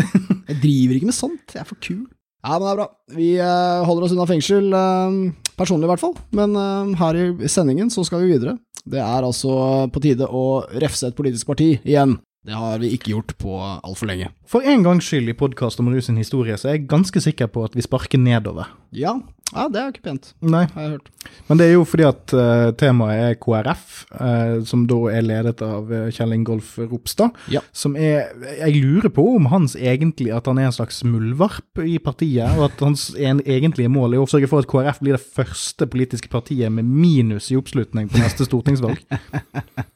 Jeg 0.47 0.61
driver 0.61 0.95
ikke 0.95 1.09
med 1.09 1.17
sånt, 1.17 1.51
jeg 1.51 1.59
er 1.59 1.67
for 1.67 1.79
kul. 1.83 2.05
Ja, 2.47 2.55
men 2.55 2.63
det 2.63 2.71
er 2.71 2.79
bra. 2.79 2.87
Vi 3.17 3.31
eh, 3.43 3.81
holder 3.83 4.05
oss 4.07 4.13
unna 4.15 4.27
fengsel, 4.29 4.69
eh, 4.71 5.17
personlig 5.59 5.89
i 5.89 5.91
hvert 5.91 6.03
fall. 6.03 6.15
Men 6.37 6.55
eh, 6.55 6.93
her 7.01 7.19
i 7.19 7.51
sendingen 7.51 7.91
så 7.91 8.05
skal 8.07 8.23
vi 8.23 8.31
videre. 8.31 8.55
Det 8.87 9.01
er 9.03 9.25
altså 9.27 9.51
på 9.91 9.99
tide 10.03 10.29
å 10.31 10.63
refse 10.79 11.09
et 11.09 11.17
politisk 11.17 11.49
parti 11.51 11.73
igjen. 11.81 12.15
Det 12.47 12.55
har 12.55 12.79
vi 12.79 12.93
ikke 12.95 13.11
gjort 13.11 13.33
på 13.41 13.57
altfor 13.59 14.07
lenge. 14.07 14.29
For 14.47 14.63
en 14.63 14.85
gangs 14.85 15.09
skyld 15.09 15.27
i 15.27 15.35
podkast 15.35 15.81
om 15.83 15.89
rus 15.91 16.07
sin 16.07 16.19
historie, 16.21 16.55
så 16.55 16.69
er 16.69 16.77
jeg 16.77 16.87
ganske 16.87 17.19
sikker 17.19 17.49
på 17.51 17.65
at 17.67 17.75
vi 17.75 17.83
sparker 17.83 18.21
nedover. 18.21 18.69
Ja, 18.95 19.17
ja 19.53 19.65
det 19.71 19.79
er 19.79 19.93
ikke 19.93 20.05
pent, 20.09 20.31
Nei, 20.43 20.65
har 20.73 20.83
jeg 20.83 20.93
hørt. 20.97 21.11
Men 21.47 21.59
det 21.59 21.67
er 21.67 21.73
jo 21.73 21.83
fordi 21.87 22.05
at 22.07 22.33
uh, 22.35 22.69
temaet 22.79 23.23
er 23.23 23.37
KrF, 23.39 23.85
uh, 24.15 24.57
som 24.67 24.85
da 24.89 24.99
er 25.13 25.25
ledet 25.25 25.63
av 25.65 25.91
uh, 25.91 26.07
Kjell 26.13 26.35
Ingolf 26.35 26.73
Ropstad. 26.81 27.35
Ja. 27.51 27.63
Som 27.75 27.95
er 27.95 28.31
Jeg 28.59 28.75
lurer 28.81 29.11
på 29.13 29.25
om 29.35 29.49
hans 29.51 29.77
egentlig 29.79 30.33
at 30.35 30.47
han 30.49 30.59
er 30.59 30.69
en 30.69 30.75
slags 30.75 31.03
muldvarp 31.07 31.83
i 31.83 31.97
partiet, 32.03 32.57
og 32.57 32.67
at 32.69 32.83
hans 32.83 33.09
en, 33.15 33.43
egentlige 33.47 33.91
mål 33.91 34.17
er 34.17 34.23
å 34.23 34.29
sørge 34.29 34.51
for 34.51 34.63
at 34.63 34.71
KrF 34.71 35.03
blir 35.03 35.17
det 35.17 35.23
første 35.23 35.87
politiske 35.87 36.31
partiet 36.31 36.73
med 36.73 36.87
minus 36.87 37.51
i 37.51 37.59
oppslutning 37.59 38.11
på 38.11 38.23
neste 38.23 38.47
stortingsvalg. 38.47 39.03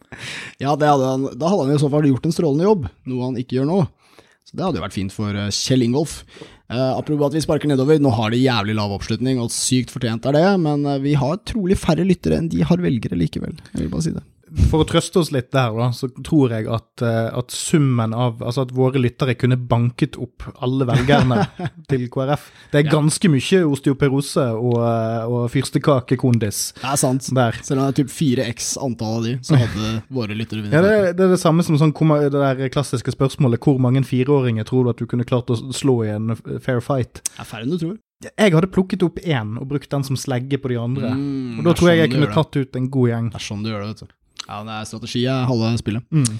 Ja, 0.60 0.76
det 0.76 0.90
hadde 0.90 1.08
han, 1.08 1.24
da 1.40 1.50
hadde 1.50 1.64
han 1.66 1.76
i 1.76 1.82
så 1.82 1.90
fall 1.90 2.06
gjort 2.06 2.26
en 2.28 2.34
strålende 2.36 2.68
jobb, 2.68 2.88
noe 3.10 3.30
han 3.30 3.38
ikke 3.40 3.56
gjør 3.58 3.70
nå. 3.70 3.78
Så 4.52 4.58
det 4.60 4.66
hadde 4.66 4.82
jo 4.82 4.84
vært 4.84 4.96
fint 4.98 5.14
for 5.16 5.38
eh, 5.40 5.48
Kjell 5.56 5.86
Ingolf. 5.86 6.18
Eh, 6.68 6.90
apropos 6.92 7.30
at 7.30 7.36
vi 7.38 7.44
sparker 7.46 7.72
nedover, 7.72 8.02
nå 8.04 8.12
har 8.18 8.34
de 8.34 8.42
jævlig 8.42 8.76
lav 8.76 8.92
oppslutning, 8.98 9.40
og 9.40 9.54
sykt 9.56 9.94
fortjent 9.96 10.28
er 10.28 10.36
det, 10.36 10.44
men 10.60 10.84
eh, 10.92 11.00
vi 11.06 11.14
har 11.16 11.40
trolig 11.48 11.78
færre 11.80 12.04
lyttere 12.04 12.42
enn 12.42 12.50
de 12.52 12.60
har 12.68 12.84
velgere 12.84 13.16
likevel. 13.16 13.56
Jeg 13.72 13.86
vil 13.86 13.94
bare 13.94 14.04
si 14.04 14.12
det. 14.18 14.26
For 14.68 14.84
å 14.84 14.88
trøste 14.88 15.22
oss 15.22 15.30
litt 15.32 15.52
der, 15.56 15.72
da, 15.78 15.88
så 15.96 16.10
tror 16.28 16.52
jeg 16.52 16.68
at, 16.72 17.04
eh, 17.06 17.30
at 17.40 17.54
summen 17.56 18.12
av 18.12 18.42
Altså 18.44 18.66
at 18.66 18.74
våre 18.76 19.00
lyttere 19.00 19.36
kunne 19.40 19.56
banket 19.56 20.18
opp 20.20 20.44
alle 20.66 20.88
velgerne 20.90 21.46
til 21.92 22.08
KrF. 22.12 22.50
Det 22.74 22.82
er 22.82 22.90
ganske 22.92 23.32
mye 23.32 23.62
osteoperose 23.70 24.44
og, 24.58 24.76
eh, 24.84 25.32
og 25.32 25.48
fyrstekakekondis 25.54 26.62
Det 26.82 26.92
er 26.92 27.00
sant. 27.00 27.30
der. 27.38 27.62
Selv 27.64 27.80
om 27.80 27.88
det 27.88 27.94
er 27.94 28.00
typ 28.04 28.12
4x 28.12 28.74
antall 28.84 29.20
av 29.22 29.28
de, 29.30 29.36
så 29.48 29.60
hadde 29.62 29.94
våre 30.20 30.36
lyttere 30.36 30.66
vunnet. 30.66 30.76
Ja, 30.76 30.84
det, 30.84 31.16
det 31.20 31.28
er 31.28 31.36
det 31.38 31.42
samme 31.42 31.64
som 31.64 31.80
sånn, 31.80 31.96
det 31.96 32.36
der 32.36 32.72
klassiske 32.74 33.16
spørsmålet 33.16 33.62
hvor 33.64 33.80
mange 33.80 34.04
fireåringer 34.08 34.68
tror 34.68 34.86
du 34.88 34.94
at 34.94 35.02
du 35.02 35.08
kunne 35.08 35.28
klart 35.28 35.52
å 35.54 35.60
slå 35.72 36.02
i 36.08 36.14
en 36.16 36.36
fair 36.64 36.84
fight? 36.84 37.24
Det 37.32 37.40
er 37.40 37.48
færre 37.48 37.68
enn 37.68 37.76
du 37.76 37.80
tror. 37.80 38.00
Jeg 38.22 38.54
hadde 38.54 38.70
plukket 38.70 39.02
opp 39.06 39.18
én 39.24 39.56
og 39.58 39.70
brukt 39.72 39.90
den 39.90 40.04
som 40.06 40.18
slegge 40.20 40.60
på 40.62 40.70
de 40.70 40.78
andre. 40.78 41.10
Mm, 41.18 41.62
og 41.62 41.66
da 41.66 41.74
tror 41.78 41.90
jeg 41.90 41.98
sånn 41.98 42.04
jeg 42.04 42.12
kunne 42.14 42.34
tatt 42.36 42.58
ut 42.60 42.78
en 42.78 42.90
god 42.94 43.10
gjeng. 43.10 43.30
Det 43.34 43.40
er 43.40 43.46
sånn 43.48 43.64
du 43.66 43.72
gjør 43.72 43.86
det, 43.86 43.94
vet 43.96 44.04
du. 44.04 44.18
Ja, 44.47 44.63
det 44.67 44.73
er 44.80 44.89
strategi 44.89 45.25
er 45.30 45.47
halve 45.49 45.75
spillet. 45.80 46.04
Mm. 46.12 46.39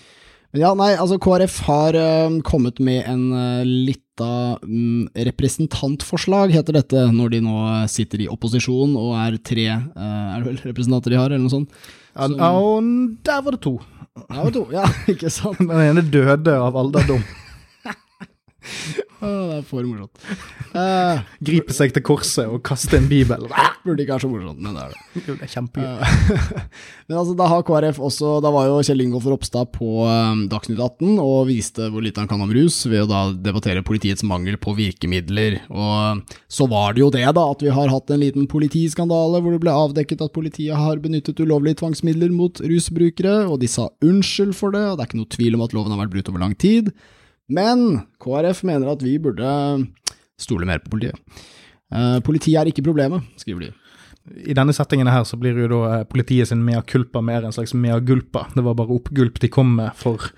Men 0.51 0.63
ja, 0.65 0.71
nei, 0.75 0.89
altså 0.99 1.15
KrF 1.21 1.61
har 1.63 1.95
eh, 1.95 2.33
kommet 2.43 2.81
med 2.83 3.05
en 3.07 3.21
uh, 3.31 3.61
lita 3.63 4.57
mm, 4.59 5.13
representantforslag, 5.29 6.51
heter 6.51 6.75
dette, 6.75 7.05
når 7.15 7.31
de 7.37 7.39
nå 7.45 7.55
eh, 7.69 7.85
sitter 7.91 8.25
i 8.25 8.27
opposisjon 8.31 8.97
og 8.99 9.13
er 9.15 9.37
tre 9.47 9.69
eh, 9.71 9.85
Er 10.03 10.41
det 10.43 10.49
vel 10.49 10.59
representanter 10.73 11.15
de 11.15 11.21
har, 11.21 11.31
eller 11.31 11.45
noe 11.45 11.53
sånt? 11.55 11.71
Ja, 12.11 12.27
Som- 12.27 13.17
der 13.23 13.45
var 13.45 13.55
det 13.55 13.61
to. 13.63 13.77
Der 14.27 14.41
var 14.41 14.51
det 14.51 14.57
to, 14.59 14.65
ja, 14.75 14.83
ikke 15.13 15.31
sant? 15.31 15.63
Den 15.63 15.71
ene 15.85 16.03
døde 16.03 16.57
av 16.59 16.75
alderdom. 16.83 17.23
Å, 19.21 19.30
det 19.30 19.56
er 19.60 19.65
for 19.65 19.86
morsomt. 19.86 20.21
Uh, 20.74 21.21
Gripe 21.45 21.74
seg 21.76 21.91
til 21.93 22.04
korset 22.06 22.50
og 22.50 22.62
kaste 22.65 22.97
en 22.97 23.08
bibel. 23.10 23.43
burde 23.84 24.02
ikke 24.02 24.15
være 24.15 24.24
så 24.24 24.30
morsomt, 24.32 24.62
men 24.62 24.78
det 24.78 24.84
er 24.86 24.93
det. 24.93 25.26
Det 25.28 25.36
er 25.45 25.52
kjempegøy. 25.52 25.97
Uh, 26.02 26.63
Men 27.12 27.19
altså, 27.19 27.36
da 27.38 27.47
har 27.52 27.65
KrF 27.67 28.00
også 28.02 28.38
Da 28.43 28.52
var 28.54 28.69
jo 28.69 28.80
Kjell 28.86 29.04
Ingolf 29.04 29.26
Ropstad 29.28 29.71
på 29.76 30.06
um, 30.08 30.45
Dagsnytt 30.50 30.80
18 30.80 31.19
og 31.21 31.50
viste 31.50 31.89
hvor 31.91 32.06
lite 32.06 32.21
han 32.24 32.30
kan 32.32 32.41
om 32.41 32.54
rus, 32.56 32.80
ved 32.89 33.06
å 33.06 33.10
da 33.10 33.21
debattere 33.50 33.86
politiets 33.86 34.26
mangel 34.26 34.58
på 34.62 34.74
virkemidler. 34.78 35.60
Og 35.69 36.26
så 36.50 36.69
var 36.71 36.97
det 36.97 37.04
jo 37.04 37.12
det, 37.13 37.26
da, 37.38 37.45
at 37.45 37.62
vi 37.65 37.74
har 37.74 37.93
hatt 37.93 38.13
en 38.13 38.21
liten 38.24 38.50
politiskandale 38.50 39.41
hvor 39.41 39.54
det 39.54 39.62
ble 39.63 39.74
avdekket 39.86 40.26
at 40.26 40.36
politiet 40.36 40.78
har 40.78 41.02
benyttet 41.04 41.41
ulovlige 41.41 41.82
tvangsmidler 41.82 42.34
mot 42.34 42.62
rusbrukere, 42.62 43.41
og 43.50 43.60
de 43.62 43.69
sa 43.69 43.89
unnskyld 44.06 44.54
for 44.58 44.74
det, 44.74 44.86
og 44.88 44.97
det 44.97 45.06
er 45.06 45.12
ikke 45.12 45.21
noe 45.21 45.36
tvil 45.38 45.58
om 45.58 45.65
at 45.67 45.76
loven 45.78 45.93
har 45.93 46.06
vært 46.06 46.15
brutt 46.15 46.32
over 46.32 46.45
lang 46.47 46.58
tid. 46.58 46.93
Men 47.51 48.05
KrF 48.21 48.63
mener 48.67 48.93
at 48.93 49.03
vi 49.03 49.17
burde 49.21 49.51
stole 50.41 50.67
mer 50.67 50.81
på 50.83 50.93
politiet. 50.95 51.19
Eh, 51.91 52.17
politiet 52.23 52.59
er 52.61 52.71
ikke 52.71 52.85
problemet, 52.85 53.27
skriver 53.39 53.67
de. 53.67 53.71
I 54.47 54.55
denne 54.55 54.73
settingen 54.75 55.09
her 55.09 55.25
så 55.27 55.37
blir 55.41 55.57
jo 55.57 55.69
da 55.71 55.81
eh, 55.89 56.07
politiet 56.09 56.51
sin 56.51 56.63
mea 56.63 56.83
culpa 56.87 57.23
mer 57.25 57.45
en 57.45 57.55
slags 57.55 57.73
mea 57.73 57.99
gulpa. 57.99 58.47
Det 58.55 58.63
var 58.65 58.77
bare 58.77 58.95
oppgulp 58.95 59.41
de 59.41 59.51
kom 59.51 59.75
med 59.79 59.91
for 59.99 60.31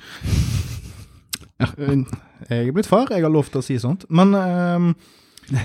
ja, 1.62 1.70
Jeg 2.50 2.68
er 2.68 2.76
blitt 2.76 2.90
far, 2.90 3.12
jeg 3.12 3.24
har 3.24 3.34
lov 3.34 3.52
til 3.52 3.62
å 3.62 3.66
si 3.66 3.80
sånt. 3.80 4.08
Men 4.10 4.34
um... 4.36 4.94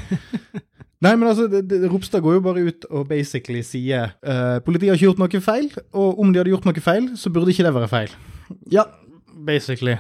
Nei, 0.99 1.13
men 1.15 1.29
altså, 1.31 1.45
det, 1.47 1.63
det, 1.71 1.87
Ropstad 1.87 2.25
går 2.25 2.41
jo 2.41 2.41
bare 2.43 2.63
ut 2.67 2.87
og 2.91 3.05
basically 3.07 3.61
sier 3.63 4.17
uh, 4.27 4.59
politiet 4.67 4.91
har 4.91 4.99
ikke 4.99 5.13
gjort 5.13 5.21
noe 5.23 5.43
feil, 5.45 5.69
og 5.95 6.19
om 6.19 6.33
de 6.35 6.41
hadde 6.41 6.51
gjort 6.51 6.67
noe 6.67 6.83
feil, 6.83 7.07
så 7.15 7.31
burde 7.31 7.55
ikke 7.55 7.69
det 7.69 7.71
være 7.77 7.91
feil. 7.93 8.17
Ja, 8.75 8.83
Basically. 9.39 9.95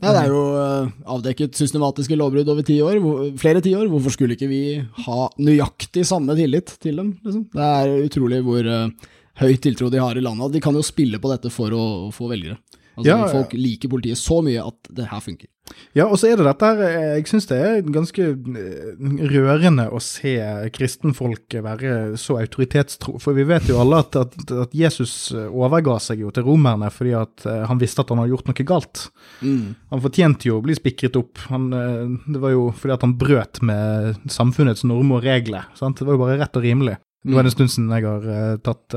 Ja, 0.00 0.12
det 0.12 0.20
er 0.20 0.30
jo 0.30 0.42
eh, 0.60 0.92
avdekket 1.16 1.58
systematiske 1.58 2.16
lovbrudd 2.18 2.50
over 2.52 2.66
ti 2.66 2.76
år, 2.84 3.00
flere 3.40 3.62
tiår. 3.64 3.88
Hvorfor 3.90 4.14
skulle 4.14 4.36
ikke 4.36 4.50
vi 4.50 4.62
ha 5.06 5.26
nøyaktig 5.42 6.04
samme 6.06 6.36
tillit 6.38 6.76
til 6.82 7.00
dem? 7.02 7.12
Liksom? 7.24 7.48
Det 7.54 7.68
er 7.80 8.06
utrolig 8.06 8.40
hvor 8.46 8.70
eh, 8.70 9.10
høy 9.42 9.54
tiltro 9.62 9.90
de 9.90 10.02
har 10.02 10.16
i 10.16 10.22
landet. 10.22 10.54
De 10.54 10.62
kan 10.62 10.76
jo 10.76 10.84
spille 10.86 11.18
på 11.22 11.32
dette 11.32 11.50
for 11.52 11.74
å, 11.74 11.84
få 12.14 12.30
velgere. 12.30 12.58
Altså, 12.94 13.08
Ja. 13.10 13.26
Folk 13.28 13.52
liker 13.58 13.90
politiet 13.90 14.18
så 14.20 14.40
mye 14.44 14.62
at 14.62 14.94
det 14.94 15.08
her 15.10 15.20
funker. 15.20 15.48
Ja, 15.96 16.04
og 16.04 16.18
så 16.20 16.28
er 16.28 16.36
det 16.36 16.44
dette 16.44 16.68
her 16.68 16.80
eh, 16.84 17.14
Jeg 17.16 17.26
syns 17.30 17.46
det 17.48 17.56
er 17.56 17.78
ganske 17.88 18.24
eh, 18.36 19.28
rørende 19.32 19.86
å 19.88 20.00
se 20.02 20.34
kristenfolk 20.76 21.56
være 21.64 22.18
så 22.20 22.36
autoritetstro. 22.42 23.16
For 23.22 23.32
vi 23.32 23.46
vet 23.48 23.70
jo 23.70 23.78
alle 23.80 24.02
at, 24.04 24.18
at, 24.20 24.36
at 24.66 24.76
Jesus 24.76 25.32
eh, 25.32 25.48
overga 25.48 25.96
seg 26.04 26.20
jo 26.20 26.30
til 26.36 26.44
romerne 26.46 26.90
fordi 26.92 27.14
at 27.16 27.46
han 27.70 27.80
visste 27.80 28.04
at 28.04 28.12
han 28.12 28.20
hadde 28.20 28.34
gjort 28.34 28.50
noe 28.50 28.66
galt. 28.68 29.06
Han 29.40 30.04
fortjente 30.04 30.50
jo 30.50 30.58
å 30.60 30.64
bli 30.64 30.76
spikret 30.76 31.16
opp. 31.16 31.40
Han, 31.48 31.70
det 31.72 32.42
var 32.44 32.52
jo 32.52 32.68
fordi 32.76 32.94
at 32.98 33.08
han 33.08 33.16
brøt 33.18 33.62
med 33.64 34.20
samfunnets 34.30 34.84
normer 34.84 35.18
og 35.22 35.26
regler. 35.26 35.66
Sant? 35.78 35.98
Det 35.98 36.06
var 36.06 36.18
jo 36.18 36.24
bare 36.26 36.38
rett 36.44 36.60
og 36.60 36.66
rimelig. 36.66 36.98
Nå 37.24 37.38
er 37.40 37.46
det 37.46 37.54
en 37.54 37.56
stund 37.56 37.72
siden 37.72 37.92
jeg 37.96 38.04
har 38.04 38.58
tatt 38.60 38.92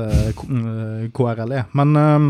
KRLE. 1.16 1.62
Men 1.80 1.96
eh, 1.96 2.28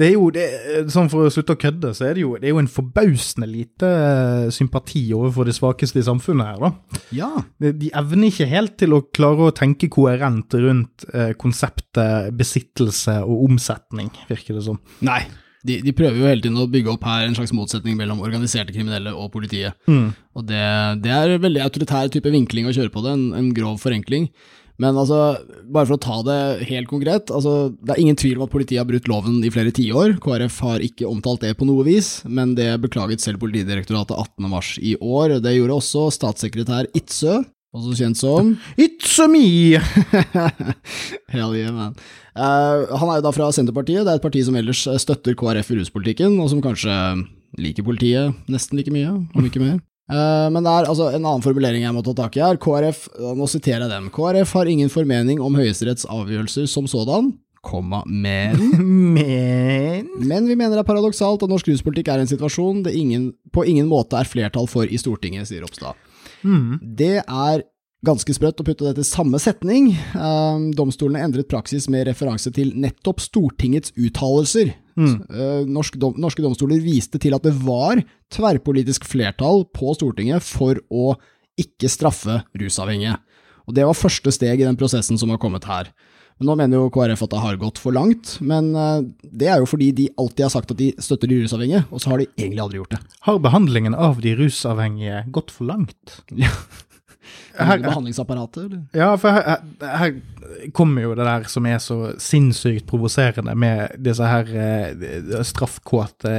det 0.00 0.06
er 0.08 0.14
jo, 0.16 0.26
det, 0.32 0.44
er- 0.48 0.86
sånn 0.92 1.10
for 1.12 1.28
å 1.28 1.32
slutte 1.32 1.52
å 1.54 1.60
kødde, 1.60 1.90
så 1.96 2.06
er 2.08 2.16
det 2.16 2.22
jo, 2.24 2.30
det 2.40 2.48
er 2.48 2.54
jo 2.54 2.60
en 2.62 2.70
forbausende 2.72 3.46
lite 3.50 3.90
eh, 3.90 4.46
sympati 4.56 5.02
overfor 5.16 5.46
de 5.50 5.54
svakeste 5.56 6.00
i 6.00 6.06
samfunnet 6.06 6.48
her, 6.54 6.62
da. 6.64 7.02
Ja. 7.18 7.28
De, 7.60 7.74
de 7.82 7.92
evner 8.00 8.30
ikke 8.32 8.48
helt 8.50 8.78
til 8.80 8.96
å 8.96 9.02
klare 9.12 9.50
å 9.50 9.54
tenke 9.56 9.90
koherent 9.92 10.56
rundt 10.56 11.04
eh, 11.12 11.34
konseptet 11.40 12.32
besittelse 12.40 13.20
og 13.26 13.44
omsetning, 13.50 14.08
virker 14.32 14.56
det 14.58 14.64
som. 14.66 14.80
Nei. 15.04 15.20
De, 15.60 15.74
de 15.84 15.92
prøver 15.92 16.16
jo 16.16 16.24
hele 16.24 16.40
tiden 16.40 16.56
å 16.56 16.64
bygge 16.72 16.88
opp 16.94 17.02
her 17.04 17.26
en 17.26 17.34
slags 17.36 17.50
motsetning 17.52 17.92
mellom 17.98 18.22
organiserte 18.24 18.72
kriminelle 18.72 19.12
og 19.12 19.26
politiet. 19.34 19.76
Og 19.92 20.46
det, 20.48 20.62
det 21.04 21.12
er 21.12 21.34
en 21.34 21.42
veldig 21.42 21.60
autoritær 21.66 22.08
type 22.14 22.32
vinkling 22.32 22.64
å 22.64 22.72
kjøre 22.72 22.88
på 22.94 23.02
det, 23.04 23.12
en, 23.12 23.26
en 23.36 23.50
grov 23.52 23.76
forenkling. 23.82 24.30
Men 24.80 24.96
altså, 24.96 25.36
bare 25.68 25.88
for 25.90 25.98
å 25.98 26.00
ta 26.00 26.18
det 26.24 26.40
helt 26.70 26.88
konkret, 26.88 27.30
altså, 27.34 27.68
det 27.84 27.94
er 27.94 28.00
ingen 28.00 28.16
tvil 28.18 28.38
om 28.38 28.46
at 28.46 28.52
politiet 28.54 28.80
har 28.80 28.88
brutt 28.88 29.10
loven 29.12 29.42
i 29.44 29.52
flere 29.52 29.74
tiår. 29.76 30.16
KrF 30.24 30.60
har 30.64 30.84
ikke 30.84 31.08
omtalt 31.10 31.44
det 31.44 31.52
på 31.58 31.68
noe 31.68 31.84
vis, 31.84 32.22
men 32.24 32.54
det 32.56 32.72
beklaget 32.80 33.20
selv 33.20 33.42
Politidirektoratet 33.44 34.16
18. 34.16 34.48
mars 34.48 34.74
i 34.80 34.94
år. 34.96 35.36
Det 35.44 35.52
gjorde 35.56 35.76
også 35.76 36.06
statssekretær 36.16 36.88
Itzø, 36.96 37.42
også 37.76 37.92
kjent 37.98 38.18
som 38.18 38.54
It's 38.80 39.12
a 39.22 39.28
me! 39.30 39.76
Hell 41.34 41.54
yeah, 41.58 41.74
man. 41.76 41.92
Uh, 42.32 42.88
han 42.96 43.12
er 43.12 43.20
jo 43.20 43.26
da 43.28 43.34
fra 43.36 43.50
Senterpartiet, 43.52 44.06
det 44.06 44.14
er 44.14 44.16
et 44.16 44.24
parti 44.24 44.42
som 44.46 44.56
ellers 44.56 44.86
støtter 45.04 45.36
KrF 45.36 45.74
i 45.74 45.80
ruspolitikken, 45.82 46.40
og 46.40 46.48
som 46.54 46.64
kanskje 46.64 46.96
liker 47.60 47.84
politiet 47.84 48.48
nesten 48.48 48.80
like 48.80 48.92
mye, 48.94 49.12
om 49.12 49.44
ikke 49.44 49.60
mer. 49.60 49.76
Eh, 50.10 50.48
men 50.50 50.66
det 50.66 50.72
er 50.72 50.88
altså 50.90 51.10
en 51.12 51.22
annen 51.22 51.44
formulering 51.44 51.84
jeg 51.84 51.94
må 51.94 52.02
ta 52.06 52.14
tak 52.18 52.36
i 52.38 52.42
her. 52.42 52.58
KrF, 52.60 53.06
eh, 53.14 53.30
nå 53.38 53.46
siterer 53.50 53.86
jeg 53.86 53.92
dem. 53.92 54.10
KrF 54.14 54.56
har 54.58 54.70
ingen 54.70 54.90
formening 54.92 55.42
om 55.44 55.58
Høyesteretts 55.58 56.08
avgjørelser 56.10 56.66
som 56.70 56.88
sådan, 56.90 57.32
komma, 57.60 58.00
men 58.08 58.56
Men 59.16 60.06
Men 60.16 60.46
vi 60.48 60.54
mener 60.56 60.78
det 60.78 60.80
er 60.80 60.88
paradoksalt 60.88 61.42
at 61.44 61.50
norsk 61.52 61.68
ruspolitikk 61.68 62.08
er 62.08 62.22
en 62.22 62.30
situasjon 62.30 62.86
det 62.86 62.94
ingen, 62.96 63.34
på 63.52 63.66
ingen 63.68 63.88
måte 63.90 64.16
er 64.16 64.28
flertall 64.28 64.68
for 64.70 64.88
i 64.88 65.00
Stortinget, 65.00 65.50
sier 65.50 65.66
Ropstad. 65.66 65.98
Det 66.80 67.18
er 67.20 67.64
ganske 68.06 68.32
sprøtt 68.34 68.60
å 68.62 68.66
putte 68.66 68.86
dette 68.86 69.04
i 69.04 69.08
samme 69.08 69.40
setning. 69.42 69.90
Um, 70.14 70.70
domstolene 70.76 71.24
endret 71.26 71.50
praksis 71.50 71.88
med 71.92 72.06
referanse 72.08 72.52
til 72.56 72.72
nettopp 72.80 73.20
Stortingets 73.22 73.92
uttalelser. 73.98 74.72
Uh, 75.00 75.64
norsk 75.68 75.96
dom, 76.00 76.16
norske 76.20 76.44
domstoler 76.44 76.80
viste 76.84 77.20
til 77.20 77.36
at 77.36 77.44
det 77.46 77.54
var 77.60 78.02
tverrpolitisk 78.32 79.06
flertall 79.08 79.66
på 79.76 79.94
Stortinget 79.96 80.44
for 80.44 80.80
å 80.88 81.14
ikke 81.60 81.90
straffe 81.92 82.40
rusavhengige. 82.56 83.18
Og 83.68 83.76
Det 83.76 83.84
var 83.86 83.98
første 83.98 84.32
steg 84.34 84.62
i 84.62 84.66
den 84.66 84.78
prosessen 84.80 85.20
som 85.20 85.30
har 85.30 85.38
kommet 85.38 85.68
her. 85.68 85.92
Men 86.40 86.48
Nå 86.48 86.54
mener 86.56 86.80
jo 86.80 86.90
KrF 86.90 87.20
at 87.26 87.34
det 87.34 87.40
har 87.42 87.58
gått 87.60 87.78
for 87.78 87.92
langt, 87.92 88.38
men 88.40 88.72
uh, 88.72 89.04
det 89.20 89.50
er 89.52 89.60
jo 89.60 89.68
fordi 89.68 89.90
de 89.92 90.08
alltid 90.16 90.46
har 90.46 90.54
sagt 90.56 90.72
at 90.72 90.80
de 90.80 90.94
støtter 90.96 91.28
de 91.28 91.42
rusavhengige, 91.42 91.84
og 91.92 92.00
så 92.00 92.14
har 92.14 92.22
de 92.22 92.30
egentlig 92.40 92.64
aldri 92.64 92.80
gjort 92.80 92.96
det. 92.96 93.02
har 93.28 93.42
behandlingen 93.44 93.94
av 93.94 94.22
de 94.24 94.32
rusavhengige 94.40 95.26
gått 95.36 95.52
for 95.52 95.68
langt? 95.68 96.16
Her, 97.54 97.78
behandlingsapparatet, 97.82 98.64
eller? 98.64 98.84
Ja, 98.96 99.10
for 99.20 99.34
her, 99.36 99.60
her, 99.84 100.14
kommer 100.76 101.04
jo 101.04 101.14
det 101.18 101.26
der 101.26 101.44
som 101.52 101.66
er 101.68 101.78
så 101.82 101.98
sinnssykt 102.20 102.86
provoserende 102.90 103.54
med 103.58 103.96
disse 104.02 104.26
her 104.26 104.48
eh, 104.50 105.42
straffkåte 105.46 106.34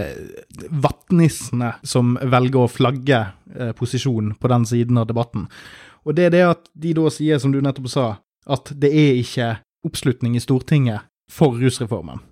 vattnissene 0.84 1.76
som 1.84 2.17
velger 2.22 2.65
å 2.65 2.72
flagge 2.72 3.22
eh, 3.56 3.72
posisjonen 3.78 4.34
på 4.41 4.52
den 4.52 4.67
siden 4.67 5.02
av 5.02 5.08
debatten. 5.12 5.48
Og 6.06 6.17
det 6.17 6.30
er 6.30 6.36
det 6.36 6.44
at 6.50 6.67
de 6.74 6.96
da 6.98 7.12
sier, 7.13 7.39
som 7.41 7.54
du 7.54 7.62
nettopp 7.62 7.91
sa, 7.91 8.08
at 8.50 8.74
det 8.74 8.89
er 8.89 9.22
ikke 9.22 9.54
oppslutning 9.86 10.36
i 10.38 10.44
Stortinget 10.44 11.08
for 11.32 11.56
rusreformen. 11.62 12.24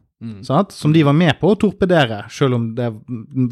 Sant? 0.43 0.73
Som 0.75 0.91
de 0.93 1.03
var 1.07 1.15
med 1.15 1.37
på 1.39 1.53
å 1.53 1.57
torpedere, 1.59 2.25
selv 2.33 2.57
om 2.57 2.69
det 2.75 2.89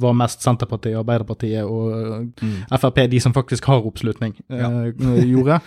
var 0.01 0.15
mest 0.19 0.43
Senterpartiet, 0.43 0.97
Arbeiderpartiet 0.99 1.63
og 1.63 2.33
mm. 2.43 2.57
Frp, 2.73 3.05
de 3.11 3.21
som 3.23 3.35
faktisk 3.35 3.69
har 3.71 3.87
oppslutning, 3.87 4.35
eh, 4.51 4.89
gjorde. 5.33 5.61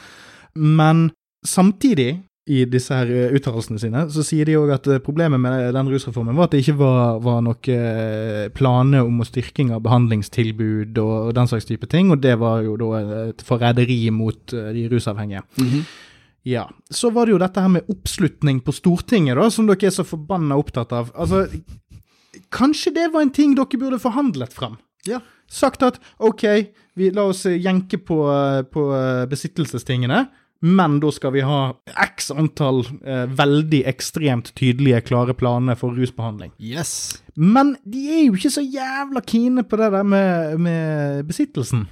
Men 0.61 1.09
samtidig 1.47 2.19
i 2.51 2.65
disse 2.69 2.97
her 2.97 3.11
eh, 3.13 3.33
uttalelsene 3.37 3.81
sine, 3.81 4.05
så 4.11 4.25
sier 4.27 4.49
de 4.49 4.57
òg 4.59 4.73
at 4.75 4.89
eh, 4.91 5.01
problemet 5.05 5.41
med 5.41 5.71
den 5.77 5.91
rusreformen 5.93 6.37
var 6.37 6.49
at 6.49 6.57
det 6.57 6.63
ikke 6.65 6.79
var, 6.81 7.21
var 7.23 7.41
noe 7.47 7.77
eh, 7.77 8.47
planer 8.57 9.07
om 9.07 9.23
å 9.23 9.29
styrking 9.29 9.73
av 9.77 9.85
behandlingstilbud 9.87 10.99
og, 11.03 11.17
og 11.29 11.35
den 11.37 11.51
slags 11.51 11.69
type 11.69 11.89
ting, 11.91 12.11
og 12.13 12.23
det 12.25 12.37
var 12.41 12.65
jo 12.67 12.77
da 12.81 13.03
et 13.29 13.45
forræderi 13.47 14.03
mot 14.15 14.57
eh, 14.57 14.73
de 14.77 14.87
rusavhengige. 14.91 15.45
Ja. 16.43 16.69
Så 16.91 17.11
var 17.15 17.27
det 17.27 17.35
jo 17.35 17.41
dette 17.43 17.63
her 17.63 17.73
med 17.73 17.89
oppslutning 17.93 18.61
på 18.65 18.75
Stortinget, 18.75 19.37
da, 19.37 19.49
som 19.53 19.69
dere 19.69 19.91
er 19.91 19.95
så 19.95 20.07
forbanna 20.07 20.59
opptatt 20.61 20.95
av. 20.97 21.13
Altså, 21.15 21.45
kanskje 22.55 22.95
det 22.97 23.11
var 23.15 23.27
en 23.27 23.35
ting 23.35 23.57
dere 23.59 23.81
burde 23.81 24.01
forhandlet 24.03 24.55
fram? 24.57 24.79
Ja. 25.09 25.21
Sagt 25.51 25.83
at 25.83 25.99
OK, 26.23 26.45
vi 26.95 27.11
la 27.15 27.27
oss 27.33 27.47
eh, 27.49 27.59
jenke 27.61 27.99
på, 28.05 28.23
eh, 28.31 28.63
på 28.69 28.91
eh, 28.95 29.25
besittelsestingene, 29.31 30.27
men 30.61 30.99
da 31.01 31.09
skal 31.13 31.33
vi 31.33 31.45
ha 31.45 31.61
x 32.05 32.29
antall 32.37 32.83
eh, 33.01 33.25
veldig 33.33 33.81
ekstremt 33.89 34.53
tydelige, 34.59 35.01
klare 35.09 35.35
planer 35.35 35.79
for 35.81 35.97
rusbehandling. 35.97 36.53
Yes. 36.61 37.23
Men 37.35 37.75
de 37.89 38.05
er 38.13 38.27
jo 38.27 38.37
ikke 38.37 38.53
så 38.53 38.65
jævla 38.65 39.25
kine 39.25 39.65
på 39.65 39.81
det 39.81 39.89
der 39.97 40.05
med, 40.05 40.61
med 40.61 41.25
besittelsen. 41.31 41.89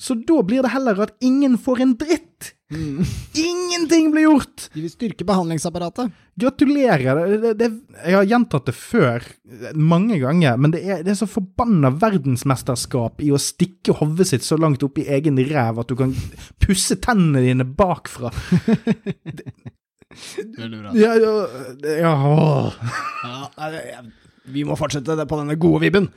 Så 0.00 0.16
da 0.26 0.40
blir 0.42 0.64
det 0.64 0.72
heller 0.72 1.04
at 1.04 1.12
ingen 1.20 1.58
får 1.60 1.84
en 1.84 1.94
dritt. 2.00 2.54
Ingenting 2.70 4.10
blir 4.12 4.22
gjort! 4.28 4.68
De 4.74 4.84
vil 4.84 4.92
styrke 4.92 5.24
behandlingsapparatet. 5.26 6.12
Gratulerer. 6.40 7.18
Det, 7.26 7.38
det, 7.42 7.54
det, 7.58 7.68
jeg 8.04 8.16
har 8.16 8.28
gjentatt 8.30 8.68
det 8.70 8.74
før 8.78 9.26
mange 9.74 10.20
ganger, 10.22 10.60
men 10.60 10.74
det 10.74 10.84
er, 10.86 11.02
det 11.06 11.14
er 11.14 11.18
så 11.18 11.28
forbanna 11.30 11.90
verdensmesterskap 12.00 13.20
i 13.26 13.32
å 13.34 13.40
stikke 13.42 13.96
hodet 13.98 14.30
sitt 14.30 14.46
så 14.46 14.58
langt 14.60 14.84
opp 14.86 15.02
i 15.02 15.08
egen 15.18 15.40
ræv 15.50 15.82
at 15.82 15.90
du 15.90 15.98
kan 15.98 16.14
pusse 16.62 17.00
tennene 17.02 17.42
dine 17.48 17.66
bakfra. 17.66 18.30
Veldig 20.58 20.78
bra. 20.80 20.94
Ja, 20.98 21.14
ja, 21.18 21.34
ja. 21.98 22.14
Ja, 23.20 24.02
vi 24.48 24.64
må 24.64 24.76
fortsette 24.78 25.16
det 25.16 25.26
på 25.28 25.36
denne 25.38 25.56
gode 25.60 25.82
vibben. 25.84 26.08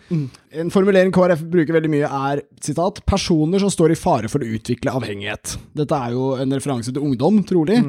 En 0.51 0.71
formulering 0.71 1.11
KrF 1.11 1.43
bruker 1.51 1.73
veldig 1.75 1.91
mye 1.91 2.07
er 2.07 2.41
sitat, 2.61 3.01
'personer 3.05 3.59
som 3.59 3.69
står 3.69 3.91
i 3.91 3.99
fare 3.99 4.29
for 4.29 4.39
å 4.39 4.47
utvikle 4.47 4.91
avhengighet'. 4.91 5.57
Dette 5.75 5.91
er 5.91 6.11
jo 6.11 6.35
en 6.35 6.49
referanse 6.49 6.93
til 6.93 7.03
ungdom, 7.03 7.43
trolig. 7.43 7.79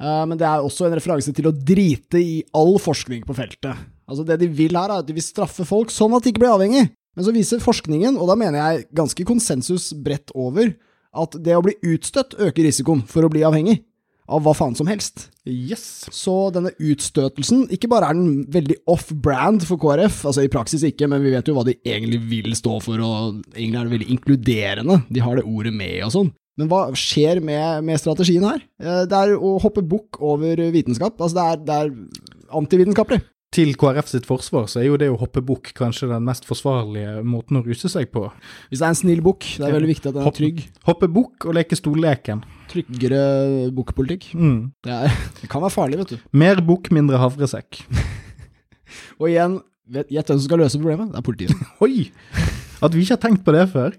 Eh, 0.00 0.24
men 0.26 0.38
det 0.38 0.46
er 0.46 0.62
også 0.62 0.86
en 0.86 0.94
referanse 0.94 1.32
til 1.34 1.46
å 1.46 1.52
drite 1.52 2.18
i 2.18 2.44
all 2.54 2.78
forskning 2.78 3.24
på 3.26 3.34
feltet. 3.34 3.76
Altså 4.08 4.24
Det 4.24 4.38
de 4.40 4.46
vil 4.48 4.70
her, 4.76 4.90
er 4.90 4.98
at 5.02 5.06
de 5.06 5.12
vil 5.12 5.22
straffe 5.22 5.64
folk 5.66 5.90
sånn 5.90 6.14
at 6.16 6.22
de 6.22 6.30
ikke 6.32 6.40
blir 6.40 6.54
avhengig. 6.54 6.90
Men 7.16 7.24
så 7.24 7.34
viser 7.34 7.58
forskningen, 7.58 8.16
og 8.16 8.28
da 8.28 8.36
mener 8.38 8.58
jeg 8.58 8.86
ganske 8.94 9.24
konsensus 9.26 9.92
bredt 9.92 10.30
over, 10.34 10.74
at 11.14 11.34
det 11.42 11.56
å 11.56 11.62
bli 11.64 11.74
utstøtt 11.82 12.36
øker 12.38 12.62
risikoen 12.62 13.02
for 13.08 13.26
å 13.26 13.30
bli 13.32 13.42
avhengig. 13.42 13.82
Av 14.28 14.42
hva 14.44 14.52
faen 14.52 14.74
som 14.76 14.88
helst. 14.90 15.30
Yes. 15.48 16.04
Så 16.12 16.34
denne 16.52 16.74
utstøtelsen, 16.76 17.62
ikke 17.72 17.88
bare 17.88 18.10
er 18.10 18.18
den 18.18 18.42
veldig 18.52 18.76
off-brand 18.92 19.64
for 19.64 19.80
KrF, 19.80 20.18
altså 20.28 20.44
i 20.44 20.50
praksis 20.52 20.84
ikke, 20.84 21.08
men 21.08 21.24
vi 21.24 21.32
vet 21.32 21.48
jo 21.48 21.54
hva 21.56 21.64
de 21.64 21.78
egentlig 21.80 22.20
vil 22.28 22.52
stå 22.58 22.74
for, 22.84 23.00
og 23.00 23.38
egentlig 23.54 23.80
er 23.80 23.88
det 23.88 23.94
veldig 23.96 24.10
inkluderende. 24.18 24.98
De 25.08 25.24
har 25.24 25.40
det 25.40 25.46
ordet 25.48 25.72
med 25.72 26.02
og 26.04 26.12
sånn. 26.12 26.30
Men 26.58 26.68
hva 26.68 26.82
skjer 26.98 27.40
med, 27.40 27.84
med 27.86 28.00
strategien 28.02 28.44
her? 28.44 28.60
Eh, 28.82 29.04
Det 29.08 29.14
er 29.16 29.34
å 29.38 29.54
hoppe 29.62 29.80
bukk 29.86 30.18
over 30.20 30.60
vitenskap. 30.74 31.16
Altså 31.22 31.38
det 31.38 31.44
er, 31.48 31.60
det 31.64 31.76
er 31.80 32.54
antivitenskapelig. 32.58 33.20
Til 33.54 33.70
KrF 33.80 34.10
sitt 34.10 34.26
forsvar 34.28 34.66
så 34.68 34.82
er 34.82 34.90
jo 34.90 34.98
det 35.00 35.06
å 35.08 35.16
hoppe 35.22 35.40
bukk 35.40 35.70
kanskje 35.78 36.10
den 36.10 36.26
mest 36.26 36.44
forsvarlige 36.44 37.22
måten 37.24 37.56
å 37.56 37.64
ruse 37.64 37.88
seg 37.88 38.10
på. 38.12 38.26
Hvis 38.68 38.82
det 38.82 38.84
er 38.84 38.92
en 38.92 38.98
snill 38.98 39.22
bukk, 39.24 39.46
det 39.56 39.64
er 39.70 39.72
veldig 39.72 39.88
viktig 39.94 40.10
at 40.10 40.18
den 40.18 40.26
er 40.28 40.36
trygg. 40.36 40.60
Hoppe 40.84 41.08
bukk 41.08 41.46
og 41.48 41.56
leke 41.56 41.78
stolleken. 41.78 42.42
Tryggere 42.68 43.22
bukkpolitikk. 43.76 44.30
Mm. 44.36 44.58
Det, 44.84 44.92
er- 44.92 45.18
det 45.40 45.48
kan 45.52 45.62
være 45.64 45.74
farlig, 45.74 45.98
vet 46.02 46.14
du. 46.16 46.18
Mer 46.36 46.60
bukk, 46.64 46.90
mindre 46.94 47.20
havresekk. 47.22 47.82
Og 49.20 49.28
igjen, 49.30 49.58
gjett 49.88 50.28
hvem 50.30 50.38
som 50.38 50.46
skal 50.46 50.60
løse 50.62 50.80
problemet? 50.80 51.12
Det 51.14 51.20
er 51.22 51.26
politiet. 51.26 51.68
Oi! 51.84 52.08
At 52.84 52.94
vi 52.94 53.02
ikke 53.02 53.16
har 53.16 53.22
tenkt 53.24 53.44
på 53.46 53.54
det 53.56 53.64
før. 53.72 53.96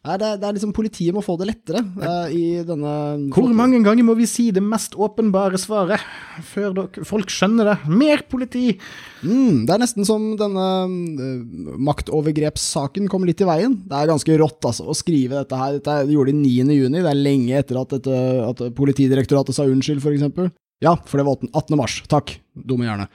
Nei, 0.00 0.14
det, 0.16 0.28
det 0.40 0.46
er 0.48 0.54
liksom 0.56 0.70
Politiet 0.72 1.12
må 1.12 1.20
få 1.20 1.34
det 1.36 1.50
lettere 1.50 1.82
uh, 1.84 2.30
i 2.32 2.62
denne 2.64 2.92
Hvor 3.34 3.50
mange 3.52 3.82
ganger 3.84 4.06
må 4.08 4.14
vi 4.16 4.24
si 4.30 4.46
det 4.54 4.62
mest 4.64 4.94
åpenbare 4.96 5.58
svaret 5.60 6.00
før 6.48 6.72
dere, 6.78 7.04
folk 7.04 7.28
skjønner 7.32 7.68
det? 7.68 7.74
Mer 7.92 8.22
politi! 8.30 8.78
Mm, 9.20 9.66
det 9.68 9.74
er 9.74 9.82
nesten 9.82 10.08
som 10.08 10.30
denne 10.40 10.68
uh, 10.88 11.74
maktovergrepssaken 11.90 13.10
kom 13.12 13.26
litt 13.28 13.42
i 13.44 13.48
veien. 13.48 13.76
Det 13.84 13.98
er 13.98 14.08
ganske 14.08 14.38
rått 14.40 14.70
altså, 14.70 14.86
å 14.88 14.96
skrive 14.96 15.42
dette 15.42 15.58
her. 15.60 15.76
Dette 15.76 15.98
er- 15.98 16.08
det 16.08 16.16
gjorde 16.16 16.32
de 16.32 16.40
9. 16.40 16.78
juni, 16.80 17.02
det 17.04 17.10
er 17.12 17.20
lenge 17.20 17.60
etter 17.60 17.82
at, 17.82 17.92
dette, 17.98 18.22
at 18.46 18.64
Politidirektoratet 18.76 19.56
sa 19.56 19.68
unnskyld, 19.68 20.00
f.eks. 20.00 20.48
Ja, 20.80 20.94
for 21.04 21.20
det 21.20 21.26
var 21.28 21.36
18. 21.44 21.52
18. 21.52 21.76
mars. 21.76 21.98
Takk, 22.08 22.38
dumme 22.56 22.88
hjerne. 22.88 23.10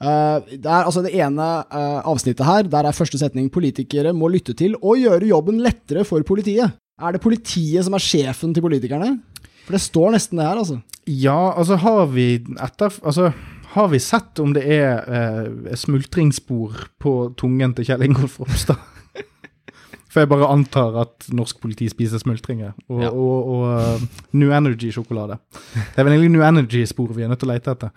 Eh, 0.00 0.56
det 0.60 0.66
er 0.68 0.84
altså 0.84 1.02
det 1.04 1.14
ene 1.16 1.46
uh, 1.72 2.00
avsnittet 2.04 2.44
her, 2.46 2.68
der 2.68 2.84
er 2.88 2.96
første 2.96 3.18
setning 3.18 3.48
'politikere 3.50 4.12
må 4.12 4.28
lytte 4.28 4.52
til 4.54 4.76
og 4.82 4.98
gjøre 5.00 5.28
jobben 5.28 5.60
lettere 5.64 6.04
for 6.04 6.20
politiet'. 6.20 6.74
Er 7.00 7.12
det 7.12 7.20
politiet 7.20 7.84
som 7.84 7.94
er 7.94 8.00
sjefen 8.00 8.54
til 8.54 8.62
politikerne? 8.64 9.18
For 9.66 9.72
det 9.72 9.80
står 9.82 10.12
nesten 10.14 10.38
det 10.38 10.46
her, 10.46 10.56
altså. 10.56 10.80
Ja, 11.06 11.52
altså 11.58 11.76
har 11.76 12.06
vi 12.06 12.34
etter... 12.38 12.92
Altså, 13.04 13.32
har 13.76 13.88
vi 13.92 13.98
sett 14.00 14.38
om 14.40 14.54
det 14.54 14.62
er 14.64 15.02
eh, 15.04 15.74
smultringsspor 15.76 16.86
på 17.02 17.34
tungen 17.36 17.74
til 17.76 17.84
Kjell 17.84 18.06
Ingolf 18.06 18.38
Ropstad? 18.40 18.78
For 20.08 20.22
jeg 20.22 20.30
bare 20.30 20.48
antar 20.48 20.96
at 21.02 21.26
norsk 21.28 21.58
politi 21.60 21.88
spiser 21.92 22.22
smultringer. 22.22 22.72
Og, 22.88 23.02
Ja. 23.02 23.10
og, 23.10 23.50
og 23.52 23.62
og 23.66 24.00
New 24.32 24.48
Energy-sjokolade. 24.48 25.36
Det 25.74 25.98
er 25.98 26.04
vel 26.04 26.14
egentlig 26.14 26.30
New 26.30 26.46
Energy-spor 26.46 27.12
vi 27.12 27.26
er 27.26 27.28
nødt 27.28 27.42
til 27.42 27.50
å 27.50 27.52
lete 27.52 27.74
etter. 27.74 27.90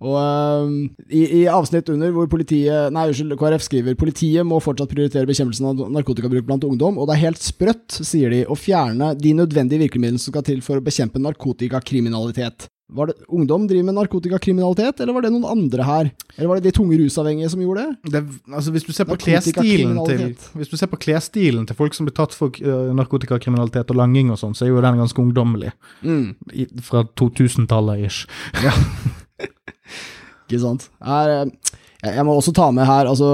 Og 0.00 0.16
um, 0.16 0.76
i, 1.12 1.26
I 1.42 1.44
avsnitt 1.52 1.90
under 1.92 2.12
hvor 2.14 2.28
politiet, 2.32 2.88
nei, 2.94 3.04
unnskyld, 3.10 3.36
KrF 3.40 3.66
skriver 3.66 3.98
politiet 4.00 4.48
må 4.48 4.60
fortsatt 4.64 4.88
prioritere 4.92 5.28
bekjempelsen 5.28 5.68
av 5.68 5.84
narkotikabruk 5.92 6.46
blant 6.48 6.64
ungdom, 6.64 6.96
og 6.96 7.08
det 7.08 7.18
er 7.18 7.26
helt 7.26 7.44
sprøtt, 7.44 8.00
sier 8.00 8.32
de, 8.32 8.46
å 8.48 8.56
fjerne 8.56 9.12
de 9.20 9.36
nødvendige 9.36 9.84
virkemidlene 9.84 10.22
som 10.22 10.32
skal 10.32 10.46
til 10.46 10.64
for 10.64 10.80
å 10.80 10.84
bekjempe 10.84 11.20
narkotikakriminalitet. 11.20 12.70
Var 12.90 13.06
det 13.06 13.14
ungdom 13.28 13.68
driver 13.68 13.86
med 13.86 13.94
narkotikakriminalitet, 13.94 15.00
eller 15.00 15.14
var 15.14 15.22
det 15.22 15.30
noen 15.30 15.46
andre 15.46 15.84
her? 15.86 16.08
Eller 16.34 16.48
var 16.50 16.58
det 16.58 16.70
de 16.70 16.74
tunge 16.80 16.96
rusavhengige 16.98 17.52
som 17.52 17.60
gjorde 17.62 17.84
det? 17.84 18.14
det 18.16 18.22
altså 18.50 18.72
hvis 18.74 18.88
du 18.88 18.90
ser 18.96 19.06
på 19.06 19.20
klesstilen 19.20 20.00
til, 20.08 20.24
hvis 20.58 20.72
du 20.72 20.76
ser 20.80 20.90
på 20.90 20.98
klesstilen 21.04 21.68
til 21.68 21.78
folk 21.78 21.94
som 21.94 22.08
blir 22.08 22.16
tatt 22.16 22.34
for 22.34 22.56
eh, 22.58 22.90
narkotikakriminalitet 22.98 23.92
og 23.92 24.00
langing 24.00 24.32
og 24.34 24.40
sånn, 24.40 24.56
så 24.58 24.66
er 24.66 24.72
jo 24.72 24.82
den 24.82 24.98
ganske 25.04 25.22
ungdommelig. 25.22 25.70
Mm. 26.02 26.32
I, 26.50 26.66
fra 26.88 27.04
2000-tallet 27.20 28.08
ish. 28.08 28.24
Ikke 30.46 30.62
sant? 30.62 30.88
Er, 31.00 31.34
eh, 31.36 32.10
jeg, 32.16 32.24
må 32.26 32.34
også 32.34 32.54
ta 32.56 32.70
med 32.74 32.88
her, 32.88 33.10
altså, 33.10 33.28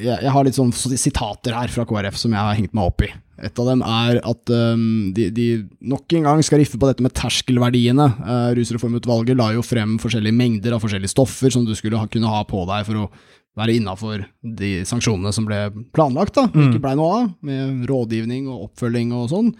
jeg, 0.00 0.16
jeg 0.24 0.32
har 0.34 0.46
litt 0.46 0.58
sånn 0.58 0.74
sitater 0.74 1.54
her 1.56 1.72
fra 1.72 1.86
KrF 1.88 2.18
som 2.18 2.34
jeg 2.34 2.42
har 2.42 2.58
hengt 2.58 2.74
meg 2.76 2.90
opp 2.90 3.06
i. 3.06 3.12
Et 3.44 3.60
av 3.60 3.66
dem 3.68 3.82
er 3.84 4.18
at 4.24 4.50
um, 4.50 4.84
de, 5.12 5.26
de 5.36 5.46
nok 5.84 6.14
en 6.16 6.24
gang 6.24 6.38
skal 6.44 6.62
riffe 6.62 6.78
på 6.80 6.88
dette 6.88 7.04
med 7.04 7.12
terskelverdiene. 7.18 8.06
Uh, 8.22 8.50
Rusreformutvalget 8.56 9.36
la 9.36 9.50
jo 9.52 9.64
frem 9.66 9.98
forskjellige 10.00 10.36
mengder 10.36 10.76
av 10.76 10.80
forskjellige 10.80 11.12
stoffer 11.12 11.52
som 11.52 11.66
du 11.68 11.74
skulle 11.76 12.00
ha, 12.00 12.08
kunne 12.08 12.32
ha 12.32 12.40
på 12.48 12.64
deg 12.70 12.86
for 12.88 13.02
å 13.02 13.10
være 13.56 13.76
innafor 13.78 14.24
de 14.60 14.70
sanksjonene 14.88 15.32
som 15.32 15.46
ble 15.48 15.60
planlagt, 15.96 16.36
da, 16.36 16.46
mm. 16.52 16.64
ikke 16.66 16.82
blei 16.84 16.96
noe 16.98 17.20
av, 17.20 17.28
med 17.44 17.86
rådgivning 17.88 18.50
og 18.52 18.66
oppfølging 18.68 19.14
og 19.16 19.30
sånn. 19.32 19.54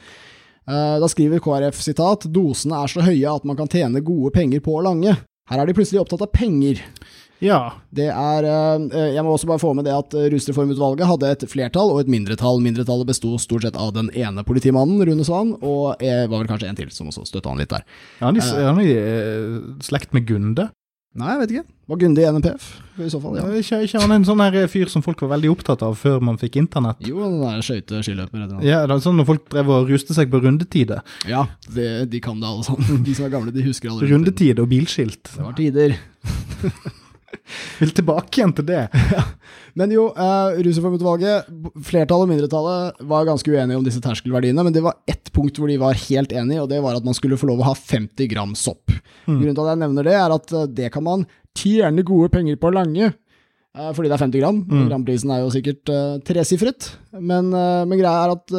Eh, 0.68 0.96
Da 1.00 1.09
skriver 1.09 1.40
KrF 1.40 1.80
sitat 1.80 2.26
dosene 2.32 2.82
er 2.82 2.92
så 2.92 3.04
høye 3.06 3.32
at 3.32 3.46
man 3.48 3.56
kan 3.59 3.70
tjene 3.72 4.04
gode 4.04 4.35
penger 4.37 4.61
på 4.64 4.76
lange. 4.85 5.16
Her 5.50 5.62
er 5.62 5.68
de 5.68 5.76
plutselig 5.76 6.02
opptatt 6.02 6.24
av 6.26 6.32
penger. 6.35 6.82
Ja. 7.44 7.76
Det 7.92 8.06
er 8.09 8.46
eh, 8.48 9.12
Jeg 9.12 9.24
må 9.24 9.35
også 9.35 9.48
bare 9.50 9.61
få 9.61 9.74
med 9.76 9.85
det 9.87 9.92
at 9.94 10.14
eh, 10.16 10.28
Rusreformutvalget 10.32 11.11
hadde 11.11 11.32
et 11.35 11.44
flertall 11.52 11.92
og 11.92 12.00
et 12.02 12.11
mindretall. 12.11 12.62
Mindretallet 12.64 13.09
besto 13.09 13.35
stort 13.42 13.66
sett 13.66 13.76
av 13.78 13.92
den 13.96 14.09
ene 14.16 14.44
politimannen, 14.46 15.02
Rune 15.06 15.26
Svan, 15.26 15.52
og 15.61 16.00
var 16.00 16.32
vel 16.38 16.48
kanskje 16.50 16.70
en 16.70 16.80
til 16.80 16.90
som 16.94 17.12
også 17.12 17.26
støtta 17.28 17.52
han 17.52 17.61
litt 17.62 17.74
der. 17.74 17.87
Ja, 18.20 18.30
han 18.30 18.40
er 18.40 18.66
han 18.70 18.82
i 18.82 18.90
eh, 18.96 19.61
slekt 19.87 20.16
med 20.16 20.26
Gunde? 20.28 20.70
Nei, 21.16 21.31
jeg 21.33 21.40
vet 21.40 21.52
ikke. 21.55 21.72
Var 21.87 21.98
Gunde 22.02 22.20
i 22.20 22.26
NMPF? 22.35 22.64
I 23.00 23.09
så 23.12 23.20
fall, 23.22 23.37
ja. 23.38 23.44
Ikke, 23.61 23.79
ikke 23.87 24.00
han 24.02 24.12
en 24.16 24.26
sånn 24.26 24.42
her 24.42 24.57
fyr 24.72 24.90
som 24.92 25.05
folk 25.05 25.22
var 25.24 25.31
veldig 25.37 25.52
opptatt 25.55 25.85
av 25.87 25.94
før 26.00 26.20
man 26.24 26.37
fikk 26.40 26.59
internett? 26.61 27.00
Jo, 27.07 27.22
han 27.24 27.38
er 27.55 27.64
skøyteskiløper. 27.64 28.44
Ja, 28.66 28.83
det 28.88 28.96
er 28.98 29.05
sånn 29.05 29.16
når 29.20 29.31
folk 29.31 29.48
drev 29.55 29.72
og 29.72 29.88
ruste 29.92 30.16
seg 30.16 30.33
på 30.33 30.42
rundetide. 30.44 31.00
Ja, 31.31 31.46
det, 31.72 31.88
de 32.12 32.20
kan 32.24 32.42
det 32.42 32.50
alle 32.50 32.66
sammen. 32.66 33.00
De 33.07 33.16
som 33.16 33.29
er 33.29 33.33
gamle, 33.33 33.55
de 33.55 33.64
husker 33.68 33.92
alle 33.92 34.11
Rundetid 34.11 34.61
og 34.61 34.68
bilskilt. 34.72 35.33
Det 35.33 35.44
var 35.46 35.57
tider. 35.57 35.96
Vil 37.80 37.92
tilbake 37.96 38.40
igjen 38.40 38.54
til 38.56 38.66
det. 38.68 38.82
Men 39.78 39.92
jo, 39.92 40.06
uh, 40.16 40.56
Rusreformutvalget, 40.64 41.50
flertallet 41.85 42.26
og 42.26 42.30
mindretallet, 42.32 43.02
var 43.11 43.28
ganske 43.28 43.52
uenige 43.52 43.78
om 43.78 43.85
disse 43.85 44.00
terskelverdiene, 44.04 44.64
men 44.64 44.72
det 44.72 44.80
var 44.85 44.96
ett 45.11 45.28
punkt 45.37 45.61
hvor 45.61 45.68
de 45.68 45.76
var 45.80 45.98
helt 46.06 46.32
enige, 46.32 46.62
og 46.62 46.70
det 46.72 46.80
var 46.85 46.96
at 46.96 47.04
man 47.04 47.16
skulle 47.16 47.37
få 47.37 47.50
lov 47.50 47.61
å 47.61 47.68
ha 47.68 47.74
50 47.76 48.30
gram 48.32 48.54
sopp. 48.56 48.94
Grunnen 49.26 49.52
til 49.52 49.66
at 49.66 49.74
jeg 49.74 49.82
nevner 49.85 50.09
det, 50.09 50.16
er 50.16 50.32
at 50.32 50.54
eh, 50.56 50.68
det 50.78 50.88
kan 50.94 51.04
man 51.04 51.26
tjene 51.56 52.06
gode 52.09 52.30
penger 52.32 52.56
på 52.62 52.72
lange. 52.72 53.11
eh, 53.12 53.92
fordi 53.92 54.09
det 54.09 54.16
er 54.16 54.24
50 54.24 54.44
gram. 54.46 54.62
Mm. 54.64 54.87
Gramprisen 54.88 55.35
er 55.37 55.44
jo 55.44 55.52
sikkert 55.52 55.92
tresifret. 56.24 56.94
Men, 57.12 57.52
uh, 57.52 57.85
men 57.85 58.00
greia 58.00 58.24
er 58.24 58.37
at 58.38 58.56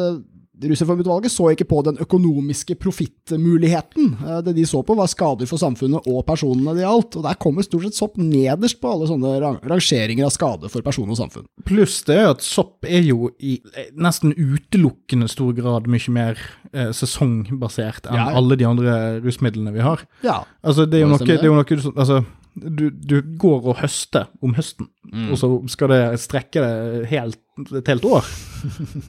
Rusreformutvalget 0.62 1.30
så 1.30 1.50
ikke 1.52 1.66
på 1.70 1.82
den 1.86 1.98
økonomiske 2.02 2.74
profittmuligheten. 2.80 4.16
Eh, 4.26 4.40
Det 4.42 4.54
de 4.56 4.64
så 4.66 4.82
på, 4.82 4.96
var 4.96 5.06
skader 5.10 5.46
for 5.46 5.58
samfunnet 5.60 6.06
og 6.08 6.24
personene 6.26 6.74
det 6.74 6.82
gjaldt. 6.84 7.16
Og 7.20 7.22
der 7.26 7.34
kommer 7.38 7.62
stort 7.62 7.84
sett 7.86 7.94
sopp 7.98 8.16
nederst 8.18 8.80
på 8.80 8.90
alle 8.90 9.06
sånne 9.10 9.36
rangeringer 9.68 10.26
av 10.26 10.32
skade 10.34 10.70
for 10.72 10.82
person 10.82 11.08
og 11.10 11.16
samfunn. 11.20 11.46
Pluss 11.68 12.00
det 12.08 12.18
at 12.32 12.42
sopp 12.42 12.84
er 12.88 13.02
jo 13.06 13.30
i 13.38 13.58
eh, 13.76 13.90
nesten 13.94 14.34
utelukkende 14.34 15.28
stor 15.30 15.52
grad 15.56 15.86
mye 15.90 16.10
mer 16.14 16.38
eh, 16.72 16.90
sesongbasert 16.96 18.08
enn 18.10 18.18
Ja, 18.18 18.30
alle 18.38 18.56
de 18.58 18.66
andre 18.68 19.20
rusmidlene 19.24 19.72
vi 19.74 19.84
har. 19.84 20.02
Ja. 20.24 20.42
Altså, 20.64 20.86
det 20.88 20.98
er 21.00 21.06
jo 21.06 21.12
noe, 21.14 21.24
det 21.26 21.38
er 21.42 21.50
jo 21.50 21.58
noe 21.58 21.92
altså, 21.96 22.22
du, 22.58 22.88
du 22.90 23.20
går 23.38 23.68
og 23.70 23.76
høster 23.84 24.28
om 24.42 24.54
høsten, 24.58 24.88
Mm. 25.08 25.30
og 25.32 25.38
så 25.40 25.48
skal 25.72 25.88
det 25.88 25.98
strekke 26.20 26.60
det 26.60 27.06
helt, 27.08 27.38
et 27.78 27.88
helt 27.92 28.04
år. 28.08 28.26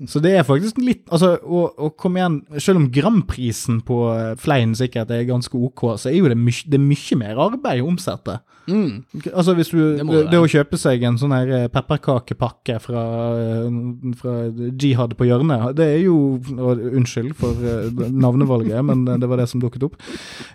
Så 0.10 0.20
det 0.22 0.36
er 0.38 0.44
faktisk 0.46 0.78
litt 0.78 1.08
Altså, 1.10 1.32
og, 1.42 1.74
og 1.82 1.96
kom 1.98 2.18
igjen, 2.20 2.36
selv 2.62 2.78
om 2.84 2.90
gramprisen 2.94 3.80
på 3.86 3.98
fleien 4.38 4.38
Flein 4.50 4.76
sikkert 4.78 5.12
er 5.14 5.24
ganske 5.30 5.56
ok, 5.58 5.82
så 6.02 6.10
er 6.12 6.18
jo 6.20 6.30
det, 6.30 6.38
mye- 6.38 6.66
det 6.70 6.78
er 6.78 6.84
mye 6.86 7.18
mer 7.18 7.40
arbeid 7.50 7.82
å 7.82 7.88
omsette. 7.90 8.40
Mm. 8.70 9.04
Altså 9.34 9.56
hvis 9.58 9.72
du, 9.74 9.80
Det 9.98 10.06
det, 10.06 10.20
det 10.30 10.40
å 10.44 10.50
kjøpe 10.52 10.78
seg 10.78 11.02
en 11.08 11.18
sånn 11.18 11.34
her 11.34 11.50
eh, 11.56 11.68
pepperkakepakke 11.74 12.76
fra, 12.84 13.04
eh, 13.42 14.14
fra 14.20 14.34
Jihad 14.78 15.16
på 15.18 15.26
hjørnet, 15.30 15.72
det 15.80 15.88
er 15.96 16.04
jo 16.04 16.18
og 16.60 16.84
Unnskyld 16.92 17.34
for 17.40 17.58
eh, 17.66 17.90
navnevalget, 18.14 18.84
men 18.86 19.06
det 19.10 19.30
var 19.32 19.42
det 19.42 19.48
som 19.50 19.64
dukket 19.64 19.88
opp. 19.90 19.98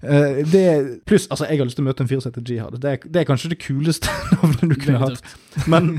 Eh, 0.02 0.42
Det, 0.46 0.64
pluss, 1.08 1.26
altså 1.30 1.48
jeg 1.50 1.58
har 1.58 1.66
lyst 1.66 1.80
til 1.80 1.86
å 1.86 1.88
møte 1.90 2.04
en 2.06 2.10
fyr 2.12 2.20
som 2.22 2.30
heter 2.30 2.46
Jihad. 2.46 2.78
Det, 2.82 2.92
er- 2.98 3.08
det 3.10 3.22
er 3.24 3.28
kanskje 3.32 3.50
det 3.54 3.58
kuleste 3.64 4.10
navnet 4.36 4.62
du 4.70 4.76
kunne 4.84 5.02
hatt. 5.02 5.34
Men, 5.66 5.96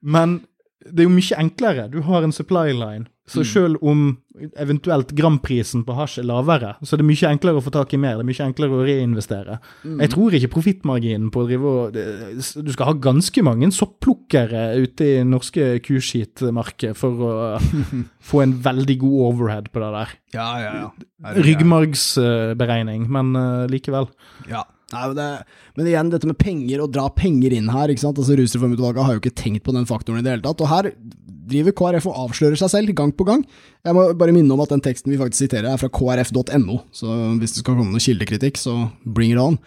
men 0.00 0.40
det 0.86 1.02
er 1.04 1.08
jo 1.08 1.12
mye 1.12 1.40
enklere. 1.40 1.88
Du 1.92 2.00
har 2.06 2.24
en 2.24 2.32
supply 2.32 2.70
line. 2.72 3.08
Så 3.30 3.44
selv 3.46 3.78
om 3.86 4.16
eventuelt 4.58 5.12
gramprisen 5.14 5.84
på 5.86 5.94
hasj 5.94 6.18
er 6.18 6.26
lavere, 6.26 6.72
så 6.82 6.96
er 6.96 7.02
det 7.02 7.06
mye 7.06 7.28
enklere 7.28 7.60
å 7.60 7.62
få 7.62 7.70
tak 7.74 7.92
i 7.94 8.00
mer. 8.00 8.16
Det 8.18 8.24
er 8.24 8.28
mye 8.30 8.46
enklere 8.48 8.74
å 8.74 8.86
reinvestere. 8.88 9.58
Jeg 9.86 10.10
tror 10.14 10.34
ikke 10.34 10.50
profittmarginen 10.56 11.28
på 11.30 11.44
å 11.44 11.46
drive 11.46 11.74
og 11.84 11.94
Du 11.94 12.72
skal 12.74 12.90
ha 12.90 12.96
ganske 13.06 13.44
mange 13.46 13.70
sopplukkere 13.76 14.64
ute 14.82 15.10
i 15.20 15.22
norske 15.28 15.76
kuskitmarked 15.86 16.98
for 16.98 17.22
å 17.28 17.30
få 18.32 18.42
en 18.42 18.56
veldig 18.64 18.98
god 19.04 19.20
overhead 19.28 19.70
på 19.70 19.84
det 19.84 19.92
der. 20.00 20.18
Ja, 20.34 20.50
ja, 20.64 20.74
ja. 20.80 21.36
Ryggmargsberegning, 21.38 23.06
men 23.14 23.34
eh, 23.38 23.68
likevel. 23.70 24.10
Ja. 24.50 24.64
Nei, 24.94 25.06
men, 25.06 25.16
det, 25.18 25.26
men 25.78 25.90
igjen, 25.90 26.12
dette 26.12 26.30
med 26.30 26.38
penger, 26.40 26.82
å 26.82 26.90
dra 26.90 27.08
penger 27.14 27.54
inn 27.56 27.70
her, 27.72 27.92
ikke 27.92 28.04
sant. 28.04 28.20
Altså, 28.20 28.36
Rusreformutvalget 28.38 29.06
har 29.06 29.16
jo 29.16 29.22
ikke 29.22 29.36
tenkt 29.38 29.66
på 29.66 29.74
den 29.76 29.88
faktoren 29.88 30.22
i 30.22 30.26
det 30.26 30.34
hele 30.34 30.46
tatt. 30.46 30.64
Og 30.64 30.70
her 30.70 30.90
driver 31.50 31.74
KrF 31.76 32.08
og 32.10 32.24
avslører 32.26 32.58
seg 32.60 32.72
selv 32.72 32.94
gang 32.98 33.12
på 33.16 33.26
gang. 33.28 33.44
Jeg 33.86 33.96
må 33.96 34.08
bare 34.18 34.34
minne 34.36 34.54
om 34.54 34.62
at 34.64 34.72
den 34.72 34.82
teksten 34.84 35.12
vi 35.12 35.20
faktisk 35.20 35.46
siterer, 35.46 35.72
er 35.72 35.80
fra 35.80 35.90
krf.no, 35.92 36.80
så 36.94 37.20
hvis 37.40 37.56
det 37.56 37.64
skal 37.64 37.76
komme 37.76 37.90
noe 37.92 38.02
kildekritikk, 38.02 38.60
så 38.60 38.76
bring 39.04 39.34
it 39.34 39.42
on. 39.42 39.58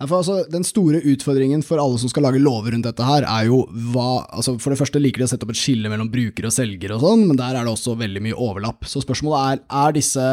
For 0.00 0.22
altså, 0.22 0.38
den 0.48 0.64
store 0.64 1.02
utfordringen 1.12 1.60
for 1.66 1.80
alle 1.82 1.98
som 2.00 2.08
skal 2.08 2.24
lage 2.24 2.40
lover 2.40 2.72
rundt 2.72 2.86
dette 2.88 3.04
her, 3.04 3.26
er 3.28 3.50
jo 3.50 3.66
hva 3.92 4.22
altså 4.32 4.54
For 4.56 4.72
det 4.72 4.80
første 4.80 5.02
liker 5.02 5.20
de 5.20 5.26
å 5.26 5.32
sette 5.34 5.44
opp 5.44 5.52
et 5.52 5.60
skille 5.60 5.90
mellom 5.92 6.08
bruker 6.12 6.48
og 6.48 6.54
selger 6.56 6.94
og 6.96 7.02
sånn, 7.04 7.26
men 7.28 7.36
der 7.36 7.52
er 7.58 7.68
det 7.68 7.74
også 7.74 7.98
veldig 8.00 8.22
mye 8.24 8.38
overlapp. 8.38 8.88
Så 8.88 9.04
spørsmålet 9.04 9.58
er, 9.58 9.60
er 9.82 9.98
disse 9.98 10.30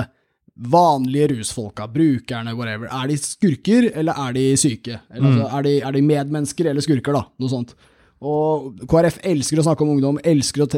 vanlige 0.58 1.30
rusfolka, 1.36 1.86
brukerne, 1.92 2.56
whatever, 2.58 2.90
er 2.90 3.12
de 3.12 3.18
skurker, 3.22 3.92
eller 3.94 4.18
er 4.26 4.34
de 4.38 4.48
syke? 4.58 4.98
Eller, 5.14 5.30
altså, 5.30 5.46
er, 5.52 5.68
de, 5.68 5.76
er 5.86 5.96
de 5.98 6.02
medmennesker 6.08 6.72
eller 6.72 6.86
skurker, 6.86 7.18
da? 7.18 7.24
Noe 7.38 7.52
sånt. 7.52 7.76
Og 8.26 8.80
KrF 8.90 9.20
elsker 9.30 9.62
å 9.62 9.68
snakke 9.68 9.86
om 9.86 9.94
ungdom, 9.94 10.18
elsker 10.26 10.66
å 10.66 10.70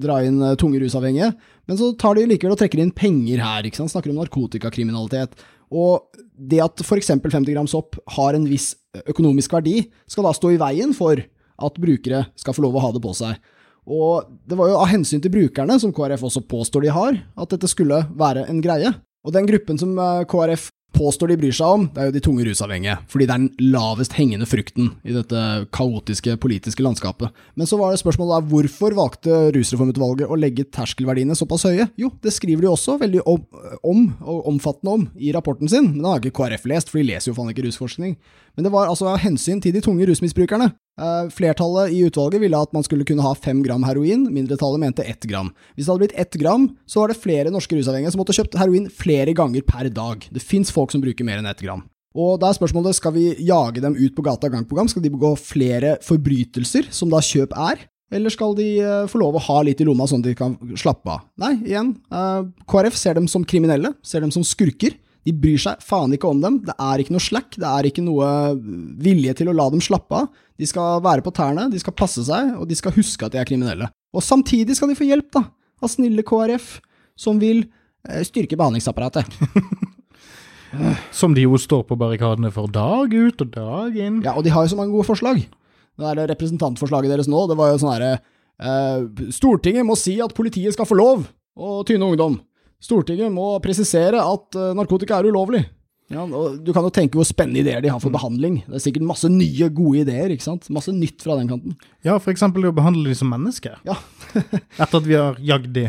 dra 0.00 0.22
inn 0.24 0.40
eh, 0.40 0.56
tunge 0.60 0.80
rusavhengige, 0.80 1.34
men 1.68 1.80
så 1.80 1.90
tar 2.00 2.16
de 2.16 2.24
likevel 2.30 2.54
og 2.54 2.62
trekker 2.62 2.80
inn 2.80 2.94
penger 2.96 3.42
her, 3.44 3.68
ikke 3.68 3.82
sant? 3.82 3.92
Snakker 3.92 4.14
om 4.14 4.22
narkotikakriminalitet. 4.22 5.36
Og 5.68 6.08
det 6.32 6.62
at 6.64 6.80
f.eks. 6.80 7.12
50 7.12 7.52
gram 7.52 7.68
sopp 7.68 7.98
har 8.16 8.38
en 8.38 8.48
viss 8.48 8.72
økonomisk 9.04 9.52
verdi, 9.58 9.82
skal 10.08 10.24
da 10.24 10.32
stå 10.36 10.54
i 10.54 10.60
veien 10.60 10.96
for 10.96 11.20
at 11.58 11.80
brukere 11.82 12.24
skal 12.38 12.56
få 12.56 12.64
lov 12.64 12.78
å 12.78 12.86
ha 12.86 12.92
det 12.94 13.04
på 13.04 13.12
seg. 13.18 13.36
Og 13.88 14.28
det 14.48 14.56
var 14.56 14.70
jo 14.70 14.80
av 14.80 14.88
hensyn 14.88 15.20
til 15.24 15.32
brukerne, 15.32 15.76
som 15.80 15.92
KrF 15.96 16.24
også 16.28 16.44
påstår 16.48 16.84
de 16.84 16.94
har, 16.96 17.20
at 17.36 17.52
dette 17.52 17.68
skulle 17.68 18.02
være 18.16 18.46
en 18.48 18.64
greie. 18.64 18.92
Og 19.28 19.34
den 19.36 19.48
gruppen 19.48 19.76
som 19.80 19.92
eh, 20.00 20.24
KrF 20.28 20.70
påstår 20.96 21.28
de 21.28 21.36
bryr 21.36 21.52
seg 21.52 21.68
om, 21.68 21.82
det 21.92 22.00
er 22.00 22.08
jo 22.08 22.14
de 22.14 22.22
tunge 22.24 22.44
rusavhengige, 22.46 22.94
fordi 23.12 23.26
det 23.28 23.34
er 23.34 23.42
den 23.42 23.72
lavest 23.74 24.14
hengende 24.16 24.48
frukten 24.48 24.88
i 25.04 25.12
dette 25.12 25.42
kaotiske 25.76 26.38
politiske 26.40 26.82
landskapet. 26.82 27.34
Men 27.60 27.68
så 27.68 27.76
var 27.76 27.92
det 27.92 28.00
spørsmålet 28.00 28.32
da, 28.32 28.48
hvorfor 28.54 28.96
valgte 28.96 29.36
Rusreformutvalget 29.54 30.32
å 30.32 30.38
legge 30.40 30.64
terskelverdiene 30.72 31.36
såpass 31.38 31.66
høye? 31.68 31.90
Jo, 32.00 32.10
det 32.24 32.32
skriver 32.34 32.64
de 32.64 32.72
også 32.72 32.96
veldig 33.04 33.20
om, 33.28 33.44
om 33.84 34.02
og 34.24 34.48
omfattende 34.54 34.96
om 34.96 35.06
i 35.20 35.32
rapporten 35.36 35.70
sin, 35.70 35.92
men 35.92 36.00
det 36.00 36.10
har 36.14 36.24
ikke 36.24 36.38
KrF 36.40 36.68
lest, 36.72 36.90
for 36.90 37.02
de 37.02 37.10
leser 37.12 37.30
jo 37.30 37.36
faen 37.36 37.52
ikke 37.52 37.68
rusforskning. 37.68 38.16
Men 38.56 38.66
det 38.66 38.74
var 38.74 38.88
altså 38.88 39.12
av 39.12 39.20
hensyn 39.22 39.60
til 39.62 39.76
de 39.76 39.84
tunge 39.84 40.08
rusmisbrukerne. 40.08 40.72
Eh, 40.98 41.28
Flertallet 41.30 41.92
i 41.94 42.00
utvalget 42.06 42.42
ville 42.42 42.58
at 42.58 42.72
man 42.74 42.84
skulle 42.86 43.06
kunne 43.06 43.24
ha 43.24 43.34
fem 43.38 43.60
gram 43.62 43.84
heroin, 43.86 44.26
mindretallet 44.34 44.82
mente 44.82 45.06
ett 45.06 45.28
gram. 45.30 45.52
Hvis 45.76 45.86
det 45.86 45.92
hadde 45.92 46.04
blitt 46.06 46.18
ett 46.18 46.38
gram, 46.40 46.66
så 46.86 47.02
var 47.02 47.12
det 47.12 47.20
flere 47.22 47.52
norske 47.54 47.78
rusavhengige 47.78 48.14
som 48.14 48.22
måtte 48.22 48.34
kjøpt 48.36 48.58
heroin 48.58 48.88
flere 48.90 49.34
ganger 49.36 49.62
per 49.66 49.90
dag. 49.94 50.26
Det 50.34 50.42
fins 50.42 50.74
folk 50.74 50.94
som 50.94 51.04
bruker 51.04 51.26
mer 51.26 51.38
enn 51.42 51.50
ett 51.50 51.62
gram. 51.62 51.84
Og 52.18 52.38
da 52.42 52.48
er 52.50 52.56
spørsmålet, 52.56 52.96
skal 52.98 53.14
vi 53.14 53.28
jage 53.46 53.82
dem 53.84 53.94
ut 53.94 54.14
på 54.16 54.24
gata 54.26 54.50
gang 54.50 54.64
på 54.66 54.74
gang? 54.78 54.88
Skal 54.90 55.04
de 55.04 55.12
begå 55.12 55.34
flere 55.38 55.98
forbrytelser, 56.02 56.88
som 56.90 57.12
da 57.12 57.20
kjøp 57.22 57.54
er? 57.54 57.84
Eller 58.10 58.32
skal 58.32 58.54
de 58.56 58.68
eh, 58.80 59.06
få 59.10 59.20
lov 59.20 59.36
å 59.36 59.42
ha 59.44 59.58
litt 59.66 59.82
i 59.82 59.86
lomma 59.86 60.06
sånn 60.08 60.22
at 60.24 60.30
de 60.30 60.38
kan 60.38 60.56
slappe 60.80 61.12
av? 61.12 61.26
Nei, 61.38 61.52
igjen, 61.68 61.92
eh, 62.08 62.48
KrF 62.70 62.96
ser 62.96 63.18
dem 63.20 63.28
som 63.28 63.44
kriminelle, 63.44 63.92
ser 64.02 64.24
dem 64.24 64.32
som 64.34 64.46
skurker. 64.46 64.96
De 65.26 65.34
bryr 65.34 65.58
seg 65.60 65.82
faen 65.84 66.14
ikke 66.14 66.30
om 66.30 66.40
dem. 66.42 66.60
Det 66.66 66.74
er 66.78 67.02
ikke 67.02 67.14
noe 67.14 67.24
slack, 67.24 67.56
det 67.58 67.68
er 67.68 67.88
ikke 67.88 68.04
noe 68.04 68.28
vilje 69.02 69.34
til 69.40 69.50
å 69.50 69.56
la 69.56 69.68
dem 69.72 69.82
slappe 69.84 70.22
av. 70.22 70.30
De 70.58 70.66
skal 70.68 71.02
være 71.04 71.24
på 71.26 71.34
tærne, 71.36 71.68
de 71.72 71.80
skal 71.82 71.96
passe 71.98 72.24
seg, 72.26 72.54
og 72.58 72.68
de 72.70 72.78
skal 72.78 72.94
huske 72.96 73.26
at 73.26 73.34
de 73.34 73.42
er 73.42 73.48
kriminelle. 73.48 73.90
Og 74.14 74.24
samtidig 74.24 74.78
skal 74.78 74.92
de 74.92 74.98
få 74.98 75.08
hjelp, 75.08 75.28
da, 75.36 75.44
av 75.82 75.92
snille 75.92 76.24
KrF, 76.26 76.78
som 77.18 77.42
vil 77.42 77.64
eh, 78.08 78.24
styrke 78.26 78.58
behandlingsapparatet. 78.58 79.28
Som 81.16 81.32
de 81.32 81.46
jo 81.46 81.56
står 81.56 81.86
på 81.88 81.96
barrikadene 81.96 82.50
for 82.52 82.68
dag 82.68 83.14
ut 83.14 83.40
og 83.40 83.52
dag 83.54 83.94
inn. 83.96 84.18
Ja, 84.20 84.34
og 84.36 84.44
de 84.44 84.52
har 84.52 84.66
jo 84.66 84.74
så 84.74 84.76
mange 84.76 84.92
gode 84.92 85.08
forslag. 85.08 85.40
Det 85.98 86.10
der 86.12 86.28
representantforslaget 86.28 87.14
deres 87.14 87.30
nå, 87.30 87.46
det 87.48 87.56
var 87.56 87.72
jo 87.72 87.78
sånn 87.80 87.94
herre 87.94 88.10
eh, 88.60 89.30
Stortinget 89.34 89.86
må 89.88 89.96
si 89.98 90.18
at 90.20 90.34
politiet 90.36 90.76
skal 90.76 90.86
få 90.88 90.98
lov 90.98 91.24
å 91.58 91.80
tynne 91.88 92.06
ungdom. 92.06 92.36
Stortinget 92.82 93.32
må 93.34 93.50
presisere 93.64 94.22
at 94.22 94.58
eh, 94.58 94.74
narkotika 94.78 95.18
er 95.18 95.28
ulovlig. 95.32 95.64
Ja, 96.08 96.22
og 96.24 96.62
Du 96.64 96.70
kan 96.72 96.86
jo 96.86 96.92
tenke 96.94 97.18
hvor 97.18 97.26
spennende 97.28 97.60
ideer 97.60 97.82
de 97.84 97.90
har 97.92 98.00
for 98.00 98.12
behandling. 98.12 98.62
Det 98.64 98.78
er 98.78 98.84
sikkert 98.86 99.04
masse 99.10 99.28
nye, 99.28 99.68
gode 99.68 100.06
ideer. 100.06 100.32
ikke 100.32 100.46
sant? 100.46 100.70
Masse 100.72 100.92
nytt 100.94 101.20
fra 101.24 101.36
den 101.36 101.50
kanten. 101.50 101.76
Ja, 102.06 102.16
for 102.16 102.32
eksempel 102.32 102.64
å 102.64 102.72
behandle 102.72 103.10
de 103.10 103.18
som 103.18 103.28
mennesker. 103.32 103.76
Ja, 103.88 103.98
Etter 104.80 105.02
at 105.02 105.06
vi 105.08 105.18
har 105.18 105.36
jagd 105.44 105.74
de 105.76 105.88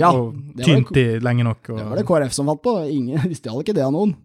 Ja, 0.00 0.10
og 0.10 0.34
tynt 0.58 0.90
de 0.96 1.06
lenge 1.22 1.46
nok. 1.46 1.62
Og, 1.70 1.78
Det 1.78 1.88
var 1.92 2.00
det 2.00 2.08
KrF 2.10 2.34
som 2.34 2.50
fant 2.50 2.64
på. 2.64 2.76
Ingen 2.90 3.22
de 3.30 3.38
stjal 3.38 3.62
ikke 3.62 3.76
det 3.76 3.86
av 3.86 3.94
noen. 3.94 4.16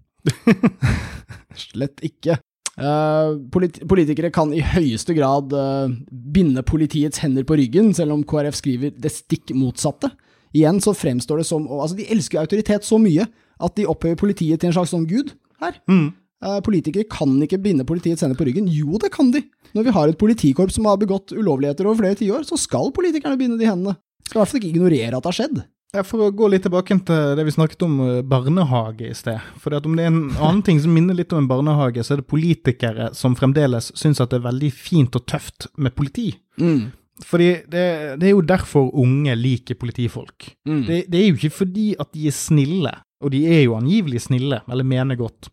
Slett 1.68 2.02
ikke. 2.06 2.40
Uh, 2.78 3.38
polit 3.50 3.80
politikere 3.90 4.30
kan 4.34 4.52
i 4.54 4.62
høyeste 4.62 5.16
grad 5.18 5.54
uh, 5.54 5.90
binde 6.10 6.62
politiets 6.66 7.22
hender 7.24 7.46
på 7.48 7.58
ryggen, 7.58 7.90
selv 7.98 8.14
om 8.14 8.26
KrF 8.26 8.58
skriver 8.58 8.98
det 8.98 9.14
stikk 9.14 9.54
motsatte. 9.58 10.12
Igjen 10.56 10.80
så 10.84 10.94
fremstår 10.96 11.42
det 11.42 11.48
som 11.50 11.66
Altså, 11.68 11.98
de 11.98 12.08
elsker 12.14 12.40
autoritet 12.42 12.88
så 12.88 13.00
mye 13.02 13.28
at 13.58 13.76
de 13.76 13.88
opphøyer 13.90 14.20
politiet 14.20 14.62
til 14.62 14.70
en 14.70 14.78
slags 14.78 14.94
sånn 14.94 15.08
gud 15.10 15.34
her. 15.62 15.80
Mm. 15.90 16.12
Eh, 16.46 16.60
politikere 16.62 17.08
kan 17.10 17.32
ikke 17.42 17.60
binde 17.62 17.88
politiets 17.88 18.22
hender 18.22 18.38
på 18.38 18.46
ryggen. 18.46 18.68
Jo, 18.70 19.00
det 19.02 19.10
kan 19.16 19.32
de. 19.34 19.42
Når 19.74 19.88
vi 19.88 19.96
har 19.96 20.12
et 20.12 20.20
politikorps 20.22 20.78
som 20.78 20.86
har 20.86 21.00
begått 21.02 21.34
ulovligheter 21.34 21.88
over 21.88 22.04
flere 22.04 22.20
tiår, 22.20 22.46
så 22.46 22.60
skal 22.62 22.94
politikerne 22.94 23.40
binde 23.40 23.58
de 23.58 23.70
hendene. 23.70 23.98
Skal 24.28 24.40
i 24.40 24.42
hvert 24.44 24.52
fall 24.52 24.62
ikke 24.62 24.76
ignorere 24.76 25.18
at 25.18 25.26
det 25.26 25.32
har 25.32 25.40
skjedd. 25.40 25.64
Ja, 25.96 26.04
For 26.04 26.26
å 26.26 26.34
gå 26.36 26.50
litt 26.52 26.66
tilbake 26.68 26.98
til 27.08 27.38
det 27.40 27.46
vi 27.48 27.56
snakket 27.56 27.86
om 27.88 27.98
eh, 28.04 28.22
barnehage 28.28 29.08
i 29.08 29.16
sted. 29.18 29.42
For 29.64 29.74
om 29.80 29.96
det 29.98 30.06
er 30.06 30.12
en 30.12 30.24
annen 30.36 30.62
ting 30.68 30.82
som 30.84 30.94
minner 30.94 31.18
litt 31.18 31.34
om 31.34 31.42
en 31.42 31.50
barnehage, 31.50 32.04
så 32.04 32.14
er 32.14 32.22
det 32.22 32.30
politikere 32.30 33.10
som 33.18 33.38
fremdeles 33.40 33.90
syns 33.98 34.22
at 34.22 34.34
det 34.34 34.42
er 34.42 34.50
veldig 34.50 34.72
fint 34.76 35.18
og 35.18 35.26
tøft 35.32 35.70
med 35.80 35.96
politi. 35.98 36.34
Mm. 36.62 36.92
Fordi 37.26 37.50
det, 37.66 37.84
det 38.22 38.30
er 38.30 38.36
jo 38.36 38.46
derfor 38.46 38.92
unge 38.94 39.34
liker 39.36 39.78
politifolk. 39.80 40.52
Mm. 40.70 40.84
Det, 40.86 41.04
det 41.12 41.22
er 41.22 41.30
jo 41.32 41.38
ikke 41.40 41.56
fordi 41.64 41.92
at 42.00 42.12
de 42.14 42.28
er 42.30 42.36
snille, 42.36 42.94
og 43.24 43.32
de 43.34 43.46
er 43.50 43.64
jo 43.66 43.78
angivelig 43.78 44.22
snille, 44.28 44.62
eller 44.70 44.86
mener 44.86 45.18
godt. 45.18 45.50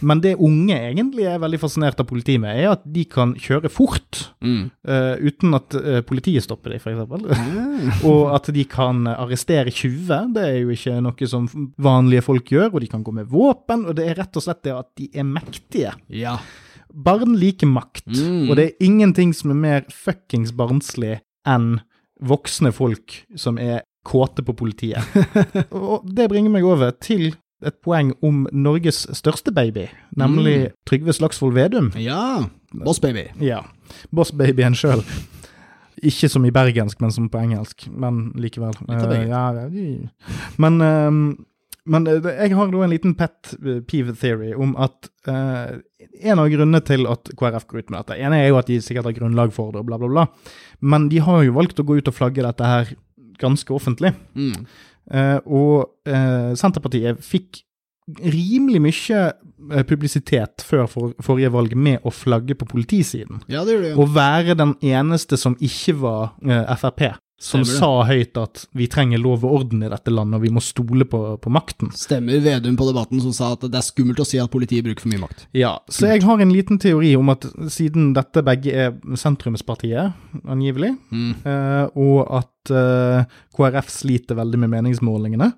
Men 0.00 0.20
det 0.24 0.36
unge 0.42 0.76
egentlig 0.76 1.26
er 1.28 1.40
veldig 1.40 1.58
fascinert 1.60 2.00
av 2.00 2.08
politiet 2.08 2.40
med, 2.42 2.56
er 2.56 2.74
at 2.74 2.84
de 2.84 3.04
kan 3.08 3.34
kjøre 3.40 3.72
fort 3.72 4.22
Mm. 4.46 4.68
uh, 4.86 5.16
uten 5.18 5.56
at 5.56 5.74
uh, 5.74 6.00
politiet 6.06 6.44
stopper 6.44 6.70
dem, 6.70 6.80
f.eks. 6.80 8.04
og 8.10 8.34
at 8.36 8.50
de 8.54 8.64
kan 8.70 9.06
arrestere 9.10 9.72
tjuver. 9.74 10.28
Det 10.32 10.44
er 10.44 10.58
jo 10.60 10.74
ikke 10.76 11.00
noe 11.02 11.28
som 11.30 11.48
vanlige 11.82 12.24
folk 12.24 12.52
gjør, 12.52 12.70
og 12.74 12.84
de 12.84 12.90
kan 12.92 13.02
gå 13.06 13.14
med 13.16 13.28
våpen. 13.32 13.86
Og 13.88 13.96
det 13.98 14.06
er 14.06 14.20
rett 14.20 14.38
og 14.38 14.44
slett 14.44 14.62
det 14.66 14.76
at 14.76 14.88
de 15.00 15.08
er 15.12 15.26
mektige. 15.26 15.96
Ja. 16.12 16.36
Barn 16.96 17.34
liker 17.36 17.68
makt, 17.68 18.06
Mm. 18.08 18.48
og 18.50 18.56
det 18.56 18.64
er 18.64 18.84
ingenting 18.86 19.34
som 19.36 19.50
er 19.52 19.54
mer 19.60 19.82
fuckings 19.92 20.52
barnslig 20.56 21.18
enn 21.46 21.80
voksne 22.22 22.72
folk 22.72 23.24
som 23.36 23.58
er 23.58 23.82
kåte 24.06 24.42
på 24.46 24.54
politiet. 24.56 25.02
og 25.76 26.06
det 26.08 26.28
bringer 26.30 26.50
meg 26.50 26.64
over 26.64 26.90
til 27.00 27.34
et 27.64 27.76
poeng 27.84 28.14
om 28.24 28.46
Norges 28.52 29.06
største 29.16 29.52
baby, 29.52 29.86
nemlig 30.16 30.72
Trygve 30.88 31.12
Slagsvold 31.12 31.54
Vedum. 31.56 31.92
Ja. 32.00 32.46
Boss 32.72 33.00
baby. 33.00 33.26
Ja. 33.40 33.62
Boss-babyen 34.14 34.74
sjøl. 34.76 35.02
Ikke 36.04 36.28
som 36.28 36.44
i 36.44 36.50
bergensk, 36.52 37.00
men 37.00 37.12
som 37.14 37.28
på 37.32 37.40
engelsk. 37.40 37.86
Men 37.88 38.32
likevel. 38.36 38.74
Eh, 38.88 39.28
ja, 39.30 39.44
ja, 39.56 39.68
men 40.60 40.80
ehm, 40.84 41.20
men 41.86 42.08
eh, 42.10 42.30
jeg 42.42 42.56
har 42.58 42.70
da 42.72 42.82
en 42.84 42.92
liten 42.92 43.14
pet 43.18 43.54
eh, 43.60 43.80
peeve 43.86 44.14
theory 44.18 44.52
om 44.54 44.74
at 44.82 45.10
eh, 45.30 45.78
en 46.26 46.42
av 46.42 46.50
grunnene 46.52 46.82
til 46.86 47.08
at 47.10 47.30
KrF 47.38 47.66
går 47.70 47.84
ut 47.84 47.92
med 47.92 48.00
dette 48.02 48.20
ene 48.20 48.40
er 48.40 48.50
jo 48.50 48.60
at 48.60 48.70
de 48.70 48.78
sikkert 48.82 49.10
har 49.10 49.16
grunnlag 49.18 49.54
for 49.54 49.72
det, 49.72 49.82
og 49.82 49.90
bla, 49.90 50.00
bla, 50.00 50.10
bla. 50.10 50.26
Men 50.80 51.10
de 51.12 51.20
har 51.24 51.44
jo 51.44 51.56
valgt 51.56 51.82
å 51.82 51.86
gå 51.86 51.98
ut 52.00 52.10
og 52.10 52.16
flagge 52.16 52.44
dette 52.44 52.70
her 52.70 52.94
ganske 53.40 53.72
offentlig. 53.74 54.14
Mm. 54.34 54.66
Eh, 55.12 55.38
og 55.46 56.08
eh, 56.08 56.52
Senterpartiet 56.58 57.20
fikk 57.24 57.62
rimelig 58.22 58.80
mye 58.82 59.20
eh, 59.26 59.84
publisitet 59.86 60.64
før 60.66 60.86
for, 60.90 61.14
forrige 61.22 61.52
valg 61.54 61.74
med 61.78 62.06
å 62.06 62.12
flagge 62.14 62.56
på 62.58 62.68
politisiden. 62.70 63.42
Ja, 63.50 63.64
det 63.66 63.76
gjør 63.76 63.84
det 63.86 63.94
Og 64.02 64.14
være 64.14 64.58
den 64.58 64.74
eneste 64.82 65.38
som 65.40 65.58
ikke 65.62 65.96
var 66.02 66.34
Frp, 66.80 67.08
som 67.38 67.60
Stemmer 67.60 67.72
det. 67.72 67.78
sa 67.78 68.04
høyt 68.08 68.38
at 68.40 68.62
vi 68.72 68.86
trenger 68.88 69.20
lov 69.20 69.42
og 69.44 69.52
orden 69.58 69.82
i 69.84 69.90
dette 69.92 70.08
landet, 70.08 70.38
og 70.38 70.42
vi 70.46 70.48
må 70.56 70.60
stole 70.64 71.04
på, 71.04 71.20
på 71.38 71.50
makten. 71.52 71.90
Stemmer 71.92 72.40
Vedum 72.40 72.78
på 72.80 72.86
debatten 72.88 73.20
som 73.20 73.34
sa 73.36 73.50
at 73.52 73.60
det 73.66 73.76
er 73.76 73.84
skummelt 73.84 74.22
å 74.22 74.24
si 74.24 74.38
at 74.40 74.48
politiet 74.50 74.86
bruker 74.86 75.04
for 75.04 75.12
mye 75.12 75.20
makt. 75.26 75.44
Ja, 75.52 75.74
Så 75.92 76.08
jeg 76.08 76.22
har 76.24 76.40
en 76.40 76.52
liten 76.54 76.78
teori 76.80 77.14
om 77.18 77.28
at 77.34 77.44
siden 77.68 78.14
dette 78.16 78.40
begge 78.46 78.72
er 78.72 78.96
sentrumspartiet, 79.20 80.14
angivelig, 80.48 80.96
Mm. 81.12 81.34
eh, 81.44 81.88
og 81.94 82.26
at 82.40 82.48
eh, 82.70 83.24
KrF 83.56 83.88
sliter 83.90 84.36
veldig 84.36 84.58
med 84.58 84.70
meningsmålingene, 84.70 85.52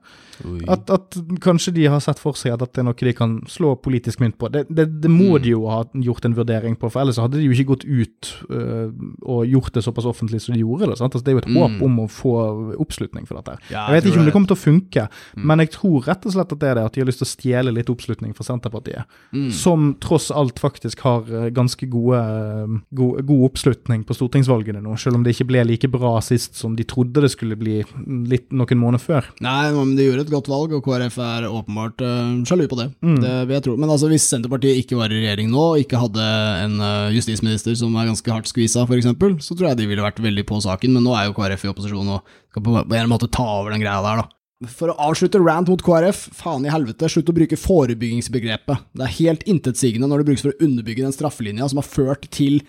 At, 0.71 0.87
at 0.95 1.17
kanskje 1.43 1.73
de 1.75 1.87
har 1.91 1.99
sett 1.99 2.21
for 2.23 2.37
seg 2.39 2.53
at 2.55 2.61
dette 2.63 2.79
er 2.79 2.85
noe 2.87 2.95
de 2.95 3.11
kan 3.13 3.41
slå 3.51 3.73
politisk 3.83 4.21
mynt 4.23 4.37
på. 4.39 4.47
Det, 4.55 4.67
det, 4.71 5.01
det 5.03 5.11
må 5.11 5.33
Mm. 5.35 5.43
de 5.43 5.51
jo 5.51 5.65
ha 5.67 5.83
gjort 5.93 6.25
en 6.29 6.35
vurdering 6.37 6.77
på, 6.79 6.87
for 6.93 7.01
ellers 7.03 7.19
hadde 7.19 7.41
de 7.41 7.43
jo 7.49 7.51
ikke 7.57 7.73
gått 7.75 7.83
ut 7.85 8.29
uh, 8.55 8.87
og 9.27 9.47
gjort 9.51 9.73
det 9.75 9.83
såpass 9.83 10.07
offentlig 10.07 10.41
som 10.41 10.55
de 10.55 10.61
gjorde. 10.63 10.87
det, 10.87 10.99
sant? 10.99 11.11
Altså, 11.15 11.25
det 11.27 11.33
er 11.33 11.37
jo 11.39 11.43
et 11.43 11.57
håp 11.59 11.71
Mm. 11.81 11.83
om 11.83 11.99
å 11.99 12.07
få 12.09 12.35
oppslutning 12.79 13.27
for 13.27 13.35
dette. 13.41 13.59
Ja, 13.73 13.89
jeg 13.91 13.97
vet 13.99 14.05
ikke 14.13 14.19
om 14.21 14.25
det. 14.25 14.31
det 14.31 14.33
kommer 14.33 14.47
til 14.47 14.57
å 14.57 14.63
funke, 14.63 15.09
Mm. 15.37 15.45
men 15.45 15.59
jeg 15.59 15.71
tror 15.73 16.07
rett 16.07 16.27
og 16.27 16.33
slett 16.33 16.53
at 16.53 16.59
det 16.61 16.69
er 16.69 16.75
det, 16.75 16.85
at 16.85 16.93
de 16.93 17.01
har 17.01 17.07
lyst 17.07 17.19
til 17.19 17.27
å 17.27 17.35
stjele 17.35 17.75
litt 17.75 17.91
oppslutning 17.91 18.33
fra 18.37 18.45
Senterpartiet. 18.45 19.05
Mm. 19.35 19.51
Som 19.51 19.97
tross 19.99 20.31
alt 20.31 20.61
faktisk 20.61 21.01
har 21.01 21.23
øh, 21.27 21.51
ganske 21.51 21.91
gode, 21.91 22.15
øh, 22.15 22.79
god, 22.95 23.27
god 23.27 23.43
oppslutning 23.51 24.05
på 24.07 24.15
stortingsvalgene 24.15 24.81
nå, 24.83 24.95
selv 24.97 25.17
om 25.17 25.25
det 25.25 25.35
ikke 25.35 25.47
ble 25.51 25.65
like 25.67 25.89
bra 25.91 26.21
sist 26.21 26.55
som 26.55 26.77
de 26.77 26.85
trodde 26.85 26.98
det 27.07 27.31
skulle 27.31 27.57
bli 27.59 27.77
litt 28.31 28.49
noen 28.55 28.81
måneder 28.81 29.03
før. 29.03 29.27
Nei, 29.45 29.71
men 29.75 29.93
de 29.99 30.07
gjorde 30.07 30.25
et 30.27 30.33
godt 30.33 30.49
valg, 30.51 30.73
og 30.75 30.87
KrF 30.87 31.19
er 31.23 31.47
åpenbart 31.47 32.03
uh, 32.03 32.39
sjalu 32.49 32.65
på 32.71 32.79
det. 32.81 32.89
Mm. 33.05 33.19
Det 33.23 33.35
vil 33.45 33.55
jeg 33.55 33.65
tro. 33.69 33.77
Men 33.79 33.93
altså, 33.95 34.11
hvis 34.11 34.27
Senterpartiet 34.31 34.81
ikke 34.81 34.99
var 34.99 35.13
i 35.13 35.21
regjering 35.21 35.53
nå, 35.53 35.67
og 35.75 35.85
ikke 35.85 36.01
hadde 36.03 36.31
en 36.65 36.79
uh, 36.83 37.13
justisminister 37.15 37.77
som 37.79 37.95
er 37.95 38.11
ganske 38.11 38.35
hardt 38.35 38.51
skvisa, 38.51 38.87
f.eks., 38.89 39.13
så 39.47 39.55
tror 39.55 39.71
jeg 39.71 39.81
de 39.83 39.89
ville 39.91 40.05
vært 40.05 40.23
veldig 40.25 40.47
på 40.49 40.59
saken. 40.65 40.97
Men 40.97 41.07
nå 41.07 41.15
er 41.15 41.29
jo 41.29 41.37
KrF 41.39 41.69
i 41.69 41.73
opposisjon 41.75 42.15
og 42.17 42.35
skal 42.51 42.67
på 42.67 42.83
en 42.83 43.13
måte 43.13 43.31
ta 43.31 43.47
over 43.61 43.75
den 43.75 43.85
greia 43.85 44.03
der, 44.05 44.25
da. 44.25 44.35
For 44.67 44.91
å 44.91 44.97
avslutte 45.07 45.39
rant 45.39 45.69
mot 45.71 45.83
KrF, 45.87 46.25
faen 46.35 46.65
i 46.67 46.73
helvete, 46.73 47.07
slutt 47.13 47.29
å 47.31 47.37
bruke 47.37 47.61
forebyggingsbegrepet. 47.63 48.89
Det 48.99 49.05
er 49.07 49.19
helt 49.21 49.45
intetsigende 49.47 50.09
når 50.11 50.25
det 50.25 50.33
brukes 50.33 50.43
for 50.49 50.57
å 50.57 50.67
underbygge 50.67 51.05
den 51.05 51.15
straffelinja 51.15 51.69
som 51.71 51.79
har 51.79 51.87
ført 51.87 52.27
til 52.35 52.65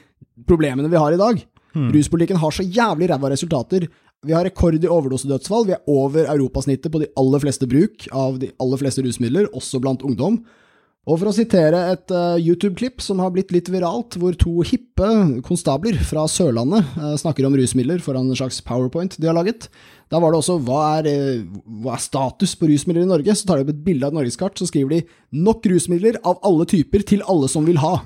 problemene 0.45 0.91
vi 0.91 1.01
har 1.01 1.15
i 1.15 1.21
dag. 1.21 1.41
Ruspolitikken 1.73 2.39
har 2.41 2.53
så 2.53 2.65
jævlig 2.65 3.09
ræva 3.09 3.29
resultater. 3.31 3.87
Vi 4.27 4.35
har 4.35 4.43
rekord 4.43 4.75
i 4.75 4.89
overdosedødsfall. 4.91 5.69
Vi 5.69 5.75
er 5.77 5.85
over 5.87 6.25
europasnittet 6.27 6.91
på 6.91 6.99
de 6.99 7.07
aller 7.19 7.39
fleste 7.39 7.67
bruk 7.71 8.09
av 8.11 8.39
de 8.41 8.49
aller 8.59 8.81
fleste 8.81 9.03
rusmidler, 9.05 9.47
også 9.55 9.79
blant 9.79 10.03
ungdom. 10.03 10.41
Og 11.07 11.21
for 11.21 11.29
å 11.29 11.33
sitere 11.33 11.79
et 11.93 12.11
uh, 12.11 12.35
YouTube-klipp 12.35 12.99
som 13.01 13.21
har 13.23 13.31
blitt 13.33 13.53
litt 13.55 13.71
viralt, 13.71 14.17
hvor 14.19 14.35
to 14.37 14.59
hippe 14.67 15.07
konstabler 15.47 15.95
fra 16.05 16.25
Sørlandet 16.29 16.91
uh, 16.99 17.15
snakker 17.17 17.47
om 17.47 17.55
rusmidler 17.55 18.03
foran 18.03 18.27
en 18.27 18.37
slags 18.37 18.59
powerpoint 18.65 19.15
de 19.15 19.29
har 19.29 19.37
laget. 19.37 19.69
Der 20.11 20.21
var 20.21 20.35
det 20.35 20.41
også 20.41 20.59
hva 20.67 20.81
er, 20.99 21.07
uh, 21.07 21.63
hva 21.81 21.95
er 21.95 22.03
status 22.03 22.57
på 22.59 22.69
rusmidler 22.69 23.07
i 23.07 23.09
Norge? 23.09 23.37
Så 23.39 23.47
tar 23.47 23.57
de 23.57 23.65
opp 23.65 23.73
et 23.73 23.81
bilde 23.87 24.03
av 24.03 24.11
et 24.11 24.19
norgeskart, 24.19 24.59
så 24.59 24.67
skriver 24.67 24.99
de 24.99 25.01
'nok 25.31 25.65
rusmidler 25.71 26.19
av 26.27 26.43
alle 26.43 26.67
typer 26.67 27.07
til 27.07 27.23
alle 27.23 27.47
som 27.47 27.63
vil 27.65 27.79
ha'. 27.79 28.03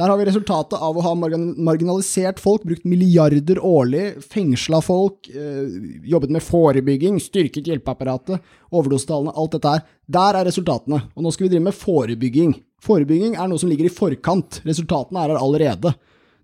Der 0.00 0.08
har 0.08 0.16
vi 0.16 0.24
resultatet 0.24 0.80
av 0.80 0.96
å 0.96 1.02
ha 1.04 1.10
marginalisert 1.12 2.38
folk, 2.40 2.62
brukt 2.64 2.86
milliarder 2.88 3.58
årlig, 3.60 4.22
fengsla 4.32 4.78
folk, 4.80 5.28
eh, 5.28 5.74
jobbet 6.08 6.32
med 6.32 6.40
forebygging, 6.40 7.18
styrket 7.20 7.68
hjelpeapparatet, 7.68 8.40
overdosetallene, 8.72 9.34
alt 9.36 9.58
dette 9.58 9.74
her. 9.74 9.82
Der 10.08 10.38
er 10.40 10.48
resultatene. 10.48 11.02
Og 11.14 11.22
nå 11.22 11.32
skal 11.34 11.44
vi 11.46 11.50
drive 11.52 11.66
med 11.66 11.76
forebygging. 11.76 12.56
Forebygging 12.80 13.36
er 13.36 13.52
noe 13.52 13.60
som 13.60 13.68
ligger 13.68 13.90
i 13.90 13.92
forkant. 13.92 14.62
Resultatene 14.64 15.20
er 15.20 15.34
her 15.34 15.42
allerede. 15.42 15.94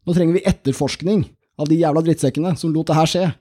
Nå 0.04 0.12
trenger 0.12 0.36
vi 0.36 0.44
etterforskning 0.44 1.24
av 1.58 1.72
de 1.72 1.80
jævla 1.80 2.04
drittsekkene 2.04 2.58
som 2.60 2.76
lot 2.76 2.92
det 2.92 3.00
her 3.00 3.08
skje. 3.08 3.34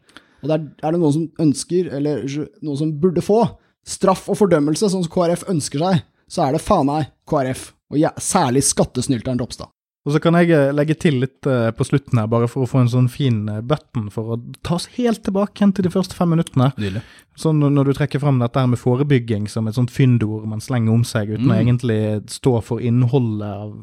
Og 0.43 0.47
der 0.47 0.63
er 0.79 0.95
det 0.95 1.01
noen 1.01 1.17
som 1.17 1.29
ønsker, 1.43 1.91
eller 1.91 2.23
noen 2.63 2.79
som 2.79 2.95
burde 3.03 3.19
få, 3.19 3.43
straff 3.83 4.29
og 4.29 4.39
fordømmelse, 4.39 4.87
sånn 4.87 5.03
som 5.03 5.11
KrF 5.11 5.49
ønsker 5.51 5.83
seg, 5.83 6.03
så 6.31 6.47
er 6.47 6.55
det 6.55 6.63
faen 6.63 6.87
meg 6.87 7.11
KrF, 7.27 7.73
og 7.91 7.99
ja, 7.99 8.15
særlig 8.15 8.63
skattesnylteren 8.63 9.43
Ropstad. 9.43 9.74
Og 10.05 10.13
så 10.13 10.19
kan 10.21 10.35
jeg 10.37 10.51
eh, 10.53 10.69
legge 10.71 10.93
til 11.01 11.15
litt 11.23 11.47
eh, 11.49 11.71
på 11.73 11.81
slutten 11.87 12.19
her, 12.21 12.27
bare 12.29 12.45
for 12.47 12.61
å 12.61 12.69
få 12.69 12.83
en 12.83 12.89
sånn 12.91 13.07
fin 13.09 13.39
eh, 13.49 13.61
button 13.65 14.11
for 14.13 14.35
å 14.35 14.37
ta 14.61 14.75
oss 14.77 14.85
helt 14.99 15.23
tilbake 15.25 15.57
igjen 15.57 15.73
til 15.73 15.87
de 15.87 15.89
første 15.89 16.13
fem 16.13 16.29
minuttene. 16.29 16.67
Dyrlig. 16.77 17.01
Sånn 17.41 17.57
når- 17.59 17.89
du 17.89 17.93
trekker 17.97 18.21
frem 18.21 18.37
dette 18.39 18.61
her 18.61 18.67
med 18.69 18.77
forebygging 18.77 19.47
som 19.49 19.67
et 19.67 19.73
sånt 19.73 19.89
fyndord 19.89 20.45
man 20.45 20.61
slenger 20.61 20.93
om 20.93 21.01
seg 21.03 21.33
uten 21.33 21.49
å 21.49 21.55
Mm. 21.57 21.65
egentlig 21.65 22.29
stå 22.29 22.61
for 22.63 22.79
innholdet, 22.79 23.73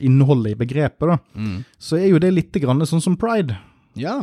innholdet 0.00 0.52
i 0.52 0.58
begrepet, 0.64 1.06
da, 1.12 1.18
så 1.78 1.98
er 2.00 2.08
jo 2.08 2.18
det 2.18 2.32
litt 2.32 2.52
grann 2.62 2.80
sånn 2.80 3.02
som 3.02 3.16
pride. 3.16 3.58
Ja. 3.94 4.22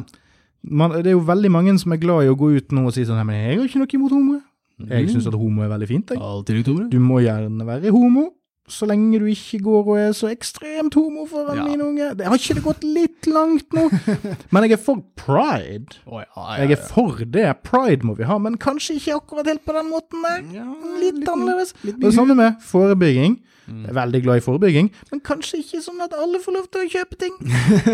Man, 0.63 0.91
det 0.91 1.07
er 1.11 1.17
jo 1.17 1.21
veldig 1.27 1.51
mange 1.51 1.77
som 1.79 1.91
er 1.93 1.97
glad 2.01 2.23
i 2.25 2.31
å 2.31 2.37
gå 2.39 2.55
ut 2.57 2.69
nå 2.71 2.85
og 2.87 2.93
si 2.95 3.03
sånn 3.05 3.17
«Nei, 3.19 3.23
men 3.29 3.35
jeg 3.35 3.57
har 3.59 3.67
ikke 3.67 3.79
noe 3.81 3.93
imot 3.99 4.11
homo. 4.11 4.41
Jeg 4.89 5.09
syns 5.09 5.27
at 5.27 5.33
homo 5.37 5.61
er 5.63 5.69
veldig 5.69 5.87
fint, 5.87 6.07
jeg. 6.09 6.17
Alltid 6.19 6.55
likt 6.65 6.89
Du 6.89 6.99
må 6.99 7.21
gjerne 7.21 7.61
være 7.67 7.91
homo, 7.93 8.31
så 8.71 8.87
lenge 8.87 9.19
du 9.19 9.25
ikke 9.27 9.59
går 9.65 9.87
og 9.91 9.97
er 9.99 10.13
så 10.15 10.29
ekstremt 10.31 10.95
homo 10.95 11.25
foran 11.27 11.57
Ja. 11.59 11.63
mine 11.67 11.83
unge. 11.83 12.09
Det 12.15 12.25
har 12.25 12.37
ikke 12.37 12.55
det 12.55 12.63
gått 12.63 12.83
litt 12.87 13.27
langt 13.27 13.73
nå? 13.75 13.89
Men 14.55 14.63
jeg 14.63 14.77
er 14.77 14.81
for 14.85 15.01
pride. 15.19 15.99
Jeg 16.07 16.71
er 16.71 16.83
for 16.87 17.19
det. 17.25 17.47
Pride 17.67 18.07
må 18.07 18.15
vi 18.15 18.23
ha, 18.23 18.37
men 18.39 18.55
kanskje 18.57 18.95
ikke 18.99 19.17
akkurat 19.19 19.49
helt 19.51 19.65
på 19.67 19.75
den 19.75 19.89
måten 19.91 20.23
der. 20.23 20.39
litt, 21.01 21.19
annerledes. 21.27 21.73
litt 21.83 21.95
Og 21.99 22.07
det 22.07 22.13
samme 22.15 22.35
med 22.39 22.61
forebygging. 22.63 23.39
Mm. 23.67 23.83
Jeg 23.85 23.89
er 23.93 23.95
veldig 23.95 24.19
glad 24.25 24.37
i 24.41 24.43
forebygging, 24.43 24.89
men 25.11 25.19
kanskje 25.23 25.59
ikke 25.61 25.79
sånn 25.85 26.01
at 26.03 26.11
alle 26.19 26.39
får 26.43 26.51
lov 26.57 26.65
til 26.71 26.81
å 26.83 26.89
kjøpe 26.91 27.15
ting. 27.19 27.37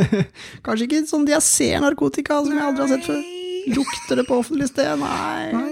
Kanskje 0.65 0.87
ikke 0.87 1.01
sånn 1.09 1.27
at 1.27 1.35
jeg 1.35 1.45
ser 1.45 1.83
narkotika 1.83 2.39
som 2.45 2.55
jeg 2.57 2.65
aldri 2.65 2.85
har 2.87 2.89
sett 2.95 3.05
før. 3.05 3.19
Lukter 3.75 4.17
det 4.17 4.25
på 4.25 4.39
offentlig 4.41 4.69
sted? 4.71 4.89
Nei. 4.97 5.51
Nei. 5.53 5.68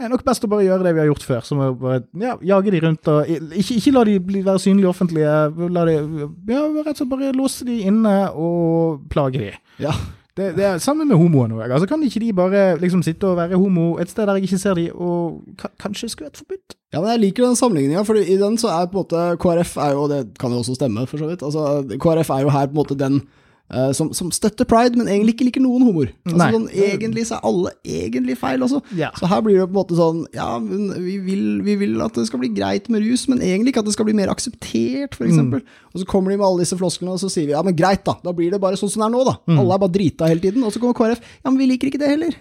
Det 0.00 0.06
er 0.06 0.12
nok 0.14 0.22
best 0.24 0.44
å 0.46 0.48
bare 0.48 0.64
gjøre 0.64 0.84
det 0.86 0.94
vi 0.96 1.00
har 1.02 1.10
gjort 1.10 1.24
før, 1.28 1.40
som 1.44 1.58
å 1.60 1.66
bare 1.76 1.98
ja, 2.22 2.38
jage 2.54 2.72
de 2.72 2.78
rundt 2.80 3.08
og 3.12 3.28
Ikke, 3.28 3.74
ikke 3.76 3.92
la 3.92 4.04
de 4.08 4.14
bli, 4.24 4.40
være 4.46 4.62
synlige 4.62 4.88
offentlige, 4.88 5.34
la 5.76 5.82
de 5.84 5.96
ja, 5.98 6.62
rett 6.78 6.94
og 6.94 7.02
slett 7.02 7.10
bare 7.10 7.34
låse 7.36 7.66
de 7.68 7.76
inne 7.90 8.14
og 8.32 9.02
plage 9.12 9.42
de. 9.42 9.50
Ja. 9.84 9.92
Det, 10.38 10.54
det 10.56 10.64
er 10.64 10.78
sammen 10.80 11.10
med 11.10 11.18
homoene 11.20 11.58
òg. 11.58 11.66
Altså, 11.66 11.88
kan 11.90 12.00
ikke 12.06 12.22
de 12.22 12.30
bare 12.32 12.62
liksom 12.80 13.02
sitte 13.04 13.28
og 13.28 13.36
være 13.36 13.58
homo 13.60 13.98
et 14.00 14.08
sted 14.08 14.24
der 14.24 14.38
jeg 14.38 14.48
ikke 14.48 14.60
ser 14.62 14.78
de, 14.78 14.86
og 14.94 15.66
kanskje 15.82 16.08
skulle 16.08 16.30
vært 16.30 16.40
forbudt? 16.40 16.78
Ja, 16.94 17.02
men 17.02 17.10
jeg 17.12 17.22
liker 17.26 17.44
den 17.44 17.58
sammenligninga, 17.60 18.06
for 18.08 18.16
i 18.16 18.38
den 18.40 18.56
så 18.62 18.70
er 18.72 18.88
på 18.88 18.96
en 18.96 19.02
måte 19.02 19.26
KrF 19.42 19.76
er 19.84 19.92
jo, 19.92 20.06
og 20.06 20.14
det 20.14 20.22
kan 20.40 20.54
jo 20.54 20.62
også 20.62 20.78
stemme, 20.78 21.04
for 21.10 21.20
så 21.20 21.28
vidt, 21.28 21.44
altså 21.44 21.84
KrF 21.92 22.32
er 22.38 22.46
jo 22.46 22.54
her 22.56 22.70
på 22.70 22.74
en 22.74 22.80
måte 22.80 22.98
den 22.98 23.20
eh, 23.72 23.90
som, 23.96 24.10
som 24.16 24.30
støtter 24.34 24.66
pride, 24.68 24.98
men 24.98 25.08
egentlig 25.08 25.34
ikke 25.36 25.46
liker 25.48 25.64
noen 25.64 25.84
humor. 25.88 26.10
Altså, 26.28 26.48
sånn, 26.56 26.66
egentlig 26.74 27.24
så 27.28 27.38
er 27.38 27.46
alle 27.50 27.72
egentlig 27.84 28.36
feil 28.40 28.64
også. 28.66 28.80
Ja. 28.98 29.10
Så 29.18 29.30
her 29.30 29.42
blir 29.46 29.58
det 29.58 29.66
på 29.68 29.74
en 29.74 29.78
måte 29.80 29.98
sånn, 29.98 30.24
ja, 30.36 30.48
men 30.62 30.90
vi 31.04 31.16
vil, 31.24 31.44
vi 31.66 31.76
vil 31.84 31.96
at 32.04 32.18
det 32.18 32.26
skal 32.28 32.42
bli 32.42 32.52
greit 32.56 32.90
med 32.92 33.04
rus, 33.06 33.26
men 33.30 33.42
egentlig 33.44 33.74
ikke 33.74 33.84
at 33.84 33.90
det 33.90 33.96
skal 33.96 34.08
bli 34.10 34.16
mer 34.20 34.32
akseptert, 34.32 35.16
for 35.18 35.28
eksempel. 35.28 35.62
Og 35.94 36.02
så 36.02 36.08
kommer 36.10 36.34
de 36.34 36.40
med 36.40 36.48
alle 36.48 36.64
disse 36.66 36.78
flosklene, 36.80 37.14
og 37.14 37.22
så 37.22 37.30
sier 37.32 37.48
vi, 37.48 37.56
ja, 37.56 37.62
men 37.66 37.78
greit 37.78 38.04
da, 38.06 38.16
da 38.24 38.34
blir 38.36 38.52
det 38.54 38.62
bare 38.62 38.78
sånn 38.80 38.92
som 38.92 39.04
det 39.04 39.10
er 39.10 39.14
nå 39.16 39.24
da. 39.28 39.36
Alle 39.56 39.78
er 39.78 39.84
bare 39.86 39.96
drita 39.96 40.28
hele 40.30 40.44
tiden, 40.44 40.66
og 40.66 40.74
så 40.74 40.82
kommer 40.82 40.98
KrF, 40.98 41.24
ja, 41.40 41.48
men 41.48 41.60
vi 41.62 41.70
liker 41.72 41.90
ikke 41.92 42.02
det 42.02 42.12
heller. 42.14 42.36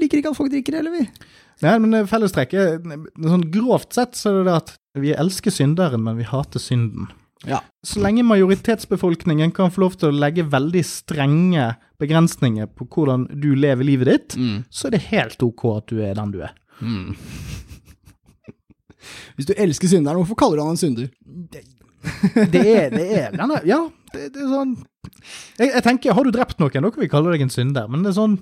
Liker 0.00 0.22
ikke 0.22 0.34
at 0.34 0.38
folk 0.38 0.52
drikker 0.52 0.76
det 0.76 0.82
heller, 0.84 0.98
vi. 1.00 1.30
Nei, 1.60 1.74
men 1.76 1.92
det 1.92 2.06
fellestrekket 2.08 2.86
Sånn 3.20 3.42
grovt 3.52 3.92
sett 3.92 4.16
så 4.16 4.30
er 4.30 4.38
det 4.38 4.44
det 4.48 4.54
at 4.62 4.70
vi 5.00 5.12
elsker 5.12 5.52
synderen, 5.54 6.02
men 6.06 6.16
vi 6.18 6.24
hater 6.26 6.62
synden. 6.62 7.10
Ja. 7.48 7.62
Så 7.86 8.02
lenge 8.04 8.24
majoritetsbefolkningen 8.28 9.52
kan 9.56 9.70
få 9.72 9.86
lov 9.86 9.94
til 10.00 10.10
å 10.10 10.18
legge 10.20 10.44
veldig 10.52 10.82
strenge 10.84 11.70
begrensninger 12.00 12.68
på 12.76 12.84
hvordan 12.92 13.28
du 13.40 13.54
lever 13.56 13.86
livet 13.88 14.10
ditt, 14.10 14.36
så 14.68 14.88
er 14.88 14.96
det 14.96 15.06
helt 15.08 15.42
ok 15.44 15.64
at 15.76 15.86
du 15.88 16.02
er 16.04 16.14
den 16.18 16.34
du 16.34 16.42
er. 16.44 16.52
Hvis 19.36 19.48
du 19.48 19.54
elsker 19.56 19.88
synderen, 19.88 20.20
hvorfor 20.20 20.36
kaller 20.36 20.60
du 20.60 20.64
han 20.66 20.76
en 20.76 20.80
synder? 20.80 21.08
Det 22.54 22.64
er, 22.64 22.88
det 22.94 23.06
er 23.18 23.34
denne 23.36 23.60
Ja, 23.68 23.82
det, 24.14 24.30
det 24.34 24.44
er 24.44 24.48
sånn 24.50 24.78
jeg, 25.58 25.70
jeg 25.70 25.82
tenker, 25.84 26.14
Har 26.16 26.26
du 26.26 26.32
drept 26.34 26.60
noen, 26.60 26.86
da 26.86 26.90
kan 26.92 27.02
vi 27.02 27.08
kalle 27.10 27.32
deg 27.34 27.44
en 27.44 27.52
synder. 27.52 27.88
Men 27.90 28.04
det 28.04 28.12
er 28.12 28.16
sånn, 28.16 28.36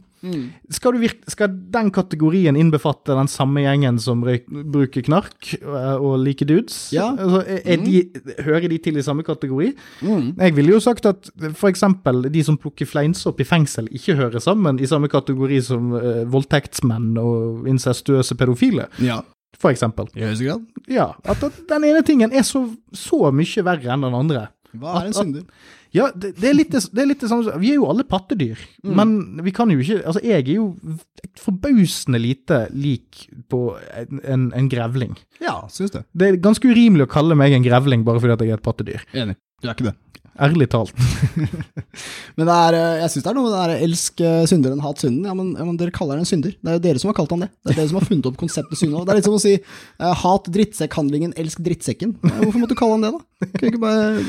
skal, 0.75 0.95
du 0.95 1.03
virke, 1.03 1.31
skal 1.31 1.53
den 1.75 1.91
kategorien 1.95 2.59
innbefatte 2.59 3.17
den 3.17 3.31
samme 3.31 3.63
gjengen 3.65 4.01
som 4.03 4.23
røyk, 4.27 4.47
bruker 4.75 5.05
knark 5.07 5.53
eh, 5.59 5.95
og 5.95 6.19
liker 6.25 6.49
dudes? 6.51 6.77
Ja. 6.95 7.09
Altså, 7.15 7.43
er, 7.47 7.63
er 7.75 7.83
de, 7.83 8.03
hører 8.47 8.69
de 8.71 8.81
til 8.83 8.99
i 8.99 9.07
samme 9.07 9.27
kategori? 9.27 9.73
Mm. 10.03 10.29
Jeg 10.35 10.57
ville 10.59 10.77
jo 10.77 10.83
sagt 10.83 11.09
at 11.11 11.31
f.eks. 11.53 11.87
de 12.29 12.45
som 12.47 12.59
plukker 12.61 12.89
fleinsopp 12.89 13.43
i 13.43 13.49
fengsel, 13.49 13.91
ikke 13.95 14.19
hører 14.19 14.43
sammen 14.43 14.83
i 14.83 14.91
samme 14.91 15.11
kategori 15.13 15.63
som 15.65 15.93
uh, 15.95 16.23
voldtektsmenn 16.31 17.19
og 17.23 17.69
incestuøse 17.71 18.39
pedofile, 18.39 18.91
Ja, 19.03 19.23
for 19.57 19.73
eksempel. 19.73 20.11
i 20.15 20.27
høyeste 20.27 20.47
grad. 20.47 20.69
Ja, 20.91 21.13
at, 21.25 21.43
at 21.45 21.65
den 21.71 21.89
ene 21.89 22.05
tingen 22.07 22.35
er 22.35 22.45
så, 22.47 22.67
så 22.93 23.31
mye 23.35 23.65
verre 23.67 23.95
enn 23.95 24.07
den 24.07 24.17
andre. 24.19 24.49
Hva 24.77 25.01
er 25.01 25.09
en 25.09 25.17
synder? 25.17 25.45
Ja, 25.95 26.11
det, 26.13 26.35
det, 26.37 26.51
er 26.51 26.57
litt 26.57 26.75
det, 26.75 26.83
er 27.01 27.09
litt 27.09 27.23
det 27.23 27.31
samme 27.31 27.47
som 27.47 27.61
Vi 27.63 27.71
er 27.73 27.79
jo 27.79 27.87
alle 27.89 28.05
pattedyr, 28.05 28.61
men 28.85 29.41
vi 29.41 29.55
kan 29.57 29.71
jo 29.73 29.79
ikke 29.81 30.03
Altså, 30.03 30.21
jeg 30.21 30.43
er 30.43 30.51
jo 30.59 30.67
forbausende 31.41 32.21
lite 32.21 32.67
lik 32.77 33.25
på 33.49 33.63
en, 33.97 34.51
en, 34.53 34.69
grevling. 34.69 35.17
Ja, 35.41 35.63
syns 35.73 35.95
det. 35.95 36.05
Det 36.13 36.29
er 36.29 36.41
ganske 36.45 36.69
urimelig 36.69 37.07
å 37.07 37.13
kalle 37.13 37.39
meg 37.39 37.57
en 37.57 37.65
grevling 37.65 38.05
bare 38.07 38.21
fordi 38.21 38.51
jeg 38.51 38.59
er 38.59 38.61
et 38.61 38.67
pattedyr. 38.67 39.07
Enig. 39.17 39.39
Du 39.63 39.71
er 39.71 39.75
ikke 39.75 39.89
det. 39.89 39.97
Ærlig 40.39 40.69
talt. 40.71 40.93
Men 42.39 42.47
det 42.47 42.55
er, 42.55 42.77
eh, 42.79 42.99
jeg 43.03 43.11
syns 43.13 43.25
det 43.25 43.31
er 43.33 43.37
noe 43.39 43.47
med 43.49 43.55
det 43.55 43.63
der 43.63 43.85
'elsk 43.87 44.21
eh, 44.23 44.45
synderen, 44.47 44.81
hat 44.85 45.01
synden'. 45.03 45.25
Ja 45.27 45.35
men, 45.35 45.55
ja, 45.59 45.65
men 45.67 45.77
dere 45.81 45.91
kaller 45.95 46.15
han 46.19 46.23
en 46.23 46.29
synder. 46.31 46.53
Det 46.55 46.71
er 46.71 46.77
jo 46.79 46.85
dere 46.85 47.03
som 47.03 47.11
har 47.11 47.17
kalt 47.19 47.33
han 47.35 47.43
det. 47.45 47.49
Det 47.65 47.73
er 47.73 47.81
dere 47.81 47.89
som 47.91 47.99
har 47.99 48.07
funnet 48.07 48.29
opp 48.31 48.37
konseptet 48.39 48.79
synd. 48.79 48.95
Det 48.95 49.11
er 49.15 49.19
litt 49.19 49.27
som 49.29 49.35
å 49.39 49.43
si 49.43 49.55
eh, 49.59 50.15
'hat 50.23 50.51
drittsekkhandlingen, 50.55 51.35
elsk 51.37 51.59
drittsekken'. 51.67 52.15
Hvorfor 52.23 52.59
måtte 52.63 52.75
du 52.77 52.79
kalle 52.79 52.99
han 52.99 53.07
det, 53.07 53.13
da? 53.17 53.25
Kan 53.59 53.69
ikke 53.71 53.79
bare 53.83 54.23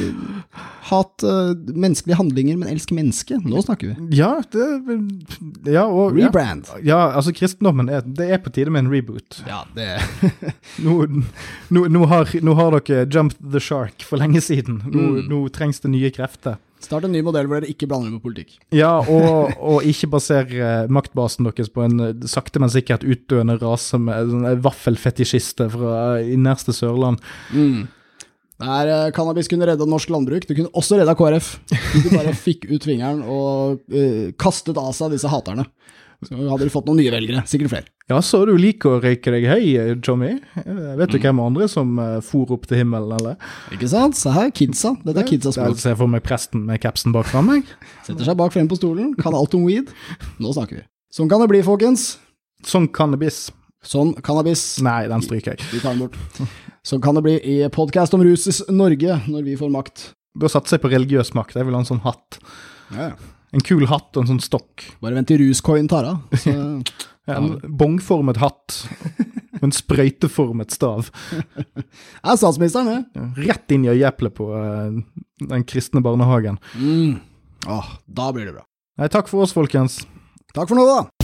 hat 0.90 1.24
uh, 1.26 1.54
menneskelige 1.74 2.18
handlinger, 2.20 2.58
men 2.62 2.70
elsk 2.70 2.92
mennesket? 2.94 3.42
Nå 3.46 3.62
snakker 3.66 3.96
vi. 3.96 4.18
Ja, 4.20 4.36
det 4.54 4.68
Ja, 5.66 5.86
og. 5.90 6.14
Rebrand. 6.18 6.70
Ja, 6.86 7.10
altså 7.18 7.34
kristendommen 7.34 7.90
er, 7.90 8.02
det 8.06 8.30
er 8.30 8.38
på 8.38 8.52
tide 8.54 8.70
med 8.70 8.86
en 8.86 8.92
reboot. 8.94 9.42
Ja, 9.50 9.64
det 9.76 9.98
Nå, 10.86 11.00
nå, 11.74 11.88
nå, 11.90 12.06
har, 12.06 12.30
nå 12.46 12.54
har 12.58 12.78
dere 12.78 13.08
jumped 13.10 13.42
the 13.52 13.60
shark 13.64 14.06
for 14.06 14.22
lenge 14.22 14.42
siden. 14.46 14.82
Nå, 14.86 15.08
Mm. 15.20 15.50
trengs 15.52 15.80
det 15.82 15.90
nye 15.92 15.99
krefter. 16.16 16.58
Start 16.80 17.04
en 17.04 17.12
ny 17.12 17.20
modell 17.26 17.48
hvor 17.50 17.60
dere 17.60 17.74
ikke 17.74 17.90
blander 17.92 18.14
med 18.14 18.24
politikk. 18.24 18.56
Ja, 18.72 19.02
og, 19.04 19.52
og 19.60 19.88
ikke 19.88 20.08
basere 20.14 20.88
maktbasen 20.88 21.48
deres 21.50 21.72
på 21.74 21.84
en 21.84 22.00
eh, 22.06 22.28
sakte, 22.32 22.62
men 22.64 22.72
sikkert 22.72 23.04
utdøende 23.04 23.58
rase 23.60 24.00
med 24.00 24.32
en 24.32 24.62
vaffelfetisjister 24.64 25.72
fra 25.74 25.96
innerste 26.24 26.76
Sørland. 26.76 27.20
Der 28.60 28.92
eh, 28.92 29.12
cannabis 29.16 29.52
kunne 29.52 29.68
redda 29.68 29.88
norsk 29.88 30.12
landbruk. 30.12 30.48
Det 30.48 30.56
kunne 30.56 30.72
også 30.72 31.00
redda 31.00 31.16
KrF. 31.20 31.52
Hvis 31.72 32.08
de 32.08 32.16
bare 32.16 32.36
fikk 32.48 32.70
ut 32.72 32.88
fingeren 32.88 33.22
og 33.24 33.84
uh, 33.92 34.32
kastet 34.40 34.80
av 34.80 34.92
seg 34.96 35.16
disse 35.16 35.32
haterne. 35.32 35.68
Så 36.28 36.36
hadde 36.36 36.66
du 36.68 36.72
fått 36.74 36.88
noen 36.90 36.98
nye 37.00 37.12
velgere. 37.14 37.42
Sikkert 37.48 37.72
flere. 37.72 37.88
Ja, 38.12 38.18
så 38.26 38.42
du 38.48 38.52
liker 38.60 38.98
å 38.98 39.00
røyke 39.04 39.32
deg 39.32 39.46
høy, 39.48 39.68
Tommy. 40.04 40.34
Eh, 40.60 40.80
Vet 41.00 41.14
du 41.14 41.20
hvem 41.24 41.40
andre 41.40 41.68
som 41.72 41.94
eh, 42.04 42.18
for 42.26 42.50
opp 42.58 42.66
til 42.68 42.82
himmelen, 42.82 43.14
eller? 43.16 43.38
Ikke 43.72 43.88
sant? 43.88 44.18
Se 44.20 44.34
her, 44.36 44.50
kidsa. 44.52 44.96
Dette 45.06 45.22
er 45.24 45.30
kidsas 45.30 45.56
Jeg 45.56 45.70
språk. 45.70 45.80
ser 45.80 45.96
for 46.02 46.12
meg 46.12 46.26
presten 46.26 46.66
med 46.68 46.82
capsen 46.84 47.16
bak 47.16 47.30
fram, 47.32 47.48
meg. 47.54 47.70
Setter 48.08 48.28
seg 48.28 48.36
bak 48.42 48.52
frem 48.56 48.68
på 48.68 48.76
stolen, 48.82 49.14
kan 49.20 49.38
alt 49.38 49.56
om 49.56 49.64
weed. 49.70 49.94
Nå 50.44 50.52
snakker 50.58 50.82
vi. 50.82 50.86
Sånn 51.16 51.32
kan 51.32 51.40
det 51.46 51.48
bli, 51.54 51.64
folkens. 51.64 52.18
Sånn 52.68 52.90
cannabis. 52.92 53.46
Sånn 53.86 54.12
cannabis. 54.26 54.66
Nei, 54.84 55.06
den 55.08 55.24
stryker 55.24 55.56
jeg. 55.56 55.64
Vi 55.72 55.80
tar 55.80 55.96
den 55.96 56.04
bort. 56.04 56.20
Sånn 56.84 57.00
kan 57.06 57.16
det 57.16 57.24
bli 57.24 57.38
i 57.40 57.60
podkast 57.72 58.12
om 58.18 58.26
ruses 58.28 58.60
Norge, 58.68 59.22
når 59.32 59.46
vi 59.48 59.56
får 59.60 59.72
makt. 59.72 60.10
Da 60.40 60.52
satser 60.52 60.76
jeg 60.78 60.84
på 60.84 60.92
religiøs 60.92 61.32
makt. 61.38 61.56
Jeg 61.56 61.68
vil 61.70 61.78
ha 61.78 61.86
en 61.86 61.88
sånn 61.88 62.04
hatt. 62.04 62.42
Ja, 62.92 63.12
ja. 63.14 63.36
En 63.56 63.64
kul 63.66 63.88
hatt 63.90 64.14
og 64.14 64.24
en 64.24 64.36
sånn 64.36 64.44
stokk. 64.44 64.86
Bare 65.02 65.18
vent 65.18 65.30
til 65.32 65.42
ruscoin 65.42 65.90
tar 65.90 66.08
av. 66.12 66.42
Så 66.44 66.54
Ja, 67.30 67.36
en 67.38 67.60
bongformet 67.78 68.40
hatt. 68.42 68.76
Og 69.60 69.68
en 69.68 69.74
sprøyteformet 69.76 70.74
stav. 70.74 71.12
er 72.26 72.40
statsministeren, 72.40 72.90
det. 72.90 73.28
Rett 73.46 73.76
inn 73.76 73.86
i 73.86 73.92
øyeeplet 73.92 74.34
på 74.40 74.50
uh, 74.50 74.98
den 75.44 75.68
kristne 75.70 76.02
barnehagen. 76.06 76.58
Mm. 76.80 77.20
Åh, 77.70 77.94
da 78.08 78.32
blir 78.34 78.50
det 78.50 78.58
bra. 78.58 78.66
Nei, 79.00 79.12
takk 79.14 79.30
for 79.30 79.46
oss, 79.46 79.54
folkens. 79.54 80.02
Takk 80.56 80.72
for 80.72 80.80
nå, 80.80 80.88
da. 80.90 81.19